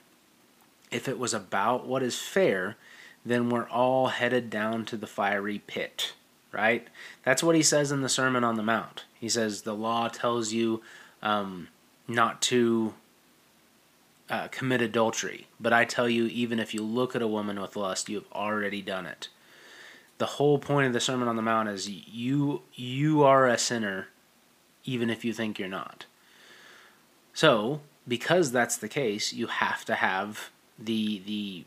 If 0.90 1.08
it 1.08 1.18
was 1.18 1.34
about 1.34 1.86
what 1.86 2.02
is 2.02 2.18
fair, 2.18 2.76
then 3.24 3.48
we're 3.48 3.68
all 3.68 4.08
headed 4.08 4.50
down 4.50 4.84
to 4.86 4.96
the 4.96 5.06
fiery 5.06 5.62
pit, 5.66 6.14
right? 6.50 6.88
That's 7.24 7.42
what 7.42 7.54
he 7.54 7.62
says 7.62 7.92
in 7.92 8.02
the 8.02 8.08
Sermon 8.08 8.44
on 8.44 8.56
the 8.56 8.62
Mount. 8.62 9.04
He 9.18 9.28
says 9.28 9.62
the 9.62 9.74
law 9.74 10.08
tells 10.08 10.52
you 10.52 10.82
um, 11.22 11.68
not 12.08 12.42
to 12.42 12.94
uh, 14.28 14.48
commit 14.48 14.80
adultery, 14.80 15.46
but 15.60 15.72
I 15.72 15.84
tell 15.84 16.08
you, 16.08 16.26
even 16.26 16.58
if 16.58 16.74
you 16.74 16.82
look 16.82 17.14
at 17.14 17.22
a 17.22 17.28
woman 17.28 17.60
with 17.60 17.76
lust, 17.76 18.08
you 18.08 18.16
have 18.16 18.32
already 18.32 18.82
done 18.82 19.06
it. 19.06 19.28
The 20.18 20.26
whole 20.26 20.58
point 20.58 20.86
of 20.86 20.92
the 20.92 21.00
Sermon 21.00 21.28
on 21.28 21.36
the 21.36 21.42
Mount 21.42 21.68
is 21.68 21.88
you 21.88 22.62
you 22.74 23.24
are 23.24 23.46
a 23.46 23.58
sinner, 23.58 24.08
even 24.85 25.11
if 25.11 25.24
you 25.24 25.33
think 25.33 25.59
you're 25.59 25.68
not. 25.68 26.07
So, 27.35 27.80
because 28.07 28.53
that's 28.53 28.76
the 28.76 28.89
case, 28.89 29.33
you 29.33 29.47
have 29.47 29.85
to 29.87 29.95
have 29.95 30.51
the 30.78 31.22
the 31.24 31.64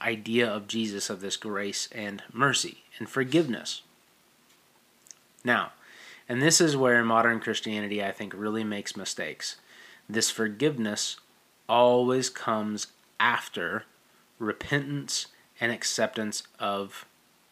idea 0.00 0.46
of 0.46 0.68
Jesus 0.68 1.08
of 1.08 1.20
this 1.20 1.36
grace 1.36 1.88
and 1.92 2.22
mercy 2.32 2.84
and 2.98 3.08
forgiveness. 3.08 3.82
Now, 5.42 5.72
and 6.28 6.42
this 6.42 6.60
is 6.60 6.76
where 6.76 7.02
modern 7.04 7.40
Christianity, 7.40 8.02
I 8.02 8.12
think, 8.12 8.34
really 8.34 8.64
makes 8.64 8.96
mistakes. 8.96 9.56
This 10.08 10.30
forgiveness 10.30 11.16
always 11.68 12.28
comes 12.28 12.88
after 13.18 13.84
repentance 14.38 15.26
and 15.60 15.72
acceptance 15.72 16.42
of 16.58 17.06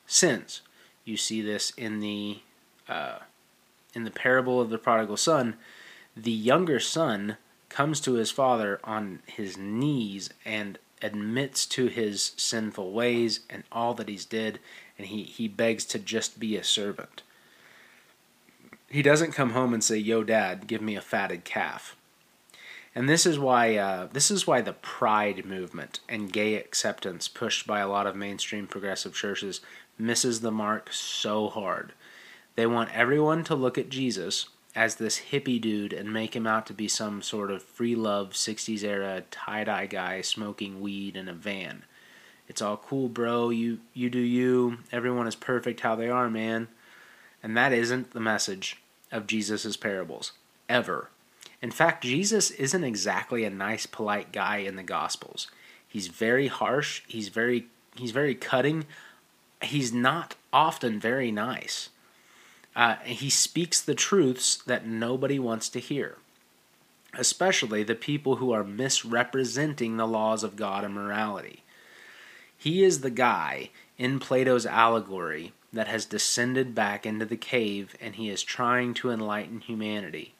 sins. 0.06 0.60
You 1.04 1.16
see 1.16 1.40
this 1.40 1.72
in 1.76 2.00
the 2.00 2.40
uh, 2.88 3.18
in 3.94 4.04
the 4.04 4.10
parable 4.10 4.60
of 4.60 4.70
the 4.70 4.78
prodigal 4.78 5.16
son. 5.16 5.56
The 6.16 6.32
younger 6.32 6.80
son 6.80 7.36
comes 7.68 8.00
to 8.00 8.14
his 8.14 8.30
father 8.30 8.80
on 8.84 9.20
his 9.26 9.56
knees 9.56 10.30
and 10.44 10.78
admits 11.02 11.66
to 11.66 11.86
his 11.86 12.32
sinful 12.36 12.92
ways 12.92 13.40
and 13.50 13.64
all 13.72 13.94
that 13.94 14.08
he's 14.08 14.24
did, 14.24 14.58
and 14.96 15.08
he, 15.08 15.22
he 15.24 15.48
begs 15.48 15.84
to 15.84 15.98
just 15.98 16.38
be 16.38 16.56
a 16.56 16.64
servant. 16.64 17.22
He 18.88 19.02
doesn't 19.02 19.32
come 19.32 19.50
home 19.50 19.74
and 19.74 19.82
say, 19.82 19.96
"Yo, 19.96 20.22
Dad, 20.22 20.66
give 20.66 20.80
me 20.80 20.94
a 20.94 21.00
fatted 21.00 21.44
calf." 21.44 21.96
And 22.94 23.08
this 23.08 23.26
is 23.26 23.38
why 23.38 23.76
uh, 23.76 24.08
this 24.12 24.30
is 24.30 24.46
why 24.46 24.60
the 24.60 24.72
pride 24.72 25.44
movement 25.44 25.98
and 26.08 26.32
gay 26.32 26.54
acceptance 26.54 27.26
pushed 27.26 27.66
by 27.66 27.80
a 27.80 27.88
lot 27.88 28.06
of 28.06 28.14
mainstream 28.14 28.68
progressive 28.68 29.14
churches 29.14 29.60
misses 29.98 30.40
the 30.40 30.52
mark 30.52 30.92
so 30.92 31.48
hard. 31.48 31.92
They 32.56 32.66
want 32.66 32.94
everyone 32.94 33.44
to 33.44 33.54
look 33.54 33.78
at 33.78 33.88
Jesus 33.88 34.48
as 34.74 34.96
this 34.96 35.20
hippie 35.30 35.60
dude 35.60 35.92
and 35.92 36.12
make 36.12 36.34
him 36.34 36.46
out 36.46 36.66
to 36.66 36.72
be 36.72 36.88
some 36.88 37.22
sort 37.22 37.50
of 37.50 37.62
free 37.62 37.94
love 37.94 38.30
60s 38.30 38.82
era 38.82 39.22
tie-dye 39.30 39.86
guy 39.86 40.20
smoking 40.20 40.80
weed 40.80 41.16
in 41.16 41.28
a 41.28 41.32
van. 41.32 41.84
It's 42.48 42.60
all 42.60 42.76
cool, 42.76 43.08
bro. 43.08 43.50
You 43.50 43.80
you 43.94 44.10
do 44.10 44.18
you. 44.18 44.78
Everyone 44.92 45.26
is 45.26 45.34
perfect 45.34 45.80
how 45.80 45.96
they 45.96 46.10
are, 46.10 46.28
man. 46.28 46.68
And 47.42 47.56
that 47.56 47.72
isn't 47.72 48.12
the 48.12 48.20
message 48.20 48.82
of 49.10 49.26
Jesus' 49.26 49.76
parables 49.76 50.32
ever. 50.68 51.10
In 51.62 51.70
fact, 51.70 52.04
Jesus 52.04 52.50
isn't 52.50 52.84
exactly 52.84 53.44
a 53.44 53.50
nice 53.50 53.86
polite 53.86 54.32
guy 54.32 54.58
in 54.58 54.76
the 54.76 54.82
gospels. 54.82 55.48
He's 55.88 56.08
very 56.08 56.48
harsh, 56.48 57.02
he's 57.06 57.28
very 57.28 57.66
he's 57.96 58.10
very 58.10 58.34
cutting. 58.34 58.84
He's 59.62 59.92
not 59.92 60.34
often 60.52 61.00
very 61.00 61.32
nice. 61.32 61.88
Uh, 62.76 62.96
he 63.04 63.30
speaks 63.30 63.80
the 63.80 63.94
truths 63.94 64.56
that 64.66 64.86
nobody 64.86 65.38
wants 65.38 65.68
to 65.68 65.80
hear, 65.80 66.18
especially 67.16 67.82
the 67.82 67.94
people 67.94 68.36
who 68.36 68.52
are 68.52 68.64
misrepresenting 68.64 69.96
the 69.96 70.06
laws 70.06 70.42
of 70.42 70.56
God 70.56 70.84
and 70.84 70.94
morality. 70.94 71.62
He 72.56 72.82
is 72.82 73.00
the 73.00 73.10
guy 73.10 73.70
in 73.98 74.18
Plato's 74.18 74.66
allegory 74.66 75.52
that 75.72 75.88
has 75.88 76.04
descended 76.04 76.74
back 76.74 77.04
into 77.04 77.26
the 77.26 77.36
cave 77.36 77.94
and 78.00 78.14
he 78.14 78.30
is 78.30 78.42
trying 78.42 78.94
to 78.94 79.10
enlighten 79.10 79.60
humanity. 79.60 80.34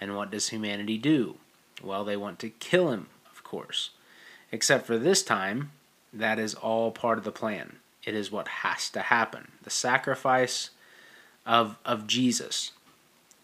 And 0.00 0.16
what 0.16 0.30
does 0.30 0.48
humanity 0.48 0.98
do? 0.98 1.36
Well, 1.82 2.04
they 2.04 2.16
want 2.16 2.38
to 2.40 2.50
kill 2.50 2.90
him, 2.90 3.08
of 3.30 3.42
course. 3.42 3.90
Except 4.52 4.86
for 4.86 4.98
this 4.98 5.22
time, 5.22 5.72
that 6.12 6.38
is 6.38 6.54
all 6.54 6.90
part 6.90 7.18
of 7.18 7.24
the 7.24 7.32
plan. 7.32 7.76
It 8.04 8.14
is 8.14 8.30
what 8.30 8.48
has 8.48 8.90
to 8.90 9.00
happen. 9.00 9.52
The 9.62 9.70
sacrifice 9.70 10.70
of 11.46 11.76
of 11.84 12.06
Jesus 12.06 12.72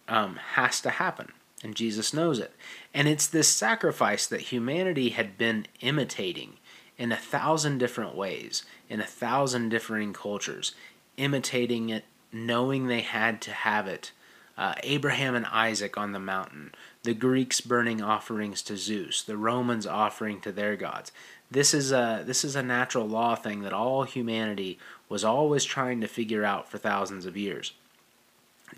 um, 0.09 0.37
has 0.55 0.81
to 0.83 0.91
happen, 0.91 1.33
and 1.63 1.75
Jesus 1.75 2.13
knows 2.13 2.39
it. 2.39 2.53
And 2.93 3.09
it's 3.09 3.27
this 3.27 3.49
sacrifice 3.49 4.27
that 4.27 4.41
humanity 4.53 5.11
had 5.11 5.39
been 5.39 5.67
imitating 5.81 6.55
in 6.99 7.13
a 7.13 7.17
thousand 7.17 7.79
different 7.79 8.15
ways, 8.15 8.65
in 8.89 9.01
a 9.01 9.07
thousand 9.07 9.71
differing 9.71 10.13
cultures, 10.13 10.73
imitating 11.17 11.89
it, 11.89 12.05
knowing 12.33 12.87
they 12.87 13.01
had 13.01 13.41
to 13.43 13.53
have 13.53 13.87
it. 13.87 14.13
Uh, 14.59 14.75
Abraham 14.83 15.35
and 15.35 15.47
Isaac 15.47 15.97
on 15.97 16.13
the 16.13 16.19
mountain, 16.19 16.75
the 17.03 17.15
Greeks 17.15 17.63
burning 17.63 18.03
offerings 18.03 18.61
to 18.63 18.77
Zeus, 18.77 19.23
the 19.23 19.39
Romans 19.39 19.87
offering 19.87 20.41
to 20.43 20.53
their 20.53 20.77
gods. 20.77 21.13
This 21.51 21.73
is 21.73 21.91
a 21.93 22.23
this 22.27 22.45
is 22.45 22.55
a 22.55 22.63
natural 22.63 23.09
law 23.09 23.35
thing 23.35 23.63
that 23.63 23.73
all 23.73 24.03
humanity 24.03 24.79
was 25.09 25.25
always 25.25 25.65
trying 25.65 26.03
to 26.03 26.07
figure 26.07 26.45
out 26.45 26.69
for 26.71 26.77
thousands 26.77 27.25
of 27.25 27.37
years. 27.37 27.73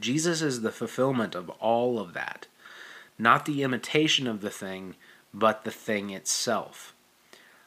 Jesus 0.00 0.42
is 0.42 0.60
the 0.60 0.72
fulfillment 0.72 1.34
of 1.34 1.50
all 1.50 1.98
of 1.98 2.12
that. 2.14 2.46
Not 3.18 3.44
the 3.44 3.62
imitation 3.62 4.26
of 4.26 4.40
the 4.40 4.50
thing, 4.50 4.96
but 5.32 5.64
the 5.64 5.70
thing 5.70 6.10
itself. 6.10 6.94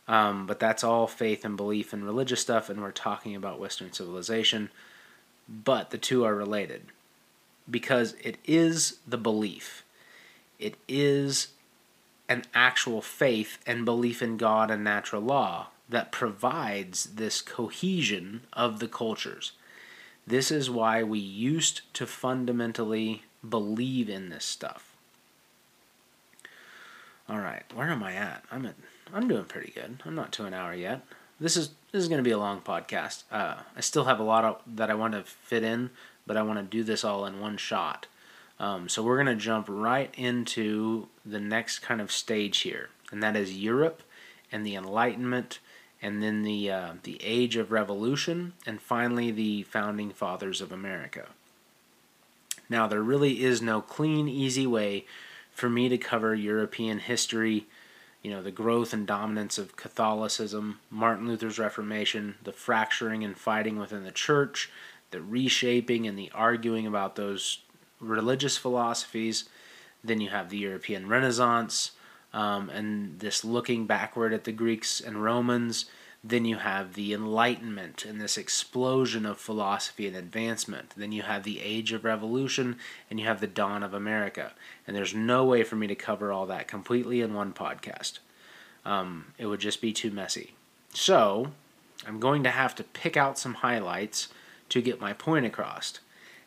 Um, 0.08 0.46
but 0.46 0.60
that's 0.60 0.84
all 0.84 1.08
faith 1.08 1.44
and 1.46 1.58
belief 1.58 1.94
and 1.94 2.06
religious 2.06 2.42
stuff, 2.42 2.70
and 2.70 2.82
we're 2.82 2.92
talking 2.92 3.36
about 3.36 3.60
Western 3.60 3.92
civilization. 3.92 4.70
But 5.48 5.90
the 5.90 5.98
two 5.98 6.24
are 6.24 6.36
related 6.36 6.84
because 7.70 8.16
it 8.22 8.38
is 8.46 9.00
the 9.08 9.18
belief, 9.18 9.84
it 10.60 10.76
is 10.88 11.50
an 12.30 12.44
actual 12.54 13.02
faith 13.02 13.60
and 13.66 13.86
belief 13.86 14.22
in 14.22 14.38
God 14.38 14.72
and 14.72 14.84
natural 14.84 15.22
law 15.22 15.68
that 15.90 16.12
provides 16.12 17.06
this 17.16 17.42
cohesion 17.42 18.42
of 18.54 18.80
the 18.80 18.88
cultures. 18.88 19.52
This 20.28 20.52
is 20.52 20.70
why 20.70 21.04
we 21.04 21.20
used 21.20 21.82
to 21.94 22.08
fundamentally 22.08 23.24
believe 23.48 24.10
in 24.10 24.30
this 24.30 24.46
stuff. 24.46 24.96
All 27.30 27.40
right, 27.40 27.64
where 27.74 27.90
am 27.90 28.04
I 28.04 28.14
at? 28.14 28.44
I'm 28.52 28.66
at. 28.66 28.76
I'm 29.14 29.28
doing 29.28 29.46
pretty 29.46 29.72
good. 29.72 30.02
I'm 30.06 30.16
not 30.16 30.32
to 30.34 30.46
an 30.46 30.54
hour 30.54 30.74
yet. 30.74 31.06
This 31.40 31.58
is 31.58 31.70
this 31.92 32.02
is 32.02 32.08
going 32.08 32.20
to 32.20 32.28
be 32.28 32.32
a 32.32 32.38
long 32.38 32.62
podcast. 32.62 33.24
Uh, 33.32 33.56
I 33.76 33.82
still 33.82 34.06
have 34.06 34.20
a 34.20 34.24
lot 34.24 34.46
of 34.46 34.62
that 34.68 34.90
I 34.90 34.96
want 34.96 35.14
to 35.14 35.24
fit 35.24 35.64
in, 35.64 35.90
but 36.26 36.38
I 36.38 36.44
want 36.44 36.60
to 36.60 36.64
do 36.64 36.84
this 36.84 37.04
all 37.04 37.26
in 37.26 37.40
one 37.40 37.58
shot. 37.58 38.08
Um, 38.60 38.88
so 38.90 39.04
we're 39.04 39.22
going 39.22 39.38
to 39.38 39.44
jump 39.44 39.68
right 39.70 40.14
into 40.18 41.08
the 41.26 41.40
next 41.40 41.80
kind 41.80 42.00
of 42.00 42.12
stage 42.12 42.60
here, 42.60 42.90
and 43.12 43.22
that 43.22 43.36
is 43.36 43.58
Europe 43.58 44.02
and 44.52 44.66
the 44.66 44.76
Enlightenment 44.76 45.60
and 46.06 46.22
then 46.22 46.44
the 46.44 46.70
uh, 46.70 46.94
the 47.02 47.18
Age 47.24 47.56
of 47.56 47.72
Revolution, 47.72 48.54
and 48.64 48.80
finally 48.80 49.32
the 49.32 49.64
Founding 49.64 50.12
Fathers 50.12 50.62
of 50.62 50.72
America. 50.72 51.30
Now, 52.70 52.86
there 52.86 53.02
really 53.02 53.44
is 53.44 53.60
no 53.60 53.82
clean, 53.82 54.28
easy 54.28 54.68
way 54.68 55.06
for 55.52 55.68
me 55.68 55.90
to 55.90 55.98
cover 55.98 56.36
European 56.36 57.00
history, 57.00 57.66
you 58.22 58.30
know, 58.30 58.44
the 58.44 58.52
growth 58.52 58.94
and 58.94 59.08
dominance 59.08 59.58
of 59.58 59.78
Catholicism, 59.78 60.80
Martin 60.92 61.28
Luther's 61.28 61.58
Reformation, 61.58 62.36
the 62.44 62.54
fracturing 62.54 63.24
and 63.24 63.36
fighting 63.36 63.80
within 63.80 64.04
the 64.04 64.12
church, 64.12 64.70
the 65.10 65.22
reshaping 65.22 66.06
and 66.06 66.20
the 66.20 66.32
arguing 66.36 66.86
about 66.86 67.16
those 67.16 67.62
religious 68.00 68.58
philosophies. 68.58 69.46
Then 70.04 70.22
you 70.22 70.30
have 70.30 70.52
the 70.52 70.58
European 70.58 71.08
Renaissance, 71.08 71.94
um, 72.36 72.70
and 72.70 73.18
this 73.20 73.46
looking 73.46 73.88
backward 73.88 74.34
at 74.34 74.44
the 74.44 74.52
Greeks 74.52 75.00
and 75.00 75.24
Romans. 75.24 75.86
Then 76.22 76.44
you 76.44 76.58
have 76.58 76.96
the 76.96 77.14
Enlightenment 77.14 78.04
and 78.04 78.20
this 78.20 78.38
explosion 78.38 79.26
of 79.26 79.38
philosophy 79.38 80.06
and 80.08 80.18
advancement. 80.18 80.94
Then 80.98 81.12
you 81.12 81.22
have 81.22 81.44
the 81.44 81.62
Age 81.62 81.94
of 81.94 82.04
Revolution 82.04 82.78
and 83.10 83.20
you 83.20 83.26
have 83.26 83.40
the 83.40 83.48
dawn 83.48 83.84
of 83.84 83.94
America. 83.94 84.52
And 84.86 84.96
there's 84.96 85.14
no 85.14 85.46
way 85.46 85.64
for 85.64 85.76
me 85.78 85.88
to 85.88 85.96
cover 85.96 86.32
all 86.32 86.46
that 86.48 86.68
completely 86.68 87.22
in 87.22 87.34
one 87.34 87.54
podcast. 87.54 88.20
Um, 88.84 89.34
it 89.38 89.46
would 89.46 89.62
just 89.62 89.82
be 89.82 89.94
too 89.94 90.12
messy. 90.12 90.56
So, 90.94 91.52
I'm 92.06 92.20
going 92.20 92.44
to 92.44 92.52
have 92.52 92.76
to 92.76 92.84
pick 92.84 93.16
out 93.16 93.40
some 93.40 93.56
highlights 93.56 94.28
to 94.70 94.82
get 94.82 95.00
my 95.00 95.14
point 95.14 95.46
across. 95.46 96.00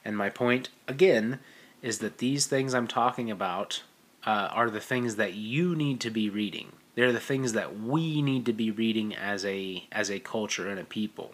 And 0.05 0.17
my 0.17 0.29
point, 0.29 0.69
again, 0.87 1.39
is 1.83 2.01
that 2.01 2.19
these 2.19 2.47
things 2.47 2.75
I'm 2.75 2.89
talking 2.89 3.31
about 3.31 3.83
uh, 4.29 4.49
are 4.59 4.71
the 4.71 4.87
things 4.93 5.17
that 5.17 5.35
you 5.35 5.67
need 5.85 5.99
to 6.01 6.11
be 6.11 6.27
reading. 6.41 6.69
They're 6.95 7.13
the 7.21 7.29
things 7.33 7.53
that 7.59 7.71
we 7.93 8.05
need 8.31 8.45
to 8.47 8.53
be 8.53 8.71
reading 8.83 9.09
as 9.33 9.41
a 9.45 9.61
as 10.01 10.09
a 10.11 10.21
culture 10.35 10.67
and 10.71 10.81
a 10.81 10.85
people, 10.85 11.29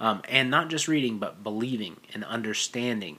um, 0.00 0.18
and 0.38 0.46
not 0.56 0.70
just 0.74 0.88
reading, 0.94 1.18
but 1.24 1.42
believing 1.50 1.96
and 2.14 2.24
understanding 2.38 3.16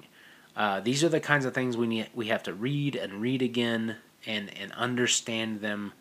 Uh, 0.55 0.79
these 0.79 1.03
are 1.03 1.09
the 1.09 1.19
kinds 1.19 1.45
of 1.45 1.53
things 1.53 1.75
we 1.77 1.87
need 1.87 2.09
we 2.13 2.27
have 2.27 2.43
to 2.43 2.53
read 2.53 2.95
and 2.95 3.21
read 3.21 3.41
again 3.41 3.97
and 4.25 4.45
and 4.61 4.71
understand 4.73 5.61
them 5.61 5.93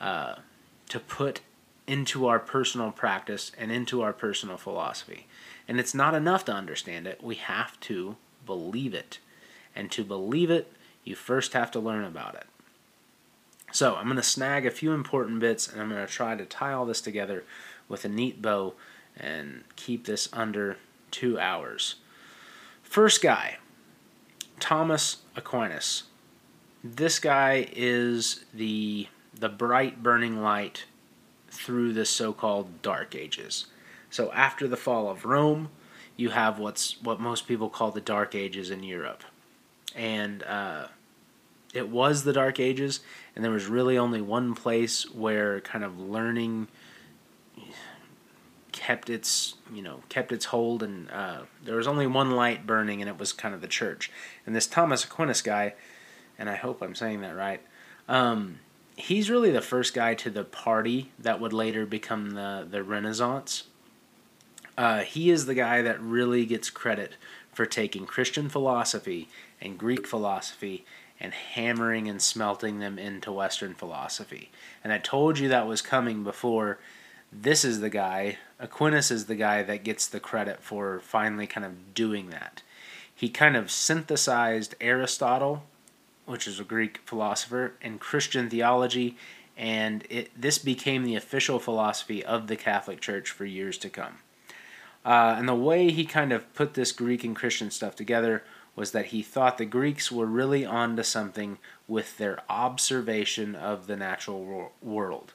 uh, 0.00 0.34
to 0.88 1.00
put 1.00 1.40
into 1.86 2.26
our 2.28 2.38
personal 2.38 2.92
practice 2.92 3.52
and 3.58 3.72
into 3.72 4.02
our 4.02 4.12
personal 4.12 4.56
philosophy. 4.56 5.26
And 5.66 5.80
it's 5.80 5.94
not 5.94 6.14
enough 6.14 6.44
to 6.46 6.52
understand 6.52 7.06
it; 7.06 7.22
we 7.22 7.36
have 7.36 7.78
to 7.80 8.16
believe 8.46 8.94
it. 8.94 9.18
And 9.74 9.90
to 9.92 10.04
believe 10.04 10.50
it, 10.50 10.72
you 11.08 11.16
first 11.16 11.52
have 11.54 11.70
to 11.72 11.80
learn 11.80 12.04
about 12.04 12.34
it. 12.34 12.46
So 13.72 13.96
I'm 13.96 14.04
going 14.04 14.16
to 14.16 14.22
snag 14.22 14.66
a 14.66 14.70
few 14.70 14.92
important 14.92 15.40
bits, 15.40 15.68
and 15.68 15.80
I'm 15.80 15.90
going 15.90 16.06
to 16.06 16.12
try 16.12 16.36
to 16.36 16.44
tie 16.44 16.72
all 16.72 16.86
this 16.86 17.00
together 17.00 17.44
with 17.88 18.04
a 18.04 18.08
neat 18.08 18.40
bow 18.40 18.74
and 19.16 19.64
keep 19.76 20.06
this 20.06 20.28
under 20.32 20.76
two 21.10 21.38
hours. 21.38 21.96
First 22.82 23.22
guy, 23.22 23.58
Thomas 24.60 25.18
Aquinas. 25.36 26.04
This 26.82 27.18
guy 27.18 27.68
is 27.72 28.44
the 28.54 29.08
the 29.38 29.48
bright 29.48 30.02
burning 30.02 30.42
light 30.42 30.84
through 31.48 31.92
the 31.92 32.04
so-called 32.04 32.82
dark 32.82 33.14
ages. 33.14 33.66
So 34.10 34.32
after 34.32 34.66
the 34.66 34.76
fall 34.76 35.08
of 35.08 35.24
Rome, 35.24 35.68
you 36.16 36.30
have 36.30 36.58
what's 36.58 37.00
what 37.02 37.20
most 37.20 37.46
people 37.46 37.68
call 37.68 37.90
the 37.90 38.00
dark 38.00 38.34
ages 38.34 38.70
in 38.70 38.82
Europe. 38.82 39.22
And 39.94 40.42
uh, 40.44 40.86
it 41.78 41.88
was 41.88 42.24
the 42.24 42.32
dark 42.32 42.60
ages 42.60 43.00
and 43.34 43.44
there 43.44 43.52
was 43.52 43.66
really 43.66 43.96
only 43.96 44.20
one 44.20 44.54
place 44.54 45.10
where 45.10 45.60
kind 45.60 45.84
of 45.84 45.98
learning 45.98 46.68
kept 48.72 49.08
its 49.08 49.54
you 49.72 49.82
know 49.82 50.00
kept 50.08 50.30
its 50.30 50.46
hold 50.46 50.82
and 50.82 51.10
uh, 51.10 51.40
there 51.64 51.76
was 51.76 51.86
only 51.86 52.06
one 52.06 52.32
light 52.32 52.66
burning 52.66 53.00
and 53.00 53.08
it 53.08 53.18
was 53.18 53.32
kind 53.32 53.54
of 53.54 53.60
the 53.60 53.68
church. 53.68 54.10
And 54.44 54.54
this 54.54 54.66
thomas 54.66 55.04
aquinas 55.04 55.40
guy 55.40 55.74
and 56.38 56.50
i 56.50 56.56
hope 56.56 56.82
i'm 56.82 56.94
saying 56.94 57.20
that 57.22 57.34
right 57.34 57.62
um, 58.08 58.60
he's 58.96 59.30
really 59.30 59.50
the 59.50 59.60
first 59.60 59.94
guy 59.94 60.14
to 60.14 60.30
the 60.30 60.44
party 60.44 61.12
that 61.18 61.40
would 61.40 61.52
later 61.52 61.84
become 61.84 62.30
the, 62.30 62.66
the 62.68 62.82
renaissance. 62.82 63.64
Uh, 64.78 65.00
he 65.00 65.30
is 65.30 65.44
the 65.44 65.54
guy 65.54 65.82
that 65.82 66.00
really 66.00 66.46
gets 66.46 66.70
credit 66.70 67.14
for 67.52 67.66
taking 67.66 68.06
christian 68.06 68.48
philosophy 68.48 69.28
and 69.60 69.76
greek 69.76 70.06
philosophy 70.06 70.84
and 71.20 71.32
hammering 71.32 72.08
and 72.08 72.22
smelting 72.22 72.78
them 72.78 72.98
into 72.98 73.32
western 73.32 73.74
philosophy 73.74 74.50
and 74.82 74.92
i 74.92 74.98
told 74.98 75.38
you 75.38 75.48
that 75.48 75.66
was 75.66 75.82
coming 75.82 76.22
before 76.22 76.78
this 77.32 77.64
is 77.64 77.80
the 77.80 77.90
guy, 77.90 78.38
Aquinas 78.58 79.10
is 79.10 79.26
the 79.26 79.34
guy 79.34 79.62
that 79.62 79.84
gets 79.84 80.06
the 80.06 80.20
credit 80.20 80.62
for 80.62 81.00
finally 81.00 81.46
kind 81.46 81.66
of 81.66 81.94
doing 81.94 82.30
that. 82.30 82.62
He 83.14 83.28
kind 83.28 83.56
of 83.56 83.70
synthesized 83.70 84.74
Aristotle, 84.80 85.64
which 86.24 86.46
is 86.46 86.58
a 86.60 86.64
Greek 86.64 87.00
philosopher, 87.04 87.74
and 87.82 88.00
Christian 88.00 88.48
theology, 88.48 89.16
and 89.56 90.04
it, 90.08 90.30
this 90.40 90.58
became 90.58 91.04
the 91.04 91.16
official 91.16 91.58
philosophy 91.58 92.24
of 92.24 92.46
the 92.46 92.56
Catholic 92.56 93.00
Church 93.00 93.30
for 93.30 93.44
years 93.44 93.76
to 93.78 93.90
come. 93.90 94.18
Uh, 95.04 95.34
and 95.38 95.48
the 95.48 95.54
way 95.54 95.90
he 95.90 96.04
kind 96.04 96.32
of 96.32 96.52
put 96.54 96.74
this 96.74 96.92
Greek 96.92 97.24
and 97.24 97.34
Christian 97.34 97.70
stuff 97.70 97.96
together 97.96 98.44
was 98.78 98.92
that 98.92 99.06
he 99.06 99.22
thought 99.22 99.58
the 99.58 99.64
Greeks 99.66 100.10
were 100.10 100.26
really 100.26 100.64
onto 100.64 101.02
something 101.02 101.58
with 101.86 102.16
their 102.16 102.40
observation 102.48 103.54
of 103.54 103.86
the 103.86 103.96
natural 103.96 104.72
world 104.80 105.32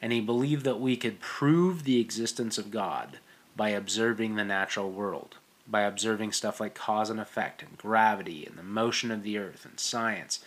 and 0.00 0.12
he 0.12 0.20
believed 0.20 0.64
that 0.64 0.80
we 0.80 0.96
could 0.96 1.20
prove 1.20 1.84
the 1.84 2.00
existence 2.00 2.58
of 2.58 2.70
God 2.70 3.18
by 3.56 3.70
observing 3.70 4.34
the 4.36 4.44
natural 4.44 4.90
world, 4.90 5.36
by 5.66 5.82
observing 5.82 6.32
stuff 6.32 6.60
like 6.60 6.74
cause 6.74 7.10
and 7.10 7.18
effect 7.18 7.62
and 7.62 7.76
gravity 7.78 8.46
and 8.46 8.56
the 8.58 8.62
motion 8.62 9.10
of 9.10 9.22
the 9.22 9.38
earth 9.38 9.64
and 9.64 9.80
science. 9.80 10.44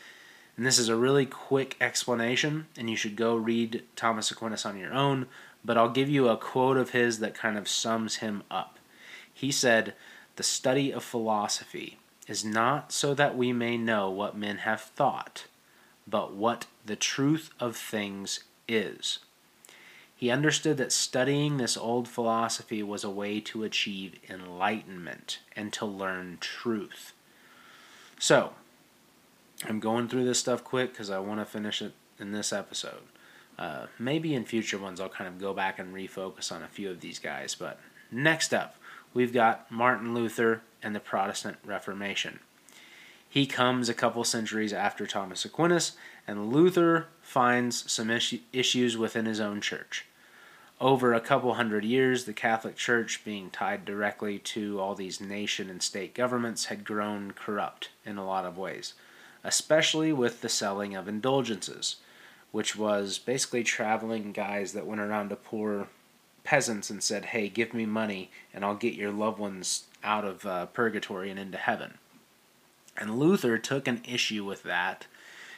And 0.56 0.66
this 0.66 0.78
is 0.78 0.90
a 0.90 0.96
really 0.96 1.26
quick 1.26 1.76
explanation, 1.82 2.68
and 2.78 2.90
you 2.90 2.96
should 2.96 3.16
go 3.16 3.36
read 3.36 3.84
Thomas 3.96 4.30
Aquinas 4.30 4.66
on 4.66 4.78
your 4.78 4.94
own, 4.94 5.28
but 5.66 5.78
I'll 5.78 5.90
give 5.90 6.10
you 6.10 6.28
a 6.28 6.38
quote 6.38 6.78
of 6.78 6.92
his 6.92 7.20
that 7.20 7.34
kind 7.34 7.58
of 7.58 7.68
sums 7.68 8.18
him 8.18 8.44
up. 8.52 8.78
He 9.34 9.52
said, 9.52 9.94
The 10.36 10.44
study 10.44 10.92
of 10.92 11.04
philosophy 11.04 11.98
is 12.30 12.46
not 12.46 12.92
so 12.92 13.16
that 13.16 13.36
we 13.36 13.52
may 13.52 13.76
know 13.76 14.08
what 14.08 14.38
men 14.38 14.58
have 14.58 14.80
thought, 14.80 15.46
but 16.08 16.32
what 16.32 16.68
the 16.86 16.96
truth 16.96 17.50
of 17.60 17.76
things 17.76 18.44
is. 18.68 19.18
He 20.16 20.30
understood 20.30 20.78
that 20.78 20.92
studying 20.92 21.58
this 21.58 21.76
old 21.76 22.08
philosophy 22.08 22.84
was 22.84 23.04
a 23.04 23.10
way 23.10 23.40
to 23.42 23.64
achieve 23.64 24.20
enlightenment 24.30 25.40
and 25.56 25.74
to 25.74 25.88
learn 25.88 26.38
truth. 26.40 27.14
So, 28.20 28.54
I'm 29.68 29.80
going 29.80 30.08
through 30.08 30.26
this 30.26 30.40
stuff 30.40 30.64
quick 30.64 30.92
because 30.92 31.10
I 31.10 31.18
want 31.18 31.40
to 31.40 31.46
finish 31.46 31.82
it 31.82 31.94
in 32.20 32.32
this 32.32 32.54
episode. 32.54 33.02
Uh, 33.58 33.88
maybe 33.98 34.36
in 34.36 34.46
future 34.46 34.78
ones 34.78 35.02
I'll 35.02 35.10
kind 35.10 35.28
of 35.28 35.40
go 35.40 35.54
back 35.54 35.80
and 35.80 35.96
refocus 35.96 36.52
on 36.52 36.62
a 36.62 36.68
few 36.68 36.92
of 36.92 37.00
these 37.00 37.18
guys. 37.18 37.56
But 37.56 37.80
next 38.12 38.54
up, 38.54 38.76
we've 39.14 39.34
got 39.34 39.72
Martin 39.72 40.14
Luther 40.14 40.62
and 40.82 40.96
the 40.96 41.00
Protestant 41.00 41.58
Reformation. 41.66 42.40
He 43.28 43.46
comes 43.46 43.90
a 43.90 43.94
couple 43.94 44.24
centuries 44.24 44.74
after 44.74 45.06
Thomas 45.06 45.46
Aquinas, 45.46 45.94
and 46.28 46.52
Luther 46.52 47.08
finds 47.22 47.92
some 47.92 48.10
issues 48.10 48.98
within 48.98 49.26
his 49.26 49.40
own 49.40 49.62
church 49.62 50.06
over 50.82 51.14
a 51.14 51.20
couple 51.20 51.54
hundred 51.56 51.84
years, 51.84 52.24
the 52.24 52.34
Catholic 52.34 52.76
Church, 52.76 53.24
being 53.26 53.50
tied 53.50 53.84
directly 53.84 54.40
to 54.40 54.80
all 54.80 54.96
these 54.96 55.20
nation 55.20 55.70
and 55.70 55.84
state 55.84 56.14
governments, 56.14 56.66
had 56.66 56.86
grown 56.86 57.32
corrupt 57.32 57.90
in 58.06 58.18
a 58.18 58.26
lot 58.26 58.46
of 58.46 58.58
ways, 58.58 58.94
especially 59.44 60.14
with 60.14 60.42
the 60.42 60.50
selling 60.50 60.96
of 60.96 61.08
indulgences, 61.08 61.98
which 62.52 62.78
was 62.78 63.18
basically 63.18 63.64
traveling 63.64 64.32
guys 64.32 64.72
that 64.74 64.88
went 64.88 65.02
around 65.02 65.30
to 65.30 65.36
poor 65.36 65.88
peasants 66.44 66.90
and 66.90 67.04
said, 67.04 67.26
Hey, 67.26 67.50
give 67.50 67.74
me 67.74 67.86
money 67.86 68.32
and 68.54 68.64
I'll 68.64 68.76
get 68.76 68.94
your 68.94 69.12
loved 69.12 69.40
ones 69.40 69.86
out 70.04 70.26
of 70.26 70.46
uh, 70.46 70.66
purgatory 70.68 71.30
and 71.30 71.40
into 71.40 71.58
heaven. 71.58 71.98
And 72.98 73.18
Luther 73.18 73.58
took 73.58 73.88
an 73.88 74.02
issue 74.06 74.44
with 74.44 74.64
that, 74.64 75.08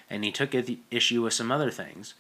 and 0.09 0.23
he 0.23 0.31
took 0.31 0.53
an 0.53 0.79
issue 0.91 1.23
with 1.23 1.33
some 1.33 1.51
other 1.51 1.71
things 1.71 2.13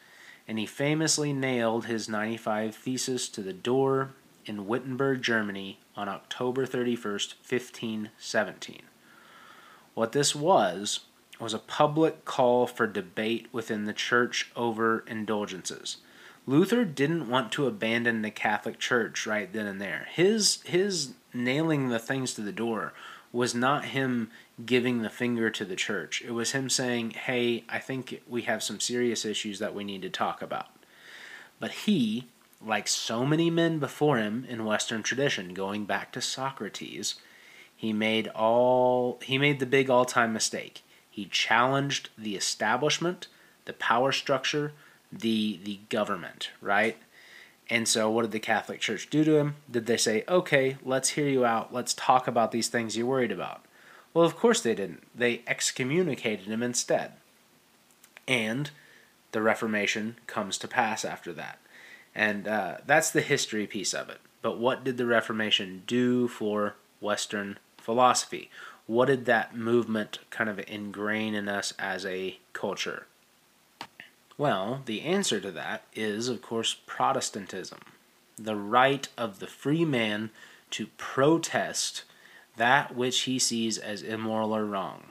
and 0.47 0.59
he 0.59 0.65
famously 0.65 1.33
nailed 1.33 1.85
his 1.85 2.09
95 2.09 2.75
Thesis 2.75 3.29
to 3.29 3.41
the 3.41 3.53
door 3.53 4.09
in 4.45 4.67
Wittenberg, 4.67 5.21
Germany 5.21 5.79
on 5.95 6.09
October 6.09 6.65
31st, 6.65 7.35
1517. 7.47 8.81
What 9.93 10.11
this 10.11 10.35
was 10.35 11.01
was 11.39 11.53
a 11.53 11.59
public 11.59 12.25
call 12.25 12.67
for 12.67 12.85
debate 12.85 13.47
within 13.51 13.85
the 13.85 13.93
church 13.93 14.51
over 14.55 15.03
indulgences. 15.07 15.97
Luther 16.51 16.83
didn't 16.83 17.29
want 17.29 17.53
to 17.53 17.65
abandon 17.65 18.23
the 18.23 18.29
Catholic 18.29 18.77
Church 18.77 19.25
right 19.25 19.51
then 19.53 19.65
and 19.65 19.79
there. 19.79 20.09
His 20.11 20.61
his 20.63 21.13
nailing 21.33 21.87
the 21.87 21.97
things 21.97 22.33
to 22.33 22.41
the 22.41 22.51
door 22.51 22.91
was 23.31 23.55
not 23.55 23.85
him 23.85 24.29
giving 24.65 25.01
the 25.01 25.09
finger 25.09 25.49
to 25.49 25.63
the 25.63 25.77
church. 25.77 26.21
It 26.21 26.31
was 26.31 26.51
him 26.51 26.69
saying, 26.69 27.11
hey, 27.11 27.63
I 27.69 27.79
think 27.79 28.21
we 28.27 28.41
have 28.41 28.61
some 28.61 28.81
serious 28.81 29.23
issues 29.23 29.59
that 29.59 29.73
we 29.73 29.85
need 29.85 30.01
to 30.01 30.09
talk 30.09 30.41
about. 30.41 30.67
But 31.57 31.71
he, 31.71 32.27
like 32.61 32.89
so 32.89 33.25
many 33.25 33.49
men 33.49 33.79
before 33.79 34.17
him 34.17 34.45
in 34.49 34.65
Western 34.65 35.03
tradition, 35.03 35.53
going 35.53 35.85
back 35.85 36.11
to 36.11 36.21
Socrates, 36.21 37.15
he 37.73 37.93
made 37.93 38.27
all 38.27 39.19
he 39.23 39.37
made 39.37 39.61
the 39.61 39.65
big 39.65 39.89
all-time 39.89 40.33
mistake. 40.33 40.81
He 41.09 41.23
challenged 41.27 42.09
the 42.17 42.35
establishment, 42.35 43.27
the 43.63 43.73
power 43.73 44.11
structure, 44.11 44.73
the 45.11 45.59
the 45.63 45.79
government, 45.89 46.51
right? 46.61 46.97
And 47.69 47.87
so, 47.87 48.09
what 48.09 48.23
did 48.23 48.31
the 48.31 48.39
Catholic 48.39 48.81
Church 48.81 49.09
do 49.09 49.23
to 49.23 49.37
him? 49.37 49.55
Did 49.69 49.85
they 49.85 49.95
say, 49.95 50.25
okay, 50.27 50.77
let's 50.83 51.09
hear 51.09 51.27
you 51.27 51.45
out, 51.45 51.73
let's 51.73 51.93
talk 51.93 52.27
about 52.27 52.51
these 52.51 52.67
things 52.67 52.97
you're 52.97 53.05
worried 53.05 53.31
about? 53.31 53.63
Well, 54.13 54.25
of 54.25 54.35
course 54.35 54.59
they 54.59 54.75
didn't. 54.75 55.03
They 55.15 55.41
excommunicated 55.47 56.47
him 56.47 56.61
instead. 56.61 57.13
And 58.27 58.71
the 59.31 59.41
Reformation 59.41 60.17
comes 60.27 60.57
to 60.57 60.67
pass 60.67 61.05
after 61.05 61.31
that. 61.33 61.59
And 62.13 62.45
uh, 62.45 62.77
that's 62.85 63.09
the 63.09 63.21
history 63.21 63.67
piece 63.67 63.93
of 63.93 64.09
it. 64.09 64.19
But 64.41 64.59
what 64.59 64.83
did 64.83 64.97
the 64.97 65.05
Reformation 65.05 65.83
do 65.87 66.27
for 66.27 66.75
Western 66.99 67.57
philosophy? 67.77 68.49
What 68.85 69.05
did 69.05 69.25
that 69.25 69.55
movement 69.55 70.19
kind 70.29 70.49
of 70.49 70.59
ingrain 70.67 71.33
in 71.33 71.47
us 71.47 71.73
as 71.79 72.05
a 72.05 72.39
culture? 72.51 73.07
Well, 74.41 74.81
the 74.85 75.01
answer 75.01 75.39
to 75.39 75.51
that 75.51 75.83
is, 75.93 76.27
of 76.27 76.41
course, 76.41 76.75
Protestantism. 76.87 77.77
The 78.39 78.55
right 78.55 79.07
of 79.15 79.37
the 79.37 79.45
free 79.45 79.85
man 79.85 80.31
to 80.71 80.87
protest 80.97 82.05
that 82.57 82.95
which 82.95 83.19
he 83.19 83.37
sees 83.37 83.77
as 83.77 84.01
immoral 84.01 84.55
or 84.55 84.65
wrong. 84.65 85.03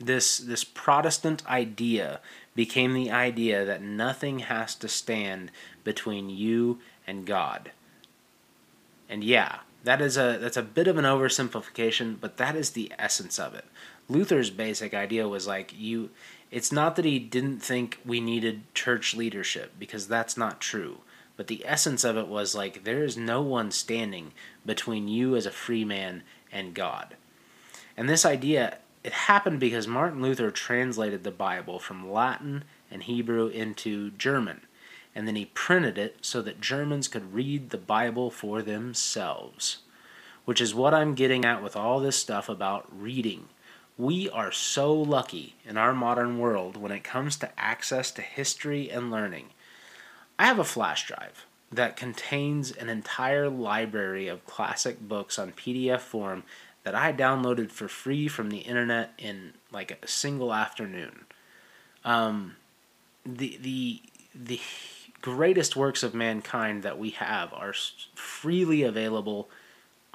This, 0.00 0.38
this 0.38 0.64
Protestant 0.64 1.46
idea 1.46 2.18
became 2.56 2.92
the 2.92 3.08
idea 3.08 3.64
that 3.64 3.82
nothing 3.82 4.40
has 4.40 4.74
to 4.74 4.88
stand 4.88 5.52
between 5.84 6.28
you 6.28 6.80
and 7.06 7.24
God. 7.24 7.70
And 9.08 9.22
yeah, 9.22 9.60
that 9.84 10.00
is 10.00 10.16
a 10.16 10.38
that's 10.40 10.56
a 10.56 10.62
bit 10.64 10.88
of 10.88 10.98
an 10.98 11.04
oversimplification, 11.04 12.16
but 12.20 12.36
that 12.38 12.56
is 12.56 12.70
the 12.70 12.90
essence 12.98 13.38
of 13.38 13.54
it. 13.54 13.64
Luther's 14.08 14.50
basic 14.50 14.92
idea 14.92 15.28
was 15.28 15.46
like 15.46 15.72
you 15.78 16.10
it's 16.50 16.72
not 16.72 16.96
that 16.96 17.04
he 17.04 17.18
didn't 17.18 17.60
think 17.60 18.00
we 18.04 18.20
needed 18.20 18.72
church 18.74 19.14
leadership 19.14 19.72
because 19.78 20.08
that's 20.08 20.36
not 20.36 20.60
true. 20.60 20.98
But 21.36 21.48
the 21.48 21.62
essence 21.66 22.04
of 22.04 22.16
it 22.16 22.28
was 22.28 22.54
like 22.54 22.84
there 22.84 23.04
is 23.04 23.16
no 23.16 23.42
one 23.42 23.70
standing 23.70 24.32
between 24.64 25.08
you 25.08 25.36
as 25.36 25.44
a 25.44 25.50
free 25.50 25.84
man 25.84 26.22
and 26.50 26.74
God. 26.74 27.16
And 27.96 28.08
this 28.08 28.24
idea 28.24 28.78
it 29.06 29.12
happened 29.12 29.60
because 29.60 29.86
Martin 29.86 30.20
Luther 30.20 30.50
translated 30.50 31.22
the 31.22 31.30
Bible 31.30 31.78
from 31.78 32.10
Latin 32.10 32.64
and 32.90 33.04
Hebrew 33.04 33.46
into 33.46 34.10
German. 34.10 34.62
And 35.14 35.28
then 35.28 35.36
he 35.36 35.44
printed 35.46 35.96
it 35.96 36.16
so 36.22 36.42
that 36.42 36.60
Germans 36.60 37.06
could 37.06 37.32
read 37.32 37.70
the 37.70 37.78
Bible 37.78 38.32
for 38.32 38.62
themselves. 38.62 39.78
Which 40.44 40.60
is 40.60 40.74
what 40.74 40.92
I'm 40.92 41.14
getting 41.14 41.44
at 41.44 41.62
with 41.62 41.76
all 41.76 42.00
this 42.00 42.16
stuff 42.16 42.48
about 42.48 42.88
reading. 42.92 43.48
We 43.98 44.28
are 44.28 44.52
so 44.52 44.92
lucky 44.94 45.54
in 45.64 45.76
our 45.78 45.94
modern 45.94 46.38
world 46.38 46.76
when 46.76 46.92
it 46.92 47.04
comes 47.04 47.36
to 47.36 47.50
access 47.58 48.10
to 48.12 48.22
history 48.22 48.90
and 48.90 49.10
learning. 49.10 49.46
I 50.38 50.46
have 50.46 50.58
a 50.58 50.64
flash 50.64 51.06
drive 51.06 51.46
that 51.72 51.96
contains 51.96 52.70
an 52.70 52.88
entire 52.88 53.48
library 53.48 54.28
of 54.28 54.44
classic 54.46 55.00
books 55.00 55.38
on 55.38 55.52
PDF 55.52 56.00
form 56.00 56.44
that 56.84 56.94
I 56.94 57.12
downloaded 57.12 57.70
for 57.70 57.88
free 57.88 58.28
from 58.28 58.50
the 58.50 58.58
internet 58.58 59.12
in 59.18 59.54
like 59.72 59.90
a 59.90 60.06
single 60.06 60.52
afternoon. 60.52 61.24
Um, 62.04 62.56
the 63.24 63.58
the 63.60 64.02
the 64.34 64.60
greatest 65.22 65.74
works 65.74 66.02
of 66.02 66.14
mankind 66.14 66.82
that 66.84 66.98
we 66.98 67.10
have 67.10 67.52
are 67.52 67.74
freely 68.14 68.82
available 68.82 69.48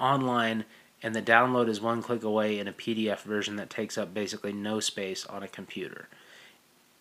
online, 0.00 0.64
and 1.02 1.14
the 1.14 1.22
download 1.22 1.68
is 1.68 1.80
one 1.80 2.02
click 2.02 2.22
away 2.22 2.58
in 2.58 2.68
a 2.68 2.72
PDF 2.72 3.22
version 3.22 3.56
that 3.56 3.70
takes 3.70 3.98
up 3.98 4.14
basically 4.14 4.52
no 4.52 4.80
space 4.80 5.26
on 5.26 5.42
a 5.42 5.48
computer. 5.48 6.08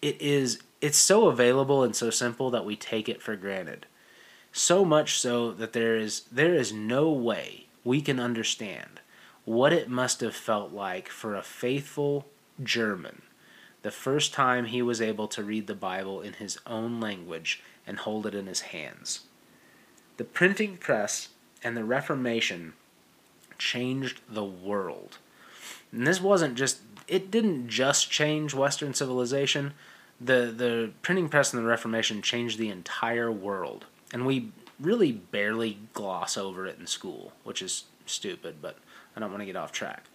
It 0.02 0.20
is 0.20 0.62
it's 0.82 0.98
so 0.98 1.28
available 1.28 1.84
and 1.84 1.96
so 1.96 2.10
simple 2.10 2.50
that 2.50 2.66
we 2.66 2.76
take 2.76 3.08
it 3.08 3.22
for 3.22 3.36
granted. 3.36 3.86
So 4.52 4.84
much 4.84 5.20
so 5.20 5.52
that 5.52 5.74
there 5.74 5.96
is 5.96 6.22
there 6.32 6.56
is 6.56 6.74
no 6.74 7.10
way 7.12 7.68
we 7.84 8.02
can 8.02 8.20
understand 8.20 9.00
what 9.46 9.74
it 9.74 9.90
must 9.90 10.22
have 10.22 10.36
felt 10.36 10.72
like 10.72 11.10
for 11.10 11.36
a 11.36 11.44
faithful 11.44 12.28
German 12.62 13.22
the 13.82 13.92
first 13.92 14.34
time 14.34 14.66
he 14.66 14.82
was 14.82 15.02
able 15.02 15.28
to 15.28 15.44
read 15.44 15.68
the 15.68 15.76
Bible 15.76 16.22
in 16.22 16.34
his 16.34 16.60
own 16.68 17.00
language 17.00 17.64
and 17.88 17.98
hold 17.98 18.26
it 18.26 18.36
in 18.36 18.46
his 18.46 18.62
hands. 18.62 19.22
The 20.18 20.24
printing 20.24 20.78
press 20.78 21.30
and 21.64 21.76
the 21.76 21.84
Reformation 21.84 22.74
changed 23.62 24.22
the 24.28 24.44
world. 24.44 25.20
And 25.92 26.08
this 26.08 26.20
wasn't 26.20 26.56
just 26.56 26.80
it 27.08 27.30
didn't 27.30 27.68
just 27.68 28.10
change 28.10 28.54
western 28.54 28.94
civilization. 28.94 29.74
The 30.20 30.54
the 30.56 30.92
printing 31.02 31.30
press 31.30 31.54
and 31.54 31.64
the 31.64 31.68
Reformation 31.68 32.22
changed 32.22 32.58
the 32.58 32.70
entire 32.70 33.32
world. 33.32 33.86
And 34.14 34.26
we 34.26 34.52
really 34.80 35.12
barely 35.12 35.78
gloss 35.94 36.38
over 36.38 36.66
it 36.66 36.80
in 36.80 36.88
school, 36.88 37.34
which 37.44 37.62
is 37.62 37.84
stupid, 38.06 38.56
but 38.62 38.78
I 39.16 39.20
don't 39.20 39.30
want 39.30 39.42
to 39.42 39.46
get 39.46 39.56
off 39.56 39.72
track. 39.72 40.06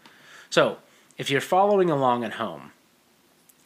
So, 0.51 0.78
if 1.16 1.30
you're 1.30 1.40
following 1.40 1.88
along 1.88 2.24
at 2.24 2.34
home, 2.34 2.72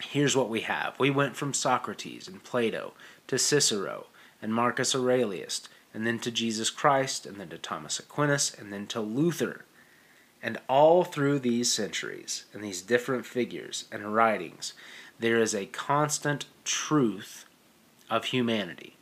here's 0.01 0.35
what 0.35 0.49
we 0.49 0.61
have. 0.61 0.97
We 0.99 1.09
went 1.09 1.35
from 1.35 1.53
Socrates 1.53 2.27
and 2.27 2.43
Plato 2.43 2.93
to 3.27 3.37
Cicero 3.37 4.07
and 4.41 4.53
Marcus 4.53 4.95
Aurelius, 4.95 5.67
and 5.93 6.07
then 6.07 6.19
to 6.19 6.31
Jesus 6.31 6.69
Christ, 6.69 7.25
and 7.25 7.37
then 7.37 7.49
to 7.49 7.57
Thomas 7.57 7.99
Aquinas, 7.99 8.55
and 8.57 8.71
then 8.71 8.87
to 8.87 9.01
Luther. 9.01 9.65
And 10.43 10.59
all 10.67 11.03
through 11.03 11.39
these 11.39 11.71
centuries 11.71 12.45
and 12.53 12.63
these 12.63 12.81
different 12.81 13.25
figures 13.25 13.85
and 13.91 14.15
writings, 14.15 14.73
there 15.19 15.37
is 15.37 15.53
a 15.53 15.67
constant 15.67 16.45
truth 16.63 17.45
of 18.09 18.25
humanity. 18.25 18.95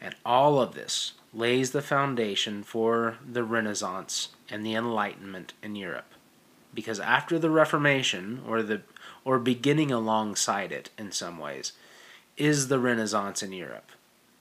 And 0.00 0.16
all 0.26 0.60
of 0.60 0.74
this 0.74 1.12
lays 1.32 1.70
the 1.70 1.80
foundation 1.82 2.62
for 2.62 3.18
the 3.26 3.44
Renaissance 3.44 4.30
and 4.50 4.66
the 4.66 4.74
Enlightenment 4.74 5.52
in 5.62 5.76
Europe. 5.76 6.12
Because 6.74 6.98
after 6.98 7.38
the 7.38 7.50
Reformation, 7.50 8.42
or 8.46 8.62
the 8.62 8.82
or 9.24 9.38
beginning 9.38 9.92
alongside 9.92 10.72
it 10.72 10.90
in 10.98 11.12
some 11.12 11.38
ways, 11.38 11.72
is 12.36 12.68
the 12.68 12.78
Renaissance 12.78 13.42
in 13.42 13.52
Europe. 13.52 13.92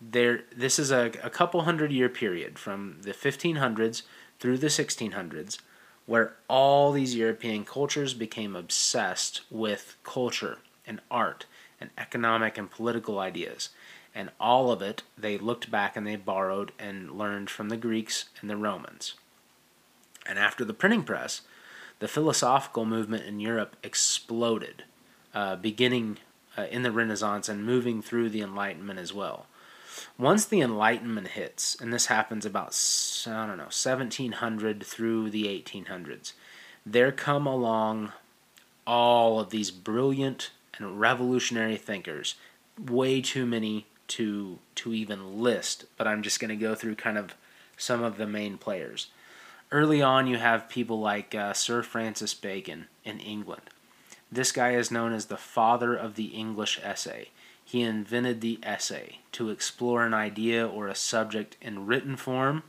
There, 0.02 0.44
this 0.56 0.80
is 0.80 0.92
a, 0.92 1.12
a 1.22 1.30
couple 1.30 1.62
hundred 1.62 1.92
year 1.92 2.10
period 2.10 2.58
from 2.58 2.98
the 3.02 3.12
1500s 3.12 4.02
through 4.40 4.58
the 4.58 4.68
1600s 4.68 5.60
where 6.06 6.36
all 6.48 6.92
these 6.92 7.16
European 7.16 7.64
cultures 7.66 8.14
became 8.14 8.56
obsessed 8.56 9.42
with 9.50 9.96
culture 10.04 10.58
and 10.86 11.00
art 11.10 11.46
and 11.80 11.90
economic 11.98 12.58
and 12.58 12.70
political 12.70 13.20
ideas. 13.20 13.70
And 14.14 14.30
all 14.40 14.72
of 14.72 14.82
it, 14.82 15.04
they 15.18 15.38
looked 15.38 15.72
back 15.72 15.96
and 15.96 16.06
they 16.06 16.16
borrowed 16.16 16.72
and 16.78 17.12
learned 17.12 17.50
from 17.50 17.70
the 17.70 17.78
Greeks 17.78 18.26
and 18.42 18.50
the 18.50 18.58
Romans. 18.58 19.16
And 20.26 20.38
after 20.38 20.66
the 20.66 20.74
printing 20.74 21.04
press, 21.04 21.42
the 22.00 22.08
philosophical 22.08 22.86
movement 22.86 23.26
in 23.26 23.40
Europe 23.40 23.76
exploded, 23.84 24.84
uh, 25.34 25.56
beginning 25.56 26.18
uh, 26.58 26.64
in 26.64 26.84
the 26.84 26.92
Renaissance 26.92 27.48
and 27.48 27.66
moving 27.66 28.02
through 28.02 28.30
the 28.30 28.42
Enlightenment 28.42 29.00
as 29.00 29.14
well. 29.14 29.46
Once 30.18 30.46
the 30.46 30.62
Enlightenment 30.62 31.30
hits, 31.30 31.76
and 31.80 31.94
this 31.94 32.08
happens 32.08 32.46
about, 32.46 32.78
I 33.28 33.46
don't 33.48 33.58
know, 33.58 33.64
1700 33.64 34.84
through 34.84 35.30
the 35.30 35.46
1800s, 35.46 36.34
there 36.86 37.12
come 37.12 37.46
along 37.46 38.14
all 38.88 39.40
of 39.40 39.50
these 39.50 39.72
brilliant 39.72 40.52
and 40.78 41.00
revolutionary 41.00 41.78
thinkers. 41.78 42.36
Way 42.80 43.22
too 43.22 43.46
many 43.46 43.86
to 44.08 44.60
to 44.76 44.94
even 44.94 45.42
list, 45.42 45.86
but 45.98 46.08
I'm 46.08 46.22
just 46.24 46.40
going 46.40 46.50
to 46.50 46.56
go 46.56 46.76
through 46.76 46.96
kind 46.96 47.18
of 47.18 47.36
some 47.78 48.04
of 48.04 48.18
the 48.18 48.28
main 48.28 48.58
players 48.58 49.08
early 49.72 50.02
on, 50.02 50.28
you 50.28 50.38
have 50.38 50.70
people 50.70 51.00
like 51.00 51.34
uh, 51.34 51.54
Sir 51.54 51.82
Francis 51.82 52.34
Bacon 52.34 52.88
in 53.04 53.20
England. 53.20 53.64
This 54.32 54.52
guy 54.52 54.72
is 54.72 54.92
known 54.92 55.14
as 55.14 55.26
the 55.26 55.38
father 55.38 55.96
of 55.96 56.16
the 56.16 56.28
English 56.28 56.80
essay. 56.84 57.30
He 57.72 57.84
invented 57.84 58.42
the 58.42 58.60
essay 58.64 59.20
to 59.32 59.50
explore 59.50 60.06
an 60.06 60.14
idea 60.14 60.68
or 60.68 60.90
a 60.90 60.94
subject 60.94 61.56
in 61.62 61.86
written 61.86 62.18
form 62.18 62.64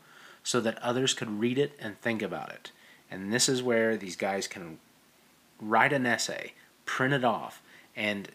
so 0.44 0.60
that 0.60 0.78
others 0.80 1.12
could 1.12 1.40
read 1.40 1.58
it 1.58 1.72
and 1.80 2.00
think 2.00 2.22
about 2.22 2.50
it. 2.52 2.70
And 3.10 3.32
this 3.32 3.48
is 3.48 3.64
where 3.64 3.96
these 3.96 4.14
guys 4.14 4.46
can 4.46 4.78
write 5.60 5.92
an 5.92 6.06
essay, 6.06 6.52
print 6.84 7.14
it 7.14 7.24
off, 7.24 7.60
and 7.96 8.28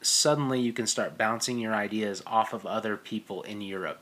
suddenly 0.00 0.58
you 0.58 0.72
can 0.72 0.86
start 0.86 1.18
bouncing 1.18 1.58
your 1.58 1.74
ideas 1.74 2.22
off 2.26 2.54
of 2.54 2.64
other 2.64 2.96
people 2.96 3.42
in 3.42 3.60
Europe. 3.60 4.00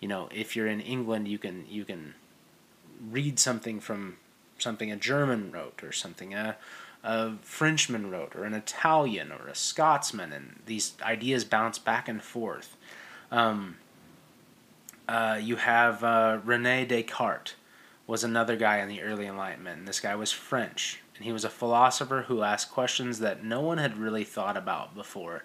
You 0.00 0.08
know, 0.08 0.30
if 0.34 0.56
you're 0.56 0.66
in 0.66 0.80
England, 0.80 1.28
you 1.28 1.36
can 1.36 1.66
you 1.68 1.84
can 1.84 2.14
read 3.10 3.38
something 3.38 3.80
from 3.80 4.16
something 4.58 4.90
a 4.90 4.96
German 4.96 5.52
wrote 5.52 5.84
or 5.84 5.92
something 5.92 6.32
a, 6.32 6.56
a 7.02 7.32
Frenchman 7.42 8.10
wrote 8.10 8.34
or 8.36 8.44
an 8.44 8.54
Italian 8.54 9.32
or 9.32 9.48
a 9.48 9.54
Scotsman, 9.54 10.32
and 10.32 10.60
these 10.66 10.94
ideas 11.02 11.44
bounce 11.44 11.78
back 11.78 12.08
and 12.08 12.22
forth. 12.22 12.76
Um, 13.30 13.76
uh, 15.08 15.38
you 15.40 15.56
have 15.56 16.04
uh, 16.04 16.38
Rene 16.44 16.84
Descartes 16.86 17.54
was 18.10 18.24
another 18.24 18.56
guy 18.56 18.78
in 18.78 18.88
the 18.88 19.02
early 19.02 19.26
Enlightenment. 19.26 19.78
And 19.78 19.88
this 19.88 20.00
guy 20.00 20.16
was 20.16 20.32
French, 20.32 21.00
and 21.16 21.24
he 21.24 21.32
was 21.32 21.44
a 21.44 21.48
philosopher 21.48 22.24
who 22.26 22.42
asked 22.42 22.72
questions 22.72 23.20
that 23.20 23.44
no 23.44 23.60
one 23.60 23.78
had 23.78 23.96
really 23.96 24.24
thought 24.24 24.56
about 24.56 24.94
before. 24.94 25.44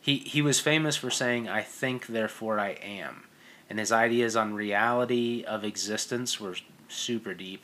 He 0.00 0.18
he 0.18 0.42
was 0.42 0.58
famous 0.60 0.96
for 0.96 1.10
saying, 1.10 1.48
"I 1.48 1.62
think, 1.62 2.06
therefore 2.06 2.58
I 2.58 2.70
am," 2.82 3.24
and 3.68 3.78
his 3.78 3.92
ideas 3.92 4.34
on 4.34 4.54
reality 4.54 5.44
of 5.46 5.62
existence 5.62 6.40
were 6.40 6.56
super 6.88 7.34
deep, 7.34 7.62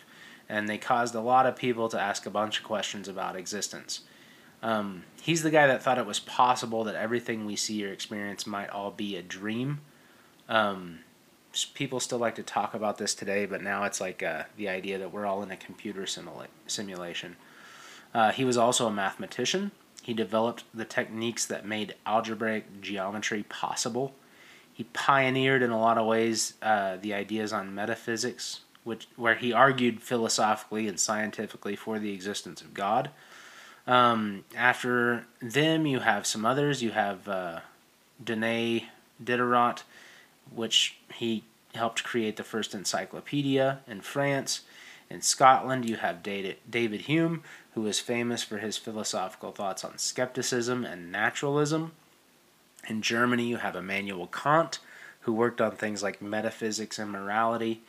and 0.49 0.69
they 0.69 0.79
caused 0.79 1.15
a 1.15 1.21
lot 1.21 1.47
of 1.47 1.57
people 1.57 1.89
to 1.89 2.01
ask 2.01 2.27
a 2.27 2.31
bunch 2.31 2.59
of 2.59 2.65
questions 2.65 3.09
about 3.09 3.37
existence. 3.37 4.01
Um, 4.63 5.05
he's 5.21 5.43
the 5.43 5.51
guy 5.51 5.67
that 5.67 5.83
thought 5.83 5.99
it 5.99 6.07
was 6.07 6.21
possible 6.21 6.85
that 6.85 6.95
everything 6.95 7.45
we 7.47 7.57
see 7.57 7.85
or 7.85 7.93
experience 7.93 8.47
might 8.47 8.71
all 8.71 8.91
be 8.91 9.17
a 9.17 9.23
dream. 9.23 9.81
Um, 10.49 11.01
people 11.75 12.01
still 12.01 12.19
like 12.19 12.35
to 12.37 12.43
talk 12.43 12.75
about 12.75 12.99
this 12.99 13.15
today, 13.15 13.47
but 13.47 13.63
now 13.63 13.85
it's 13.85 14.01
like 14.01 14.23
uh, 14.23 14.45
the 14.57 14.69
idea 14.69 14.99
that 14.99 15.13
we're 15.13 15.27
all 15.27 15.43
in 15.43 15.51
a 15.51 15.57
computer 15.57 16.03
simula- 16.03 16.49
simulation. 16.67 17.37
Uh, 18.15 18.33
he 18.33 18.45
was 18.45 18.57
also 18.57 18.87
a 18.87 18.93
mathematician. 18.93 19.73
He 20.03 20.15
developed 20.15 20.65
the 20.73 20.85
techniques 20.85 21.47
that 21.47 21.67
made 21.67 21.95
algebraic 22.07 22.81
geometry 22.81 23.43
possible. 23.49 24.15
He 24.73 24.85
pioneered, 24.85 25.63
in 25.63 25.71
a 25.71 25.81
lot 25.81 25.99
of 25.99 26.07
ways, 26.07 26.55
uh, 26.63 26.97
the 26.97 27.15
ideas 27.15 27.53
on 27.53 27.75
metaphysics, 27.75 28.61
which 28.87 29.09
where 29.17 29.35
he 29.35 29.53
argued 29.53 30.01
philosophically 30.01 30.87
and 30.87 31.01
scientifically 31.01 31.75
for 31.75 31.99
the 31.99 32.13
existence 32.13 32.61
of 32.61 32.73
God. 32.73 33.11
Um, 33.85 34.45
after 34.57 35.27
them, 35.43 35.87
you 35.87 36.01
have 36.01 36.25
some 36.25 36.47
others. 36.47 36.85
You 36.85 36.93
have 36.93 37.29
uh, 37.29 37.61
Denis 38.23 38.83
Diderot, 39.23 39.83
which 40.55 40.99
he 41.13 41.43
helped 41.75 42.05
create 42.05 42.37
the 42.37 42.45
first 42.45 42.75
encyclopedia 42.75 43.81
in 43.89 44.03
France. 44.03 44.61
In 45.11 45.21
Scotland, 45.21 45.89
you 45.89 45.97
have 45.97 46.23
David 46.23 47.01
Hume, 47.03 47.43
who 47.75 47.87
is 47.89 47.99
famous 47.99 48.45
for 48.45 48.59
his 48.59 48.77
philosophical 48.77 49.51
thoughts 49.51 49.85
on 49.85 49.99
skepticism 49.99 50.85
and 50.85 51.11
naturalism. 51.11 51.91
In 52.89 53.03
Germany, 53.03 53.49
you 53.49 53.57
have 53.57 53.75
Immanuel 53.75 54.29
Kant, 54.29 54.79
who 55.23 55.33
worked 55.33 55.61
on 55.61 55.73
things 55.73 56.05
like 56.05 56.23
metaphysics 56.23 57.01
and 57.01 57.11
morality. 57.11 57.83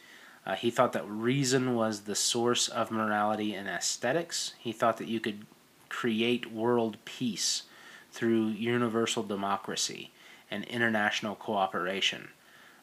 Uh, 0.47 0.55
he 0.55 0.71
thought 0.71 0.93
that 0.93 1.07
reason 1.07 1.75
was 1.75 2.01
the 2.01 2.15
source 2.15 2.69
of 2.69 2.89
morality 2.89 3.53
and 3.53 3.67
aesthetics. 3.67 4.53
He 4.57 4.71
thought 4.71 4.95
that 4.97 5.09
you 5.09 5.19
could 5.19 5.45
create 5.89 6.53
world 6.53 6.97
peace 7.03 7.63
through 8.13 8.47
universal 8.47 9.23
democracy 9.23 10.11
and 10.49 10.63
international 10.65 11.35
cooperation. 11.35 12.29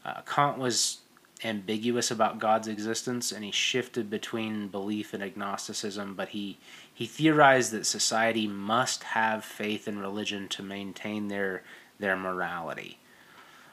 Uh, 0.05 0.21
Kant 0.27 0.59
was 0.59 0.99
ambiguous 1.43 2.11
about 2.11 2.39
God's 2.39 2.69
existence 2.69 3.33
and 3.33 3.43
he 3.43 3.51
shifted 3.51 4.11
between 4.11 4.69
belief 4.69 5.15
and 5.15 5.23
agnosticism, 5.23 6.15
but 6.15 6.29
he, 6.29 6.59
he 6.93 7.07
theorized 7.07 7.73
that 7.73 7.87
society 7.87 8.47
must 8.47 9.03
have 9.05 9.43
faith 9.43 9.89
in 9.89 9.99
religion 9.99 10.49
to 10.49 10.63
maintain 10.63 11.29
their, 11.29 11.63
their 11.99 12.17
morality. 12.17 12.99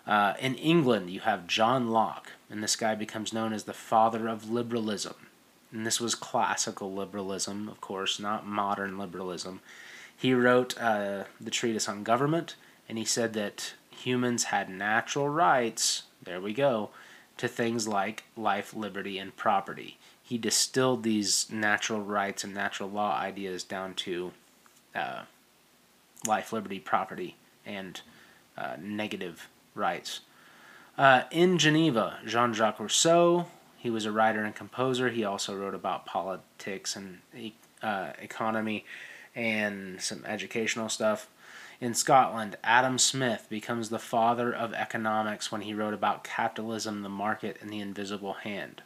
Uh, 0.08 0.34
in 0.40 0.56
England, 0.56 1.10
you 1.10 1.22
have 1.22 1.48
John 1.48 1.90
Locke, 1.90 2.32
and 2.50 2.64
this 2.64 2.76
guy 2.76 2.96
becomes 2.96 3.34
known 3.34 3.54
as 3.54 3.64
the 3.64 3.74
father 3.74 4.28
of 4.28 4.50
liberalism. 4.50 5.16
And 5.72 5.86
this 5.86 6.02
was 6.02 6.16
classical 6.16 6.94
liberalism, 6.94 7.70
of 7.70 7.80
course, 7.80 8.20
not 8.20 8.46
modern 8.46 8.98
liberalism. 8.98 9.62
He 10.18 10.34
wrote 10.34 10.80
uh, 10.80 11.26
the 11.40 11.52
treatise 11.52 11.88
on 11.88 12.04
government, 12.04 12.56
and 12.90 12.98
he 12.98 13.06
said 13.06 13.34
that 13.34 13.74
humans 13.90 14.46
had 14.46 14.70
natural 14.70 15.30
rights, 15.30 16.04
there 16.22 16.42
we 16.42 16.54
go, 16.54 16.90
to 17.38 17.48
things 17.48 17.88
like 17.88 18.24
life, 18.36 18.74
liberty, 18.74 19.18
and 19.18 19.36
property. 19.36 19.98
He 20.22 20.38
distilled 20.38 21.04
these 21.04 21.50
natural 21.52 22.02
rights 22.02 22.44
and 22.44 22.54
natural 22.54 22.90
law 22.90 23.18
ideas 23.18 23.64
down 23.64 23.94
to 23.96 24.32
uh, 24.94 25.24
life, 26.26 26.54
liberty, 26.54 26.80
property, 26.80 27.36
and 27.66 28.02
uh, 28.58 28.76
negative 28.80 29.48
rights. 29.76 30.22
Uh, 30.98 31.24
in 31.32 31.58
Geneva, 31.58 32.20
Jean 32.26 32.54
Jacques 32.54 32.80
Rousseau, 32.80 33.48
he 33.78 33.90
was 33.90 34.06
a 34.06 34.12
writer 34.12 34.44
and 34.44 34.54
composer. 34.54 35.10
He 35.10 35.24
also 35.24 35.56
wrote 35.56 35.74
about 35.74 36.06
politics 36.06 36.96
and 36.96 37.22
uh, 37.82 38.12
economy 38.20 38.86
and 39.36 40.02
some 40.02 40.24
educational 40.26 40.90
stuff. 40.90 41.30
In 41.80 41.96
Scotland, 41.96 42.58
Adam 42.64 43.00
Smith 43.00 43.48
becomes 43.50 43.90
the 43.90 43.98
father 43.98 44.54
of 44.54 44.74
economics 44.74 45.52
when 45.52 45.62
he 45.62 45.74
wrote 45.74 45.96
about 45.96 46.24
capitalism, 46.24 47.02
the 47.02 47.10
market, 47.10 47.58
and 47.60 47.72
the 47.72 47.80
invisible 47.80 48.34
hand. 48.34 48.84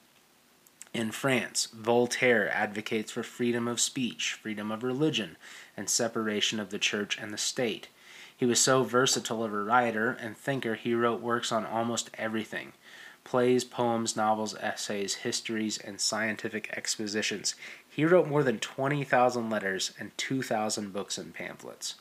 In 0.93 1.11
France, 1.11 1.67
Voltaire 1.73 2.49
advocates 2.49 3.11
for 3.11 3.21
freedom 3.21 3.67
of 3.67 3.81
speech, 3.81 4.39
freedom 4.41 4.71
of 4.71 4.81
religion, 4.81 5.35
and 5.75 5.89
separation 5.89 6.57
of 6.57 6.69
the 6.69 6.79
church 6.79 7.17
and 7.19 7.33
the 7.33 7.37
state. 7.37 7.89
He 8.37 8.45
was 8.45 8.59
so 8.59 8.83
versatile 8.83 9.43
of 9.43 9.53
a 9.53 9.63
writer 9.63 10.17
and 10.19 10.37
thinker, 10.37 10.75
he 10.75 10.93
wrote 10.93 11.21
works 11.21 11.51
on 11.51 11.65
almost 11.65 12.09
everything 12.17 12.73
plays, 13.25 13.63
poems, 13.63 14.15
novels, 14.15 14.55
essays, 14.61 15.15
histories, 15.15 15.77
and 15.77 15.99
scientific 15.99 16.69
expositions. 16.77 17.55
He 17.89 18.05
wrote 18.05 18.27
more 18.27 18.43
than 18.43 18.59
20,000 18.59 19.49
letters 19.49 19.91
and 19.99 20.15
2,000 20.17 20.93
books 20.93 21.17
and 21.17 21.33
pamphlets. 21.33 21.95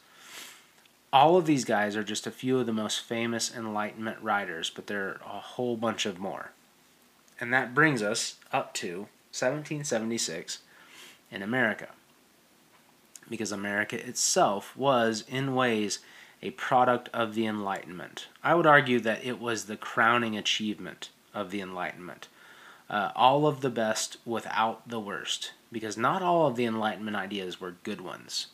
All 1.13 1.37
of 1.37 1.47
these 1.47 1.65
guys 1.65 1.97
are 1.97 2.05
just 2.05 2.27
a 2.27 2.31
few 2.31 2.59
of 2.59 2.67
the 2.67 2.73
most 2.73 3.01
famous 3.01 3.55
Enlightenment 3.57 4.19
writers, 4.21 4.71
but 4.71 4.87
there 4.87 5.09
are 5.09 5.21
a 5.25 5.41
whole 5.41 5.77
bunch 5.77 6.07
of 6.07 6.19
more. 6.19 6.51
And 7.41 7.53
that 7.53 7.75
brings 7.75 8.03
us 8.03 8.37
up 8.53 8.75
to 8.75 9.09
1776 9.33 10.59
in 11.31 11.43
America. 11.43 11.89
Because 13.31 13.51
America 13.51 14.07
itself 14.07 14.77
was, 14.77 15.25
in 15.27 15.55
ways, 15.55 16.01
a 16.45 16.51
product 16.51 17.09
of 17.15 17.35
the 17.35 17.47
Enlightenment. 17.47 18.29
I 18.43 18.55
would 18.55 18.67
argue 18.67 19.01
that 19.01 19.25
it 19.25 19.41
was 19.41 19.65
the 19.65 19.79
crowning 19.79 20.37
achievement 20.37 21.09
of 21.33 21.51
the 21.51 21.63
Enlightenment. 21.63 22.29
Uh, 22.91 23.11
all 23.17 23.47
of 23.47 23.63
the 23.63 23.71
best 23.71 24.19
without 24.27 24.87
the 24.87 25.01
worst, 25.01 25.53
because 25.73 25.97
not 25.97 26.21
all 26.21 26.47
of 26.47 26.57
the 26.57 26.67
Enlightenment 26.67 27.17
ideas 27.17 27.61
were 27.61 27.77
good 27.83 28.03
ones. 28.03 28.49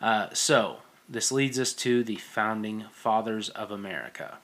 Uh, 0.00 0.28
so, 0.32 0.78
this 1.06 1.30
leads 1.30 1.58
us 1.58 1.74
to 1.74 2.02
the 2.02 2.16
founding 2.16 2.86
fathers 2.90 3.50
of 3.50 3.70
America 3.70 4.38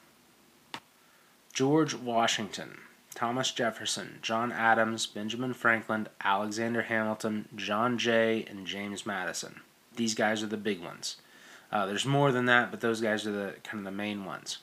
George 1.54 1.94
Washington, 1.94 2.78
Thomas 3.14 3.50
Jefferson, 3.52 4.18
John 4.20 4.52
Adams, 4.52 5.06
Benjamin 5.06 5.54
Franklin, 5.54 6.08
Alexander 6.22 6.82
Hamilton, 6.82 7.48
John 7.56 7.96
Jay, 7.96 8.44
and 8.48 8.66
James 8.66 9.06
Madison. 9.06 9.60
These 9.96 10.14
guys 10.14 10.42
are 10.42 10.46
the 10.46 10.58
big 10.58 10.82
ones. 10.82 11.16
Uh, 11.72 11.86
there's 11.86 12.06
more 12.06 12.32
than 12.32 12.46
that, 12.46 12.70
but 12.70 12.80
those 12.80 13.00
guys 13.00 13.26
are 13.26 13.32
the 13.32 13.54
kind 13.62 13.78
of 13.78 13.84
the 13.84 13.96
main 13.96 14.24
ones. 14.24 14.58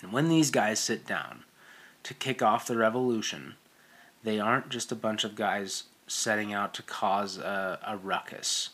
And 0.00 0.12
when 0.12 0.28
these 0.28 0.50
guys 0.50 0.78
sit 0.80 1.06
down 1.06 1.44
to 2.02 2.14
kick 2.14 2.42
off 2.42 2.66
the 2.66 2.76
revolution, 2.76 3.54
they 4.22 4.38
aren't 4.38 4.70
just 4.70 4.92
a 4.92 4.96
bunch 4.96 5.24
of 5.24 5.34
guys 5.34 5.84
setting 6.06 6.52
out 6.52 6.72
to 6.74 6.82
cause 6.82 7.38
a, 7.38 7.78
a 7.86 7.96
ruckus. 7.96 8.70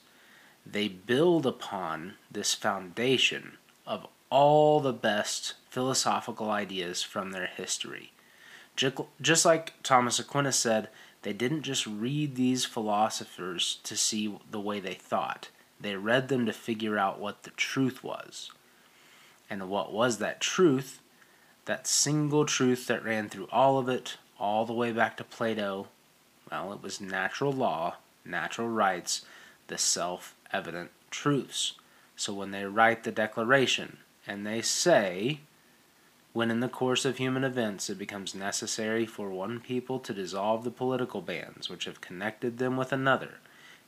They 0.65 0.89
build 0.89 1.45
upon 1.47 2.15
this 2.31 2.55
foundation 2.55 3.55
of 3.87 4.07
all 4.31 4.81
the 4.81 4.93
best 4.93 5.55
philosophical 5.69 6.51
ideas 6.51 7.03
from 7.03 7.31
their 7.31 7.47
history. 7.47 8.13
Just 9.21 9.45
like 9.45 9.75
Thomas 9.83 10.19
Aquinas 10.19 10.57
said, 10.57 10.89
they 11.23 11.33
didn't 11.33 11.63
just 11.63 11.87
read 11.87 12.37
these 12.37 12.65
philosophers 12.65 13.79
to 13.85 13.97
see 13.97 14.35
the 14.51 14.61
way 14.61 14.81
they 14.81 14.95
thought 14.95 15.49
they 15.83 15.97
read 15.97 16.29
them 16.29 16.47
to 16.47 16.53
figure 16.53 16.99
out 16.99 17.21
what 17.21 17.43
the 17.43 17.51
truth 17.51 18.03
was. 18.03 18.51
And 19.51 19.69
what 19.69 19.93
was 19.93 20.19
that 20.19 20.41
truth? 20.41 21.01
That 21.67 21.87
single 21.87 22.47
truth 22.47 22.87
that 22.87 23.05
ran 23.05 23.29
through 23.29 23.49
all 23.53 23.79
of 23.79 23.89
it, 23.89 24.17
all 24.39 24.65
the 24.65 24.73
way 24.73 24.93
back 24.93 25.17
to 25.19 25.25
Plato. 25.25 25.89
Well, 26.51 26.73
it 26.73 26.83
was 26.83 27.01
natural 27.01 27.53
law, 27.53 27.97
natural 28.25 28.69
rights, 28.69 29.25
the 29.67 29.79
self 29.79 30.35
evident 30.53 30.91
truths. 31.11 31.75
So 32.17 32.33
when 32.33 32.51
they 32.51 32.65
write 32.65 33.05
the 33.05 33.13
Declaration 33.13 33.99
and 34.27 34.47
they 34.47 34.63
say, 34.63 35.41
when 36.33 36.51
in 36.51 36.61
the 36.61 36.69
course 36.69 37.05
of 37.05 37.19
human 37.19 37.45
events 37.45 37.91
it 37.91 37.99
becomes 37.99 38.35
necessary 38.35 39.05
for 39.05 39.31
one 39.31 39.61
people 39.61 39.99
to 40.01 40.15
dissolve 40.15 40.65
the 40.65 40.71
political 40.71 41.21
bands 41.21 41.69
which 41.69 41.85
have 41.85 42.01
connected 42.01 42.59
them 42.59 42.77
with 42.77 42.93
another, 42.93 43.35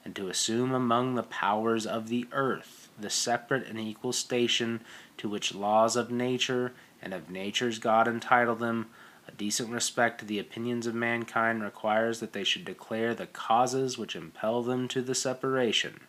and 0.04 0.14
to 0.16 0.28
assume 0.28 0.72
among 0.72 1.14
the 1.14 1.22
powers 1.22 1.86
of 1.86 2.08
the 2.08 2.26
earth 2.32 2.88
the 2.98 3.10
separate 3.10 3.66
and 3.66 3.78
equal 3.78 4.12
station 4.12 4.80
to 5.16 5.28
which 5.28 5.54
laws 5.54 5.96
of 5.96 6.10
nature 6.10 6.72
and 7.02 7.12
of 7.12 7.30
nature's 7.30 7.78
God 7.78 8.06
entitle 8.06 8.54
them, 8.54 8.86
a 9.26 9.32
decent 9.32 9.70
respect 9.70 10.20
to 10.20 10.24
the 10.24 10.38
opinions 10.38 10.86
of 10.86 10.94
mankind 10.94 11.62
requires 11.62 12.20
that 12.20 12.32
they 12.32 12.44
should 12.44 12.64
declare 12.64 13.14
the 13.14 13.26
causes 13.26 13.98
which 13.98 14.14
impel 14.14 14.62
them 14.62 14.86
to 14.88 15.02
the 15.02 15.14
separation. 15.14 16.00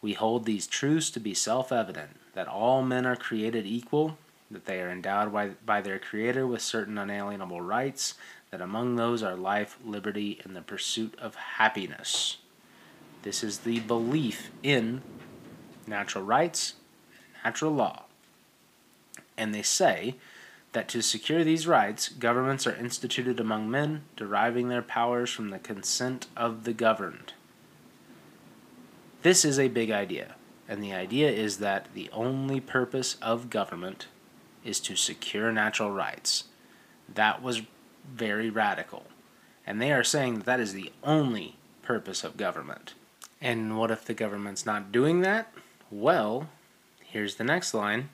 We 0.00 0.14
hold 0.14 0.44
these 0.44 0.66
truths 0.66 1.10
to 1.10 1.20
be 1.20 1.34
self 1.34 1.72
evident 1.72 2.16
that 2.34 2.48
all 2.48 2.82
men 2.82 3.04
are 3.06 3.16
created 3.16 3.66
equal, 3.66 4.16
that 4.50 4.64
they 4.64 4.80
are 4.80 4.90
endowed 4.90 5.32
by, 5.32 5.50
by 5.64 5.80
their 5.80 5.98
Creator 5.98 6.46
with 6.46 6.62
certain 6.62 6.96
unalienable 6.96 7.60
rights, 7.60 8.14
that 8.50 8.60
among 8.60 8.96
those 8.96 9.22
are 9.22 9.36
life, 9.36 9.78
liberty, 9.84 10.40
and 10.42 10.56
the 10.56 10.62
pursuit 10.62 11.14
of 11.20 11.34
happiness. 11.34 12.38
This 13.22 13.44
is 13.44 13.60
the 13.60 13.80
belief 13.80 14.50
in 14.62 15.02
natural 15.86 16.24
rights, 16.24 16.74
natural 17.44 17.72
law. 17.72 18.04
And 19.36 19.54
they 19.54 19.62
say 19.62 20.16
that 20.72 20.88
to 20.88 21.02
secure 21.02 21.44
these 21.44 21.66
rights, 21.66 22.08
governments 22.08 22.66
are 22.66 22.76
instituted 22.76 23.40
among 23.40 23.70
men, 23.70 24.02
deriving 24.16 24.68
their 24.68 24.82
powers 24.82 25.30
from 25.30 25.50
the 25.50 25.58
consent 25.58 26.26
of 26.36 26.64
the 26.64 26.72
governed. 26.72 27.32
This 29.22 29.44
is 29.44 29.58
a 29.58 29.68
big 29.68 29.90
idea, 29.90 30.36
and 30.68 30.82
the 30.82 30.94
idea 30.94 31.30
is 31.30 31.58
that 31.58 31.88
the 31.92 32.08
only 32.12 32.60
purpose 32.60 33.16
of 33.20 33.50
government 33.50 34.06
is 34.64 34.80
to 34.80 34.96
secure 34.96 35.52
natural 35.52 35.90
rights. 35.90 36.44
That 37.12 37.42
was 37.42 37.62
very 38.10 38.48
radical. 38.48 39.04
And 39.66 39.80
they 39.80 39.92
are 39.92 40.04
saying 40.04 40.36
that 40.36 40.44
that 40.46 40.60
is 40.60 40.72
the 40.72 40.92
only 41.02 41.56
purpose 41.82 42.24
of 42.24 42.36
government. 42.36 42.94
And 43.40 43.78
what 43.78 43.90
if 43.90 44.04
the 44.04 44.14
government's 44.14 44.66
not 44.66 44.92
doing 44.92 45.20
that? 45.22 45.52
Well, 45.90 46.48
here's 47.02 47.36
the 47.36 47.44
next 47.44 47.74
line 47.74 48.10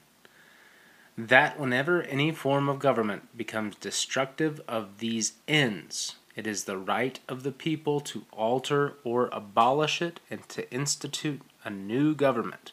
that 1.19 1.59
whenever 1.59 2.03
any 2.03 2.31
form 2.31 2.69
of 2.69 2.79
government 2.79 3.37
becomes 3.37 3.75
destructive 3.77 4.61
of 4.69 4.99
these 4.99 5.33
ends, 5.49 6.17
it 6.35 6.47
is 6.47 6.65
the 6.65 6.77
right 6.77 7.19
of 7.29 7.43
the 7.43 7.53
people 7.53 8.01
to 8.01 8.27
alter 8.33 8.95
or 9.03 9.31
abolish 9.33 10.03
it 10.03 10.21
and 10.31 10.47
to 10.51 10.71
institute 10.71 11.41
a 11.65 11.71
new 11.71 12.15
government 12.15 12.73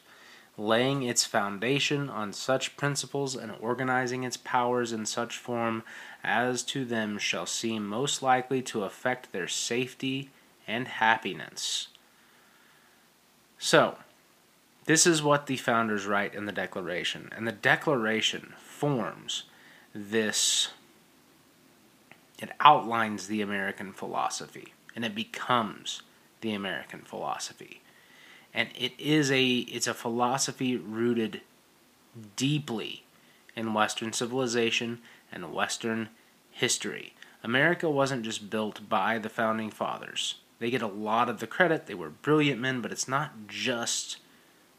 laying 0.56 1.02
its 1.02 1.24
foundation 1.24 2.08
on 2.08 2.32
such 2.32 2.76
principles 2.76 3.34
and 3.34 3.52
organizing 3.60 4.22
its 4.22 4.36
powers 4.36 4.92
in 4.92 5.04
such 5.04 5.36
form 5.36 5.82
as 6.22 6.62
to 6.62 6.84
them 6.84 7.18
shall 7.18 7.46
seem 7.46 7.86
most 7.86 8.22
likely 8.22 8.62
to 8.62 8.84
affect 8.84 9.32
their 9.32 9.48
safety 9.48 10.30
and 10.66 10.86
happiness. 10.86 11.88
So, 13.64 13.96
this 14.84 15.06
is 15.06 15.22
what 15.22 15.46
the 15.46 15.56
founders 15.56 16.04
write 16.04 16.34
in 16.34 16.44
the 16.44 16.52
Declaration, 16.52 17.30
and 17.34 17.46
the 17.46 17.52
Declaration 17.52 18.52
forms 18.58 19.44
this, 19.94 20.68
it 22.38 22.50
outlines 22.60 23.26
the 23.26 23.40
American 23.40 23.94
philosophy, 23.94 24.74
and 24.94 25.02
it 25.02 25.14
becomes 25.14 26.02
the 26.42 26.52
American 26.52 27.00
philosophy 27.00 27.80
and 28.54 28.68
it 28.78 28.92
is 28.98 29.30
a 29.32 29.46
it's 29.46 29.88
a 29.88 29.92
philosophy 29.92 30.76
rooted 30.76 31.40
deeply 32.36 33.02
in 33.56 33.74
Western 33.74 34.12
civilization 34.12 35.00
and 35.32 35.52
Western 35.52 36.08
history. 36.52 37.12
America 37.42 37.90
wasn't 37.90 38.22
just 38.22 38.48
built 38.48 38.88
by 38.88 39.18
the 39.18 39.28
founding 39.28 39.70
fathers. 39.70 40.36
They 40.64 40.70
get 40.70 40.80
a 40.80 40.86
lot 40.86 41.28
of 41.28 41.40
the 41.40 41.46
credit. 41.46 41.84
They 41.84 41.92
were 41.92 42.08
brilliant 42.08 42.58
men, 42.58 42.80
but 42.80 42.90
it's 42.90 43.06
not 43.06 43.48
just 43.48 44.16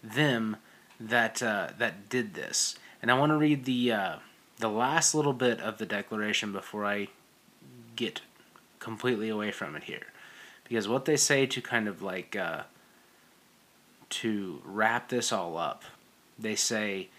them 0.03 0.57
that 0.99 1.43
uh, 1.43 1.73
that 1.77 2.09
did 2.09 2.33
this. 2.33 2.79
And 3.03 3.11
I 3.11 3.19
want 3.19 3.29
to 3.29 3.37
read 3.37 3.65
the 3.65 3.91
uh, 3.91 4.15
the 4.57 4.67
last 4.67 5.13
little 5.13 5.31
bit 5.31 5.61
of 5.61 5.77
the 5.77 5.85
Declaration 5.85 6.51
before 6.51 6.87
I 6.87 7.09
get 7.95 8.21
completely 8.79 9.29
away 9.29 9.51
from 9.51 9.75
it 9.75 9.83
here, 9.83 10.07
because 10.67 10.87
what 10.87 11.05
they 11.05 11.17
say 11.17 11.45
to 11.45 11.61
kind 11.61 11.87
of 11.87 12.01
like 12.01 12.35
uh, 12.35 12.63
to 14.09 14.63
wrap 14.65 15.09
this 15.09 15.31
all 15.31 15.55
up, 15.55 15.83
they 16.39 16.55
say, 16.55 17.09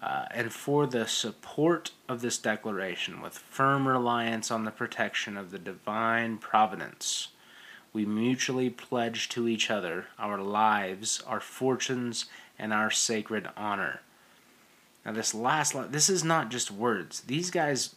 uh, 0.00 0.24
and 0.30 0.54
for 0.54 0.86
the 0.86 1.06
support 1.06 1.90
of 2.08 2.22
this 2.22 2.38
declaration, 2.38 3.20
with 3.20 3.36
firm 3.36 3.86
reliance 3.86 4.50
on 4.50 4.64
the 4.64 4.70
protection 4.70 5.36
of 5.36 5.50
the 5.50 5.58
divine 5.58 6.38
providence, 6.38 7.28
we 7.96 8.04
mutually 8.04 8.68
pledge 8.68 9.26
to 9.26 9.48
each 9.48 9.70
other 9.70 10.04
our 10.18 10.38
lives, 10.38 11.22
our 11.26 11.40
fortunes, 11.40 12.26
and 12.58 12.70
our 12.70 12.90
sacred 12.90 13.48
honor. 13.56 14.02
Now, 15.02 15.12
this 15.12 15.34
last 15.34 15.74
line, 15.74 15.92
this 15.92 16.10
is 16.10 16.22
not 16.22 16.50
just 16.50 16.70
words. 16.70 17.22
These 17.22 17.50
guys, 17.50 17.94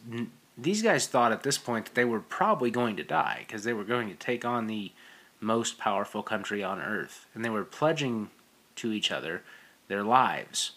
these 0.58 0.82
guys 0.82 1.06
thought 1.06 1.34
at 1.34 1.43
this 1.43 1.58
point 1.58 1.84
that 1.84 1.95
they 1.95 2.06
were 2.06 2.22
probably 2.22 2.72
going 2.72 2.95
to 2.95 3.04
die 3.04 3.43
because 3.45 3.66
they 3.66 3.74
were 3.74 3.84
going 3.84 4.08
to 4.08 4.16
take 4.16 4.45
on 4.45 4.68
the 4.68 4.93
most 5.41 5.78
powerful 5.78 6.24
country 6.24 6.64
on 6.64 6.80
earth, 6.80 7.26
and 7.36 7.43
they 7.43 7.50
were 7.50 7.66
pledging 7.66 8.30
to 8.78 8.93
each 8.93 9.12
other 9.12 9.43
their 9.89 10.04
lives 10.04 10.72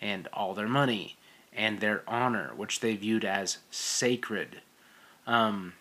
and 0.00 0.28
all 0.32 0.54
their 0.54 0.68
money 0.68 1.16
and 1.52 1.80
their 1.80 2.04
honor, 2.06 2.52
which 2.54 2.78
they 2.78 2.94
viewed 2.94 3.24
as 3.24 3.58
sacred. 3.72 4.60
Um, 5.26 5.72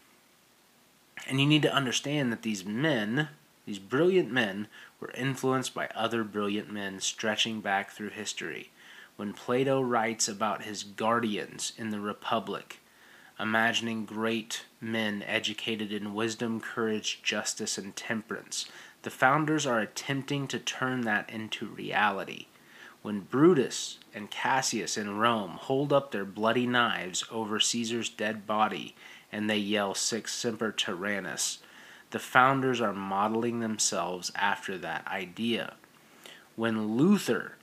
and 1.28 1.40
you 1.40 1.46
need 1.46 1.62
to 1.64 1.74
understand 1.74 2.32
that 2.32 2.42
these 2.42 2.66
men, 2.66 3.30
these 3.66 3.80
brilliant 3.80 4.32
men, 4.32 4.68
were 5.00 5.12
influenced 5.12 5.74
by 5.74 5.88
other 5.96 6.24
brilliant 6.24 6.72
men 6.72 7.00
stretching 7.00 7.62
back 7.62 7.92
through 7.92 8.10
history. 8.10 8.72
When 9.16 9.34
Plato 9.34 9.82
writes 9.82 10.28
about 10.28 10.64
his 10.64 10.84
guardians 10.84 11.74
in 11.78 11.90
the 11.90 12.00
Republic, 12.00 12.80
imagining 13.40 14.06
great 14.06 14.66
men 14.82 15.24
educated 15.26 15.92
in 15.92 16.14
wisdom, 16.14 16.60
courage, 16.60 17.20
justice, 17.24 17.78
and 17.78 17.96
temperance, 17.96 18.66
the 19.02 19.10
founders 19.10 19.66
are 19.66 19.80
attempting 19.80 20.48
to 20.48 20.60
turn 20.60 21.02
that 21.02 21.30
into 21.30 21.66
reality. 21.68 22.48
When 23.02 23.22
Brutus 23.22 23.98
and 24.14 24.30
Cassius 24.30 24.98
in 24.98 25.18
Rome 25.18 25.52
hold 25.52 25.94
up 25.94 26.12
their 26.12 26.26
bloody 26.26 26.68
knives 26.68 27.24
over 27.32 27.60
Caesar's 27.60 28.10
dead 28.10 28.46
body 28.46 28.94
and 29.32 29.50
they 29.50 29.58
yell 29.58 29.94
Sic 29.94 30.28
Semper 30.28 30.72
Tyrannis, 30.72 31.60
the 32.12 32.20
founders 32.20 32.82
are 32.82 32.94
modeling 32.94 33.60
themselves 33.60 34.32
after 34.36 34.78
that 34.78 35.08
idea. 35.08 35.76
When 36.56 36.98
Luther 36.98 37.54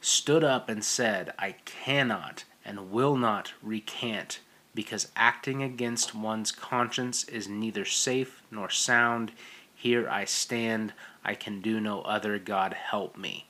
stood 0.00 0.42
up 0.42 0.68
and 0.68 0.84
said, 0.84 1.32
I 1.38 1.56
cannot 1.64 2.44
and 2.64 2.90
will 2.90 3.16
not 3.16 3.52
recant 3.62 4.40
because 4.74 5.12
acting 5.14 5.62
against 5.62 6.14
one's 6.14 6.50
conscience 6.50 7.24
is 7.24 7.48
neither 7.48 7.84
safe 7.84 8.42
nor 8.50 8.70
sound, 8.70 9.32
here 9.74 10.08
I 10.08 10.24
stand, 10.24 10.92
I 11.24 11.34
can 11.34 11.60
do 11.60 11.80
no 11.80 12.02
other, 12.02 12.38
God 12.38 12.72
help 12.72 13.16
me. 13.16 13.48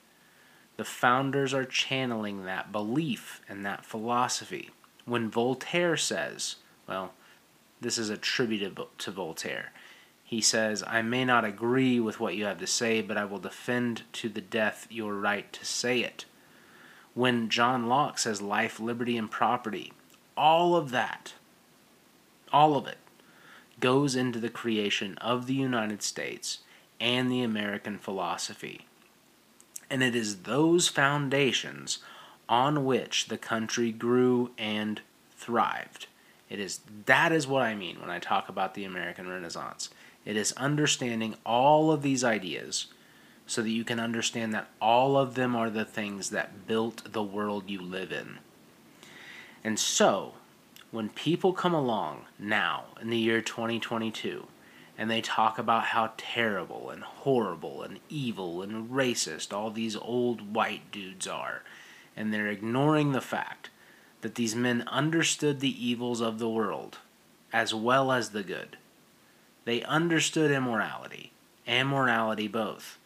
The 0.77 0.85
founders 0.85 1.55
are 1.55 1.65
channeling 1.65 2.45
that 2.45 2.73
belief 2.73 3.41
and 3.49 3.65
that 3.65 3.85
philosophy. 3.85 4.71
When 5.05 5.31
Voltaire 5.31 5.97
says, 5.97 6.57
well, 6.89 7.15
this 7.85 7.99
is 7.99 8.09
attributed 8.09 8.79
to 8.99 9.11
Voltaire. 9.11 9.71
He 10.25 10.41
says, 10.41 10.83
I 10.87 11.03
may 11.03 11.25
not 11.25 11.45
agree 11.45 12.01
with 12.01 12.19
what 12.19 12.35
you 12.35 12.47
have 12.47 12.59
to 12.59 12.67
say, 12.67 13.03
but 13.03 13.19
I 13.19 13.27
will 13.27 13.39
defend 13.39 14.03
to 14.15 14.31
the 14.31 14.41
death 14.41 14.87
your 14.91 15.15
right 15.15 15.53
to 15.53 15.65
say 15.67 16.01
it. 16.01 16.25
When 17.13 17.51
John 17.51 17.87
Locke 17.87 18.19
says 18.19 18.41
life, 18.41 18.81
liberty, 18.81 19.19
and 19.19 19.31
property, 19.31 19.93
all 20.37 20.75
of 20.75 20.91
that, 20.93 21.35
all 22.53 22.77
of 22.77 22.87
it, 22.87 22.99
goes 23.81 24.17
into 24.17 24.39
the 24.39 24.49
creation 24.49 25.19
of 25.19 25.47
the 25.47 25.55
United 25.55 26.03
States 26.03 26.61
and 26.99 27.31
the 27.31 27.43
American 27.43 27.99
philosophy. 27.99 28.87
And 29.91 30.03
it 30.03 30.17
is 30.17 30.43
those 30.43 30.89
foundations 30.89 31.99
on 32.49 32.87
which 32.87 33.29
the 33.29 33.39
country 33.39 33.93
grew 33.93 34.53
and 34.57 35.03
thrived. 35.37 36.07
It 36.49 36.61
is 36.61 36.81
that 37.07 37.33
is 37.33 37.47
what 37.47 37.63
I 37.63 37.75
mean 37.75 38.01
when 38.01 38.11
I 38.11 38.19
talk 38.19 38.49
about 38.49 38.75
the 38.75 38.85
American 38.85 39.29
Renaissance. 39.29 39.91
It 40.25 40.37
is 40.37 40.53
understanding 40.53 41.35
all 41.45 41.91
of 41.91 42.03
these 42.03 42.25
ideas 42.25 42.87
so 43.47 43.63
that 43.63 43.71
you 43.71 43.85
can 43.85 44.01
understand 44.01 44.55
that 44.55 44.69
all 44.81 45.17
of 45.17 45.35
them 45.35 45.55
are 45.55 45.71
the 45.71 45.85
things 45.85 46.31
that 46.31 46.67
built 46.67 47.13
the 47.13 47.23
world 47.23 47.69
you 47.69 47.81
live 47.81 48.11
in. 48.11 48.39
And 49.63 49.79
so, 49.79 50.35
when 50.91 51.09
people 51.11 51.53
come 51.53 51.75
along 51.75 52.23
now 52.39 52.85
in 53.01 53.11
the 53.11 53.19
year 53.19 53.41
2022 53.41 54.47
and 54.97 55.11
they 55.11 55.21
talk 55.21 55.59
about 55.59 55.87
how 55.87 56.13
terrible 56.17 56.91
and 56.91 57.03
horrible 57.03 57.83
and 57.83 57.99
evil 58.09 58.63
and 58.63 58.91
racist 58.91 59.53
all 59.53 59.71
these 59.71 59.97
old 59.97 60.55
white 60.55 60.91
dudes 60.93 61.27
are, 61.27 61.63
and 62.17 62.33
they're 62.33 62.47
ignoring 62.49 63.13
the 63.13 63.21
fact 63.21 63.71
that 64.25 64.37
these 64.37 64.57
men 64.57 64.83
understood 64.89 65.61
the 65.61 65.87
evils 65.87 66.23
of 66.23 66.39
the 66.39 66.49
world 66.49 66.97
as 67.53 67.75
well 67.75 68.11
as 68.11 68.31
the 68.31 68.43
good. 68.43 68.79
They 69.67 69.83
understood 69.83 70.51
immorality 70.51 71.33
and 71.67 71.91
morality 71.91 72.49
both. 72.49 72.99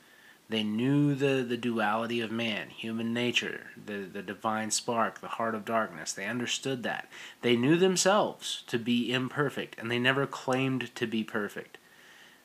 They 0.49 0.62
knew 0.62 1.16
the, 1.16 1.43
the 1.43 1.57
duality 1.57 2.21
of 2.21 2.31
man, 2.31 2.71
human 2.71 3.12
nature, 3.12 3.66
the, 3.85 4.09
the 4.11 4.23
divine 4.23 4.71
spark, 4.71 5.21
the 5.21 5.27
heart 5.27 5.57
of 5.57 5.64
darkness. 5.64 6.12
They 6.12 6.25
understood 6.25 6.85
that. 6.85 7.09
They 7.43 7.57
knew 7.57 7.77
themselves 7.77 8.62
to 8.69 8.79
be 8.79 9.12
imperfect, 9.12 9.75
and 9.77 9.91
they 9.91 9.99
never 9.99 10.25
claimed 10.25 10.95
to 10.95 11.07
be 11.09 11.25
perfect. 11.25 11.79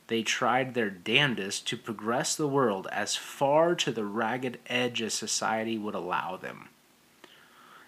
They 0.08 0.24
tried 0.24 0.74
their 0.74 0.90
damnedest 0.90 1.68
to 1.68 1.78
progress 1.78 2.36
the 2.36 2.48
world 2.48 2.88
as 2.92 3.16
far 3.16 3.76
to 3.76 3.92
the 3.92 4.04
ragged 4.04 4.58
edge 4.66 5.00
as 5.04 5.14
society 5.14 5.78
would 5.78 5.94
allow 5.94 6.38
them. 6.38 6.70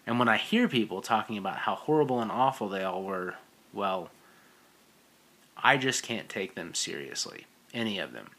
And 0.08 0.20
when 0.20 0.28
I 0.28 0.38
hear 0.38 0.68
people 0.68 1.02
talking 1.02 1.38
about 1.38 1.58
how 1.58 1.76
horrible 1.76 2.22
and 2.22 2.32
awful 2.32 2.70
they 2.70 2.84
all 2.84 3.04
were, 3.04 3.36
well, 3.74 4.10
I 5.58 5.78
just 5.78 6.04
can't 6.04 6.30
take 6.30 6.56
them 6.56 6.74
seriously. 6.74 7.46
Any 7.74 8.00
of 8.00 8.14
them 8.14 8.30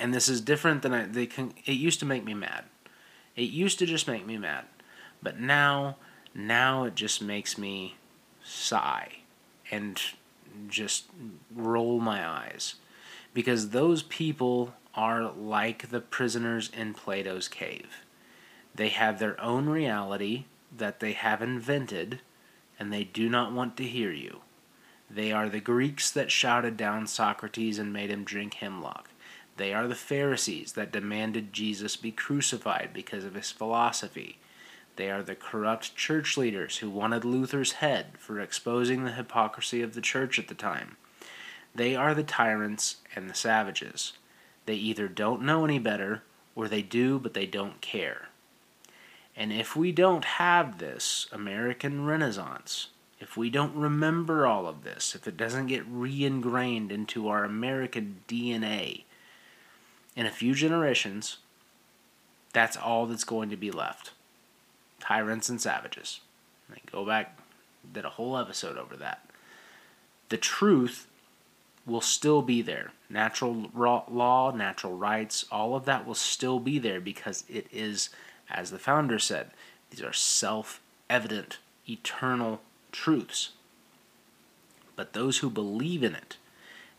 and 0.00 0.14
this 0.14 0.28
is 0.28 0.40
different 0.40 0.82
than 0.82 0.92
I. 0.92 1.04
They 1.04 1.26
can. 1.26 1.52
It 1.64 1.72
used 1.72 2.00
to 2.00 2.06
make 2.06 2.24
me 2.24 2.34
mad. 2.34 2.64
It 3.36 3.50
used 3.50 3.78
to 3.78 3.86
just 3.86 4.08
make 4.08 4.26
me 4.26 4.38
mad, 4.38 4.64
but 5.22 5.38
now, 5.38 5.96
now 6.34 6.84
it 6.84 6.94
just 6.94 7.22
makes 7.22 7.56
me 7.56 7.96
sigh 8.42 9.18
and 9.70 10.00
just 10.68 11.04
roll 11.54 12.00
my 12.00 12.26
eyes 12.26 12.74
because 13.32 13.70
those 13.70 14.02
people 14.02 14.74
are 14.94 15.30
like 15.30 15.90
the 15.90 16.00
prisoners 16.00 16.70
in 16.76 16.92
Plato's 16.92 17.46
cave. 17.46 18.04
They 18.74 18.88
have 18.88 19.18
their 19.18 19.40
own 19.40 19.68
reality 19.68 20.44
that 20.76 21.00
they 21.00 21.12
have 21.12 21.42
invented, 21.42 22.20
and 22.78 22.92
they 22.92 23.04
do 23.04 23.28
not 23.28 23.52
want 23.52 23.76
to 23.76 23.84
hear 23.84 24.12
you. 24.12 24.40
They 25.10 25.32
are 25.32 25.48
the 25.48 25.60
Greeks 25.60 26.10
that 26.12 26.30
shouted 26.30 26.76
down 26.76 27.06
Socrates 27.06 27.78
and 27.78 27.92
made 27.92 28.10
him 28.10 28.24
drink 28.24 28.54
hemlock. 28.54 29.10
They 29.56 29.74
are 29.74 29.88
the 29.88 29.94
Pharisees 29.94 30.72
that 30.72 30.92
demanded 30.92 31.52
Jesus 31.52 31.96
be 31.96 32.12
crucified 32.12 32.90
because 32.94 33.24
of 33.24 33.34
his 33.34 33.50
philosophy. 33.50 34.38
They 34.96 35.10
are 35.10 35.22
the 35.22 35.34
corrupt 35.34 35.96
church 35.96 36.36
leaders 36.36 36.78
who 36.78 36.88
wanted 36.88 37.24
Luther's 37.24 37.72
head 37.72 38.12
for 38.18 38.40
exposing 38.40 39.04
the 39.04 39.12
hypocrisy 39.12 39.82
of 39.82 39.94
the 39.94 40.00
church 40.00 40.38
at 40.38 40.48
the 40.48 40.54
time. 40.54 40.96
They 41.74 41.94
are 41.94 42.14
the 42.14 42.22
tyrants 42.22 42.96
and 43.14 43.28
the 43.28 43.34
savages. 43.34 44.14
They 44.64 44.76
either 44.76 45.08
don't 45.08 45.42
know 45.42 45.64
any 45.64 45.78
better 45.78 46.22
or 46.54 46.68
they 46.68 46.82
do, 46.82 47.18
but 47.18 47.34
they 47.34 47.46
don't 47.46 47.80
care. 47.80 48.29
And 49.40 49.54
if 49.54 49.74
we 49.74 49.90
don't 49.90 50.26
have 50.26 50.76
this 50.76 51.26
American 51.32 52.04
Renaissance, 52.04 52.88
if 53.18 53.38
we 53.38 53.48
don't 53.48 53.74
remember 53.74 54.46
all 54.46 54.66
of 54.66 54.84
this, 54.84 55.14
if 55.14 55.26
it 55.26 55.38
doesn't 55.38 55.68
get 55.68 55.82
re 55.88 56.26
ingrained 56.26 56.92
into 56.92 57.26
our 57.26 57.42
American 57.42 58.20
DNA, 58.28 59.04
in 60.14 60.26
a 60.26 60.30
few 60.30 60.54
generations, 60.54 61.38
that's 62.52 62.76
all 62.76 63.06
that's 63.06 63.24
going 63.24 63.48
to 63.48 63.56
be 63.56 63.70
left. 63.70 64.10
Tyrants 65.00 65.48
and 65.48 65.58
savages. 65.58 66.20
I 66.70 66.76
go 66.92 67.06
back, 67.06 67.38
did 67.94 68.04
a 68.04 68.10
whole 68.10 68.36
episode 68.36 68.76
over 68.76 68.94
that. 68.98 69.26
The 70.28 70.36
truth 70.36 71.06
will 71.86 72.02
still 72.02 72.42
be 72.42 72.60
there. 72.60 72.92
Natural 73.08 73.70
law, 73.74 74.50
natural 74.50 74.98
rights, 74.98 75.46
all 75.50 75.74
of 75.74 75.86
that 75.86 76.06
will 76.06 76.14
still 76.14 76.60
be 76.60 76.78
there 76.78 77.00
because 77.00 77.44
it 77.48 77.66
is, 77.72 78.10
as 78.50 78.70
the 78.70 78.78
founder 78.78 79.18
said, 79.18 79.50
these 79.90 80.02
are 80.02 80.12
self 80.12 80.80
evident, 81.08 81.58
eternal 81.88 82.60
truths. 82.92 83.50
But 84.96 85.12
those 85.12 85.38
who 85.38 85.50
believe 85.50 86.02
in 86.02 86.14
it, 86.14 86.36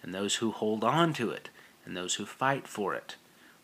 and 0.02 0.14
those 0.14 0.36
who 0.36 0.52
hold 0.52 0.84
on 0.84 1.14
to 1.14 1.30
it, 1.30 1.50
and 1.86 1.96
those 1.96 2.16
who 2.16 2.26
fight 2.26 2.68
for 2.68 2.94
it 2.94 3.16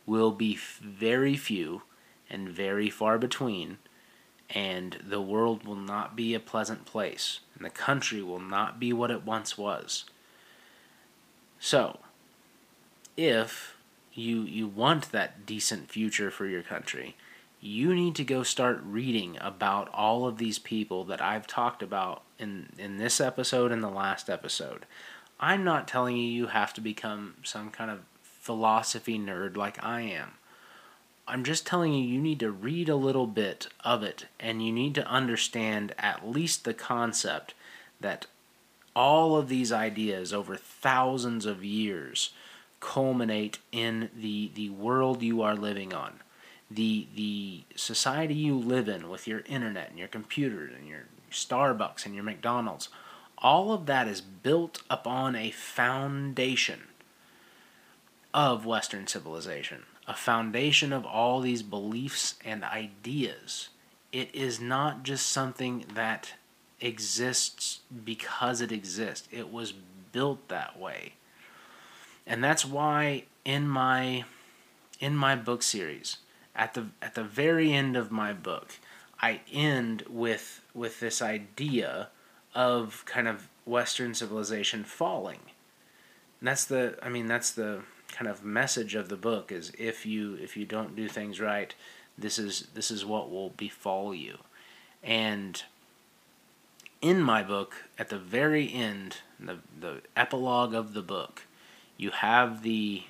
will 0.05 0.31
be 0.31 0.55
very 0.55 1.35
few 1.35 1.83
and 2.29 2.49
very 2.49 2.89
far 2.89 3.17
between, 3.17 3.77
and 4.49 4.97
the 5.05 5.21
world 5.21 5.65
will 5.65 5.75
not 5.75 6.15
be 6.15 6.33
a 6.33 6.39
pleasant 6.39 6.85
place, 6.85 7.41
and 7.55 7.65
the 7.65 7.69
country 7.69 8.21
will 8.21 8.39
not 8.39 8.79
be 8.79 8.93
what 8.93 9.11
it 9.11 9.25
once 9.25 9.57
was. 9.57 10.05
So, 11.59 11.99
if 13.17 13.75
you 14.13 14.41
you 14.41 14.67
want 14.67 15.11
that 15.11 15.45
decent 15.45 15.89
future 15.89 16.31
for 16.31 16.45
your 16.45 16.63
country, 16.63 17.15
you 17.59 17.93
need 17.95 18.15
to 18.15 18.23
go 18.23 18.43
start 18.43 18.81
reading 18.83 19.37
about 19.41 19.89
all 19.93 20.27
of 20.27 20.37
these 20.37 20.59
people 20.59 21.03
that 21.05 21.21
I've 21.21 21.47
talked 21.47 21.81
about 21.81 22.21
in 22.37 22.69
in 22.77 22.97
this 22.97 23.19
episode 23.19 23.71
and 23.71 23.83
the 23.83 23.89
last 23.89 24.29
episode. 24.29 24.85
I'm 25.39 25.63
not 25.63 25.87
telling 25.87 26.17
you 26.17 26.23
you 26.23 26.47
have 26.47 26.73
to 26.75 26.81
become 26.81 27.35
some 27.43 27.69
kind 27.69 27.91
of 27.91 28.01
philosophy 28.21 29.19
nerd 29.19 29.57
like 29.57 29.83
I 29.83 30.01
am. 30.01 30.33
I'm 31.27 31.43
just 31.43 31.67
telling 31.67 31.93
you 31.93 32.01
you 32.01 32.21
need 32.21 32.39
to 32.39 32.51
read 32.51 32.87
a 32.87 32.95
little 32.95 33.27
bit 33.27 33.67
of 33.83 34.01
it 34.01 34.27
and 34.39 34.65
you 34.65 34.71
need 34.71 34.95
to 34.95 35.07
understand 35.07 35.93
at 35.97 36.27
least 36.27 36.63
the 36.63 36.73
concept 36.73 37.53
that 37.99 38.27
all 38.95 39.35
of 39.35 39.49
these 39.49 39.71
ideas 39.71 40.33
over 40.33 40.55
thousands 40.55 41.45
of 41.45 41.63
years 41.63 42.31
culminate 42.79 43.59
in 43.71 44.09
the 44.15 44.51
the 44.53 44.69
world 44.69 45.21
you 45.21 45.41
are 45.41 45.55
living 45.55 45.93
on 45.93 46.19
the 46.69 47.07
the 47.15 47.63
society 47.75 48.33
you 48.33 48.57
live 48.57 48.87
in 48.87 49.09
with 49.09 49.27
your 49.27 49.41
internet 49.45 49.89
and 49.89 49.99
your 49.99 50.07
computers 50.07 50.73
and 50.77 50.87
your 50.87 51.05
Starbucks 51.31 52.05
and 52.05 52.15
your 52.15 52.23
McDonald's 52.23 52.89
all 53.39 53.71
of 53.71 53.85
that 53.85 54.07
is 54.07 54.19
built 54.19 54.81
upon 54.89 55.35
a 55.35 55.51
foundation 55.51 56.83
of 58.33 58.65
western 58.65 59.07
civilization 59.07 59.83
a 60.07 60.13
foundation 60.13 60.91
of 60.91 61.05
all 61.05 61.41
these 61.41 61.61
beliefs 61.61 62.35
and 62.43 62.63
ideas 62.63 63.69
it 64.11 64.33
is 64.33 64.59
not 64.59 65.03
just 65.03 65.27
something 65.27 65.85
that 65.93 66.33
exists 66.79 67.79
because 68.05 68.61
it 68.61 68.71
exists. 68.71 69.27
It 69.31 69.51
was 69.51 69.73
built 70.11 70.47
that 70.47 70.79
way. 70.79 71.13
And 72.25 72.43
that's 72.43 72.65
why 72.65 73.23
in 73.45 73.67
my 73.67 74.25
in 74.99 75.15
my 75.15 75.35
book 75.35 75.61
series, 75.61 76.17
at 76.57 76.73
the 76.73 76.87
at 77.01 77.15
the 77.15 77.23
very 77.23 77.71
end 77.71 77.95
of 77.95 78.11
my 78.11 78.33
book, 78.33 78.73
I 79.21 79.41
end 79.51 80.03
with 80.09 80.61
with 80.73 80.99
this 80.99 81.21
idea 81.21 82.09
of 82.55 83.05
kind 83.05 83.27
of 83.27 83.47
Western 83.65 84.13
civilization 84.13 84.83
falling. 84.83 85.39
And 86.39 86.47
that's 86.47 86.65
the 86.65 86.97
I 87.01 87.09
mean 87.09 87.27
that's 87.27 87.51
the 87.51 87.83
kind 88.11 88.27
of 88.27 88.43
message 88.43 88.95
of 88.95 89.09
the 89.09 89.15
book 89.15 89.51
is 89.51 89.71
if 89.77 90.05
you 90.05 90.35
if 90.35 90.57
you 90.57 90.65
don't 90.65 90.95
do 90.95 91.07
things 91.07 91.39
right, 91.39 91.73
this 92.17 92.39
is 92.39 92.67
this 92.73 92.89
is 92.89 93.05
what 93.05 93.29
will 93.29 93.51
befall 93.51 94.13
you. 94.13 94.37
And 95.03 95.61
in 97.01 97.21
my 97.21 97.43
book, 97.43 97.75
at 97.99 98.09
the 98.09 98.17
very 98.17 98.73
end, 98.73 99.17
the, 99.39 99.59
the 99.79 100.01
epilogue 100.15 100.73
of 100.73 100.93
the 100.93 101.03
book, 101.03 101.43
you 101.95 102.09
have 102.09 102.63
the 102.63 103.03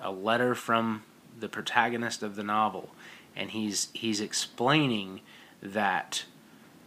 a 0.00 0.10
letter 0.10 0.54
from 0.54 1.02
the 1.38 1.48
protagonist 1.48 2.22
of 2.22 2.36
the 2.36 2.44
novel, 2.44 2.90
and 3.34 3.50
he's 3.50 3.88
he's 3.92 4.20
explaining 4.20 5.20
that 5.62 6.24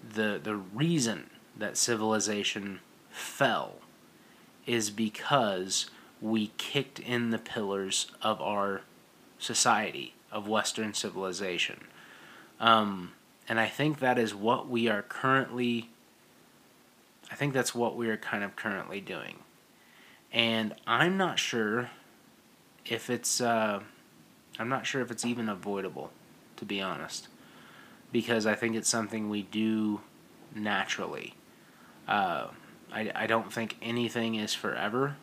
the 0.07 0.39
the 0.41 0.55
reason 0.55 1.29
that 1.57 1.77
civilization 1.77 2.79
fell 3.09 3.75
is 4.65 4.89
because 4.89 5.89
we 6.21 6.51
kicked 6.57 6.99
in 6.99 7.29
the 7.29 7.37
pillars 7.37 8.11
of 8.21 8.41
our 8.41 8.81
society 9.39 10.13
of 10.31 10.47
Western 10.47 10.93
civilization, 10.93 11.87
um, 12.59 13.13
and 13.47 13.59
I 13.59 13.67
think 13.67 13.99
that 13.99 14.17
is 14.17 14.33
what 14.35 14.69
we 14.69 14.87
are 14.87 15.01
currently 15.01 15.89
I 17.31 17.35
think 17.35 17.53
that's 17.53 17.75
what 17.75 17.95
we're 17.95 18.17
kind 18.17 18.43
of 18.43 18.55
currently 18.55 19.01
doing. 19.01 19.39
And 20.31 20.75
I'm 20.85 21.17
not 21.17 21.39
sure 21.39 21.89
if 22.85 23.09
it's 23.09 23.41
uh, 23.41 23.81
I'm 24.60 24.70
not 24.70 24.86
sure 24.86 25.01
if 25.01 25.12
it's 25.12 25.26
even 25.26 25.49
avoidable, 25.49 26.12
to 26.58 26.66
be 26.66 26.82
honest, 26.82 27.28
because 28.12 28.45
I 28.45 28.55
think 28.55 28.76
it's 28.76 28.89
something 28.89 29.30
we 29.30 29.43
do 29.43 30.01
naturally. 30.55 31.36
Uh, 32.08 32.47
I, 32.91 33.12
I 33.14 33.28
don't 33.28 33.51
think 33.51 33.78
anything 33.82 34.36
is 34.36 34.53
forever, 34.53 35.18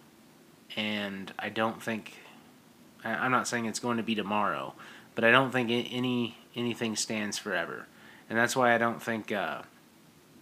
and 0.77 1.33
I 1.39 1.49
don't 1.49 1.83
think 1.83 2.19
I'm 3.05 3.31
not 3.31 3.47
saying 3.47 3.67
it's 3.67 3.81
going 3.81 3.99
to 3.99 4.03
be 4.03 4.15
tomorrow, 4.15 4.75
but 5.15 5.25
I 5.25 5.31
don't 5.31 5.51
think 5.51 5.71
any 5.71 6.39
anything 6.57 6.97
stands 6.97 7.39
forever, 7.39 7.87
and 8.29 8.39
that's 8.39 8.57
why 8.57 8.75
I 8.75 8.79
don't 8.79 9.03
think 9.03 9.33
uh, 9.33 9.63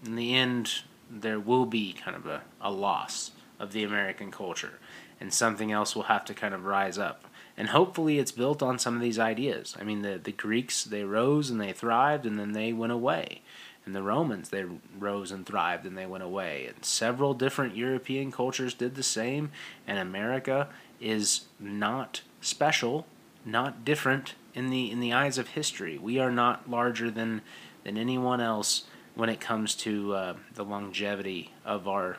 in 0.04 0.16
the 0.16 0.34
end 0.34 0.82
there 1.10 1.40
will 1.40 1.66
be 1.66 1.92
kind 1.92 2.16
of 2.16 2.26
a, 2.26 2.42
a 2.60 2.70
loss 2.70 3.32
of 3.58 3.72
the 3.72 3.84
American 3.84 4.30
culture, 4.30 4.78
and 5.20 5.32
something 5.32 5.72
else 5.72 5.96
will 5.96 6.04
have 6.04 6.24
to 6.26 6.34
kind 6.34 6.54
of 6.54 6.64
rise 6.64 6.98
up. 6.98 7.24
And 7.56 7.68
hopefully, 7.68 8.18
it's 8.18 8.32
built 8.32 8.62
on 8.62 8.78
some 8.78 8.96
of 8.96 9.02
these 9.02 9.18
ideas. 9.18 9.76
I 9.78 9.84
mean, 9.84 10.02
the, 10.02 10.18
the 10.22 10.32
Greeks, 10.32 10.84
they 10.84 11.04
rose 11.04 11.50
and 11.50 11.60
they 11.60 11.72
thrived, 11.72 12.24
and 12.24 12.38
then 12.38 12.52
they 12.52 12.72
went 12.72 12.92
away. 12.92 13.42
And 13.84 13.94
the 13.94 14.02
Romans, 14.02 14.50
they 14.50 14.64
rose 14.98 15.32
and 15.32 15.44
thrived 15.44 15.84
and 15.86 15.98
they 15.98 16.06
went 16.06 16.22
away. 16.22 16.66
And 16.66 16.84
several 16.84 17.34
different 17.34 17.76
European 17.76 18.30
cultures 18.30 18.74
did 18.74 18.94
the 18.94 19.02
same. 19.02 19.50
And 19.86 19.98
America 19.98 20.68
is 21.00 21.46
not 21.58 22.22
special, 22.40 23.06
not 23.44 23.84
different 23.84 24.34
in 24.54 24.70
the 24.70 24.90
in 24.90 25.00
the 25.00 25.12
eyes 25.12 25.36
of 25.36 25.48
history. 25.48 25.98
We 25.98 26.18
are 26.18 26.30
not 26.30 26.70
larger 26.70 27.10
than 27.10 27.42
than 27.82 27.96
anyone 27.96 28.40
else 28.40 28.84
when 29.14 29.28
it 29.28 29.40
comes 29.40 29.74
to 29.74 30.14
uh, 30.14 30.36
the 30.54 30.64
longevity 30.64 31.52
of 31.64 31.88
our 31.88 32.18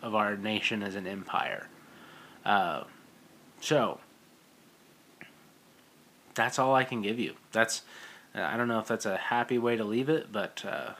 of 0.00 0.14
our 0.14 0.36
nation 0.36 0.84
as 0.84 0.94
an 0.94 1.08
empire. 1.08 1.66
Uh, 2.44 2.84
so 3.60 3.98
that's 6.38 6.58
all 6.58 6.72
I 6.72 6.84
can 6.84 7.02
give 7.02 7.18
you. 7.18 7.34
That's 7.50 7.82
I 8.32 8.56
don't 8.56 8.68
know 8.68 8.78
if 8.78 8.86
that's 8.86 9.06
a 9.06 9.16
happy 9.16 9.58
way 9.58 9.76
to 9.76 9.84
leave 9.84 10.08
it, 10.08 10.30
but 10.30 10.64
uh, 10.64 10.92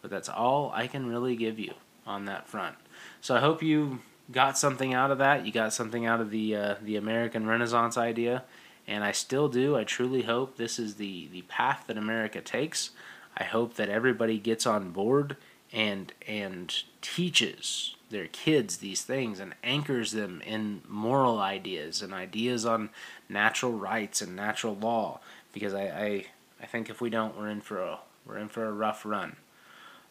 but 0.00 0.10
that's 0.10 0.28
all 0.28 0.70
I 0.72 0.86
can 0.86 1.08
really 1.08 1.34
give 1.34 1.58
you 1.58 1.74
on 2.06 2.26
that 2.26 2.46
front. 2.46 2.76
So 3.20 3.34
I 3.34 3.40
hope 3.40 3.62
you 3.62 3.98
got 4.30 4.56
something 4.56 4.94
out 4.94 5.10
of 5.10 5.18
that. 5.18 5.44
You 5.44 5.50
got 5.50 5.74
something 5.74 6.06
out 6.06 6.20
of 6.20 6.30
the 6.30 6.54
uh, 6.54 6.74
the 6.80 6.94
American 6.94 7.48
Renaissance 7.48 7.98
idea, 7.98 8.44
and 8.86 9.02
I 9.02 9.10
still 9.10 9.48
do. 9.48 9.76
I 9.76 9.82
truly 9.82 10.22
hope 10.22 10.56
this 10.56 10.78
is 10.78 10.94
the 10.94 11.28
the 11.32 11.42
path 11.42 11.84
that 11.88 11.98
America 11.98 12.40
takes. 12.40 12.90
I 13.36 13.42
hope 13.42 13.74
that 13.74 13.88
everybody 13.88 14.38
gets 14.38 14.66
on 14.66 14.92
board 14.92 15.36
and 15.72 16.12
and 16.28 16.72
teaches 17.02 17.96
their 18.10 18.26
kids 18.26 18.78
these 18.78 19.02
things 19.02 19.38
and 19.40 19.54
anchors 19.62 20.12
them 20.12 20.40
in 20.46 20.82
moral 20.88 21.38
ideas 21.38 22.02
and 22.02 22.12
ideas 22.12 22.64
on 22.64 22.90
natural 23.28 23.72
rights 23.72 24.22
and 24.22 24.34
natural 24.34 24.74
law 24.74 25.20
because 25.52 25.74
I, 25.74 25.82
I, 25.82 26.26
I 26.62 26.66
think 26.66 26.88
if 26.88 27.00
we 27.00 27.10
don't 27.10 27.36
we're 27.36 27.50
in 27.50 27.60
for 27.60 27.82
a 27.82 27.98
we're 28.26 28.38
in 28.38 28.48
for 28.48 28.66
a 28.66 28.72
rough 28.72 29.04
run. 29.04 29.36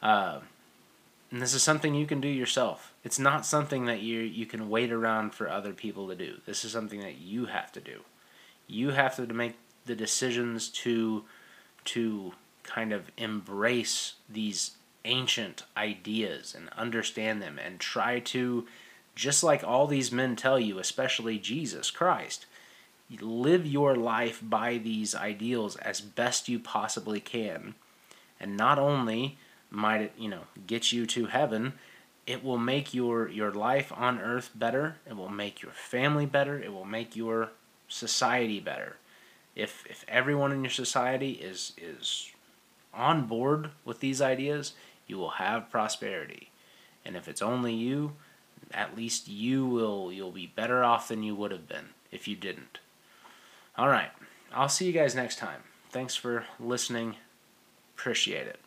Uh, 0.01 0.39
and 1.31 1.41
this 1.41 1.53
is 1.53 1.61
something 1.61 1.93
you 1.93 2.05
can 2.05 2.21
do 2.21 2.27
yourself. 2.27 2.93
It's 3.03 3.19
not 3.19 3.45
something 3.45 3.85
that 3.85 4.01
you 4.01 4.19
you 4.19 4.45
can 4.45 4.69
wait 4.69 4.91
around 4.91 5.33
for 5.33 5.49
other 5.49 5.73
people 5.73 6.07
to 6.07 6.15
do. 6.15 6.37
This 6.45 6.63
is 6.63 6.71
something 6.71 7.01
that 7.01 7.17
you 7.17 7.45
have 7.45 7.71
to 7.73 7.81
do. 7.81 8.01
You 8.67 8.91
have 8.91 9.15
to 9.17 9.25
make 9.33 9.55
the 9.85 9.95
decisions 9.95 10.69
to 10.69 11.23
to 11.85 12.33
kind 12.63 12.91
of 12.91 13.11
embrace 13.17 14.13
these 14.29 14.76
ancient 15.07 15.63
ideas 15.75 16.53
and 16.55 16.69
understand 16.77 17.41
them 17.41 17.57
and 17.57 17.79
try 17.79 18.19
to 18.19 18.67
just 19.15 19.43
like 19.43 19.63
all 19.63 19.87
these 19.87 20.11
men 20.11 20.35
tell 20.35 20.59
you 20.59 20.77
especially 20.77 21.39
Jesus 21.39 21.89
Christ 21.89 22.45
live 23.21 23.65
your 23.65 23.95
life 23.95 24.41
by 24.43 24.77
these 24.77 25.15
ideals 25.15 25.75
as 25.77 26.01
best 26.01 26.49
you 26.49 26.59
possibly 26.59 27.19
can. 27.19 27.75
And 28.39 28.57
not 28.57 28.77
only 28.77 29.37
might 29.69 30.01
it, 30.01 30.13
you 30.17 30.29
know, 30.29 30.41
get 30.65 30.91
you 30.91 31.05
to 31.07 31.27
heaven, 31.27 31.73
it 32.25 32.43
will 32.43 32.57
make 32.57 32.93
your 32.93 33.29
your 33.29 33.51
life 33.51 33.91
on 33.95 34.19
earth 34.19 34.51
better. 34.53 34.97
It 35.07 35.15
will 35.15 35.29
make 35.29 35.61
your 35.61 35.71
family 35.71 36.25
better. 36.25 36.59
It 36.59 36.73
will 36.73 36.85
make 36.85 37.15
your 37.15 37.51
society 37.87 38.59
better. 38.59 38.97
If 39.55 39.85
if 39.89 40.03
everyone 40.07 40.51
in 40.51 40.63
your 40.63 40.71
society 40.71 41.31
is 41.31 41.71
is 41.77 42.31
on 42.93 43.27
board 43.27 43.69
with 43.85 44.01
these 44.01 44.21
ideas, 44.21 44.73
you 45.07 45.17
will 45.17 45.31
have 45.31 45.71
prosperity. 45.71 46.51
And 47.05 47.15
if 47.15 47.27
it's 47.27 47.41
only 47.41 47.73
you, 47.73 48.13
at 48.71 48.97
least 48.97 49.27
you 49.27 49.65
will 49.65 50.11
you'll 50.11 50.31
be 50.31 50.47
better 50.47 50.83
off 50.83 51.07
than 51.07 51.23
you 51.23 51.35
would 51.35 51.51
have 51.51 51.67
been 51.67 51.89
if 52.11 52.27
you 52.27 52.35
didn't. 52.35 52.79
All 53.77 53.87
right. 53.87 54.11
I'll 54.53 54.69
see 54.69 54.85
you 54.85 54.93
guys 54.93 55.15
next 55.15 55.37
time. 55.37 55.61
Thanks 55.89 56.15
for 56.15 56.45
listening. 56.59 57.15
Appreciate 57.95 58.47
it. 58.47 58.59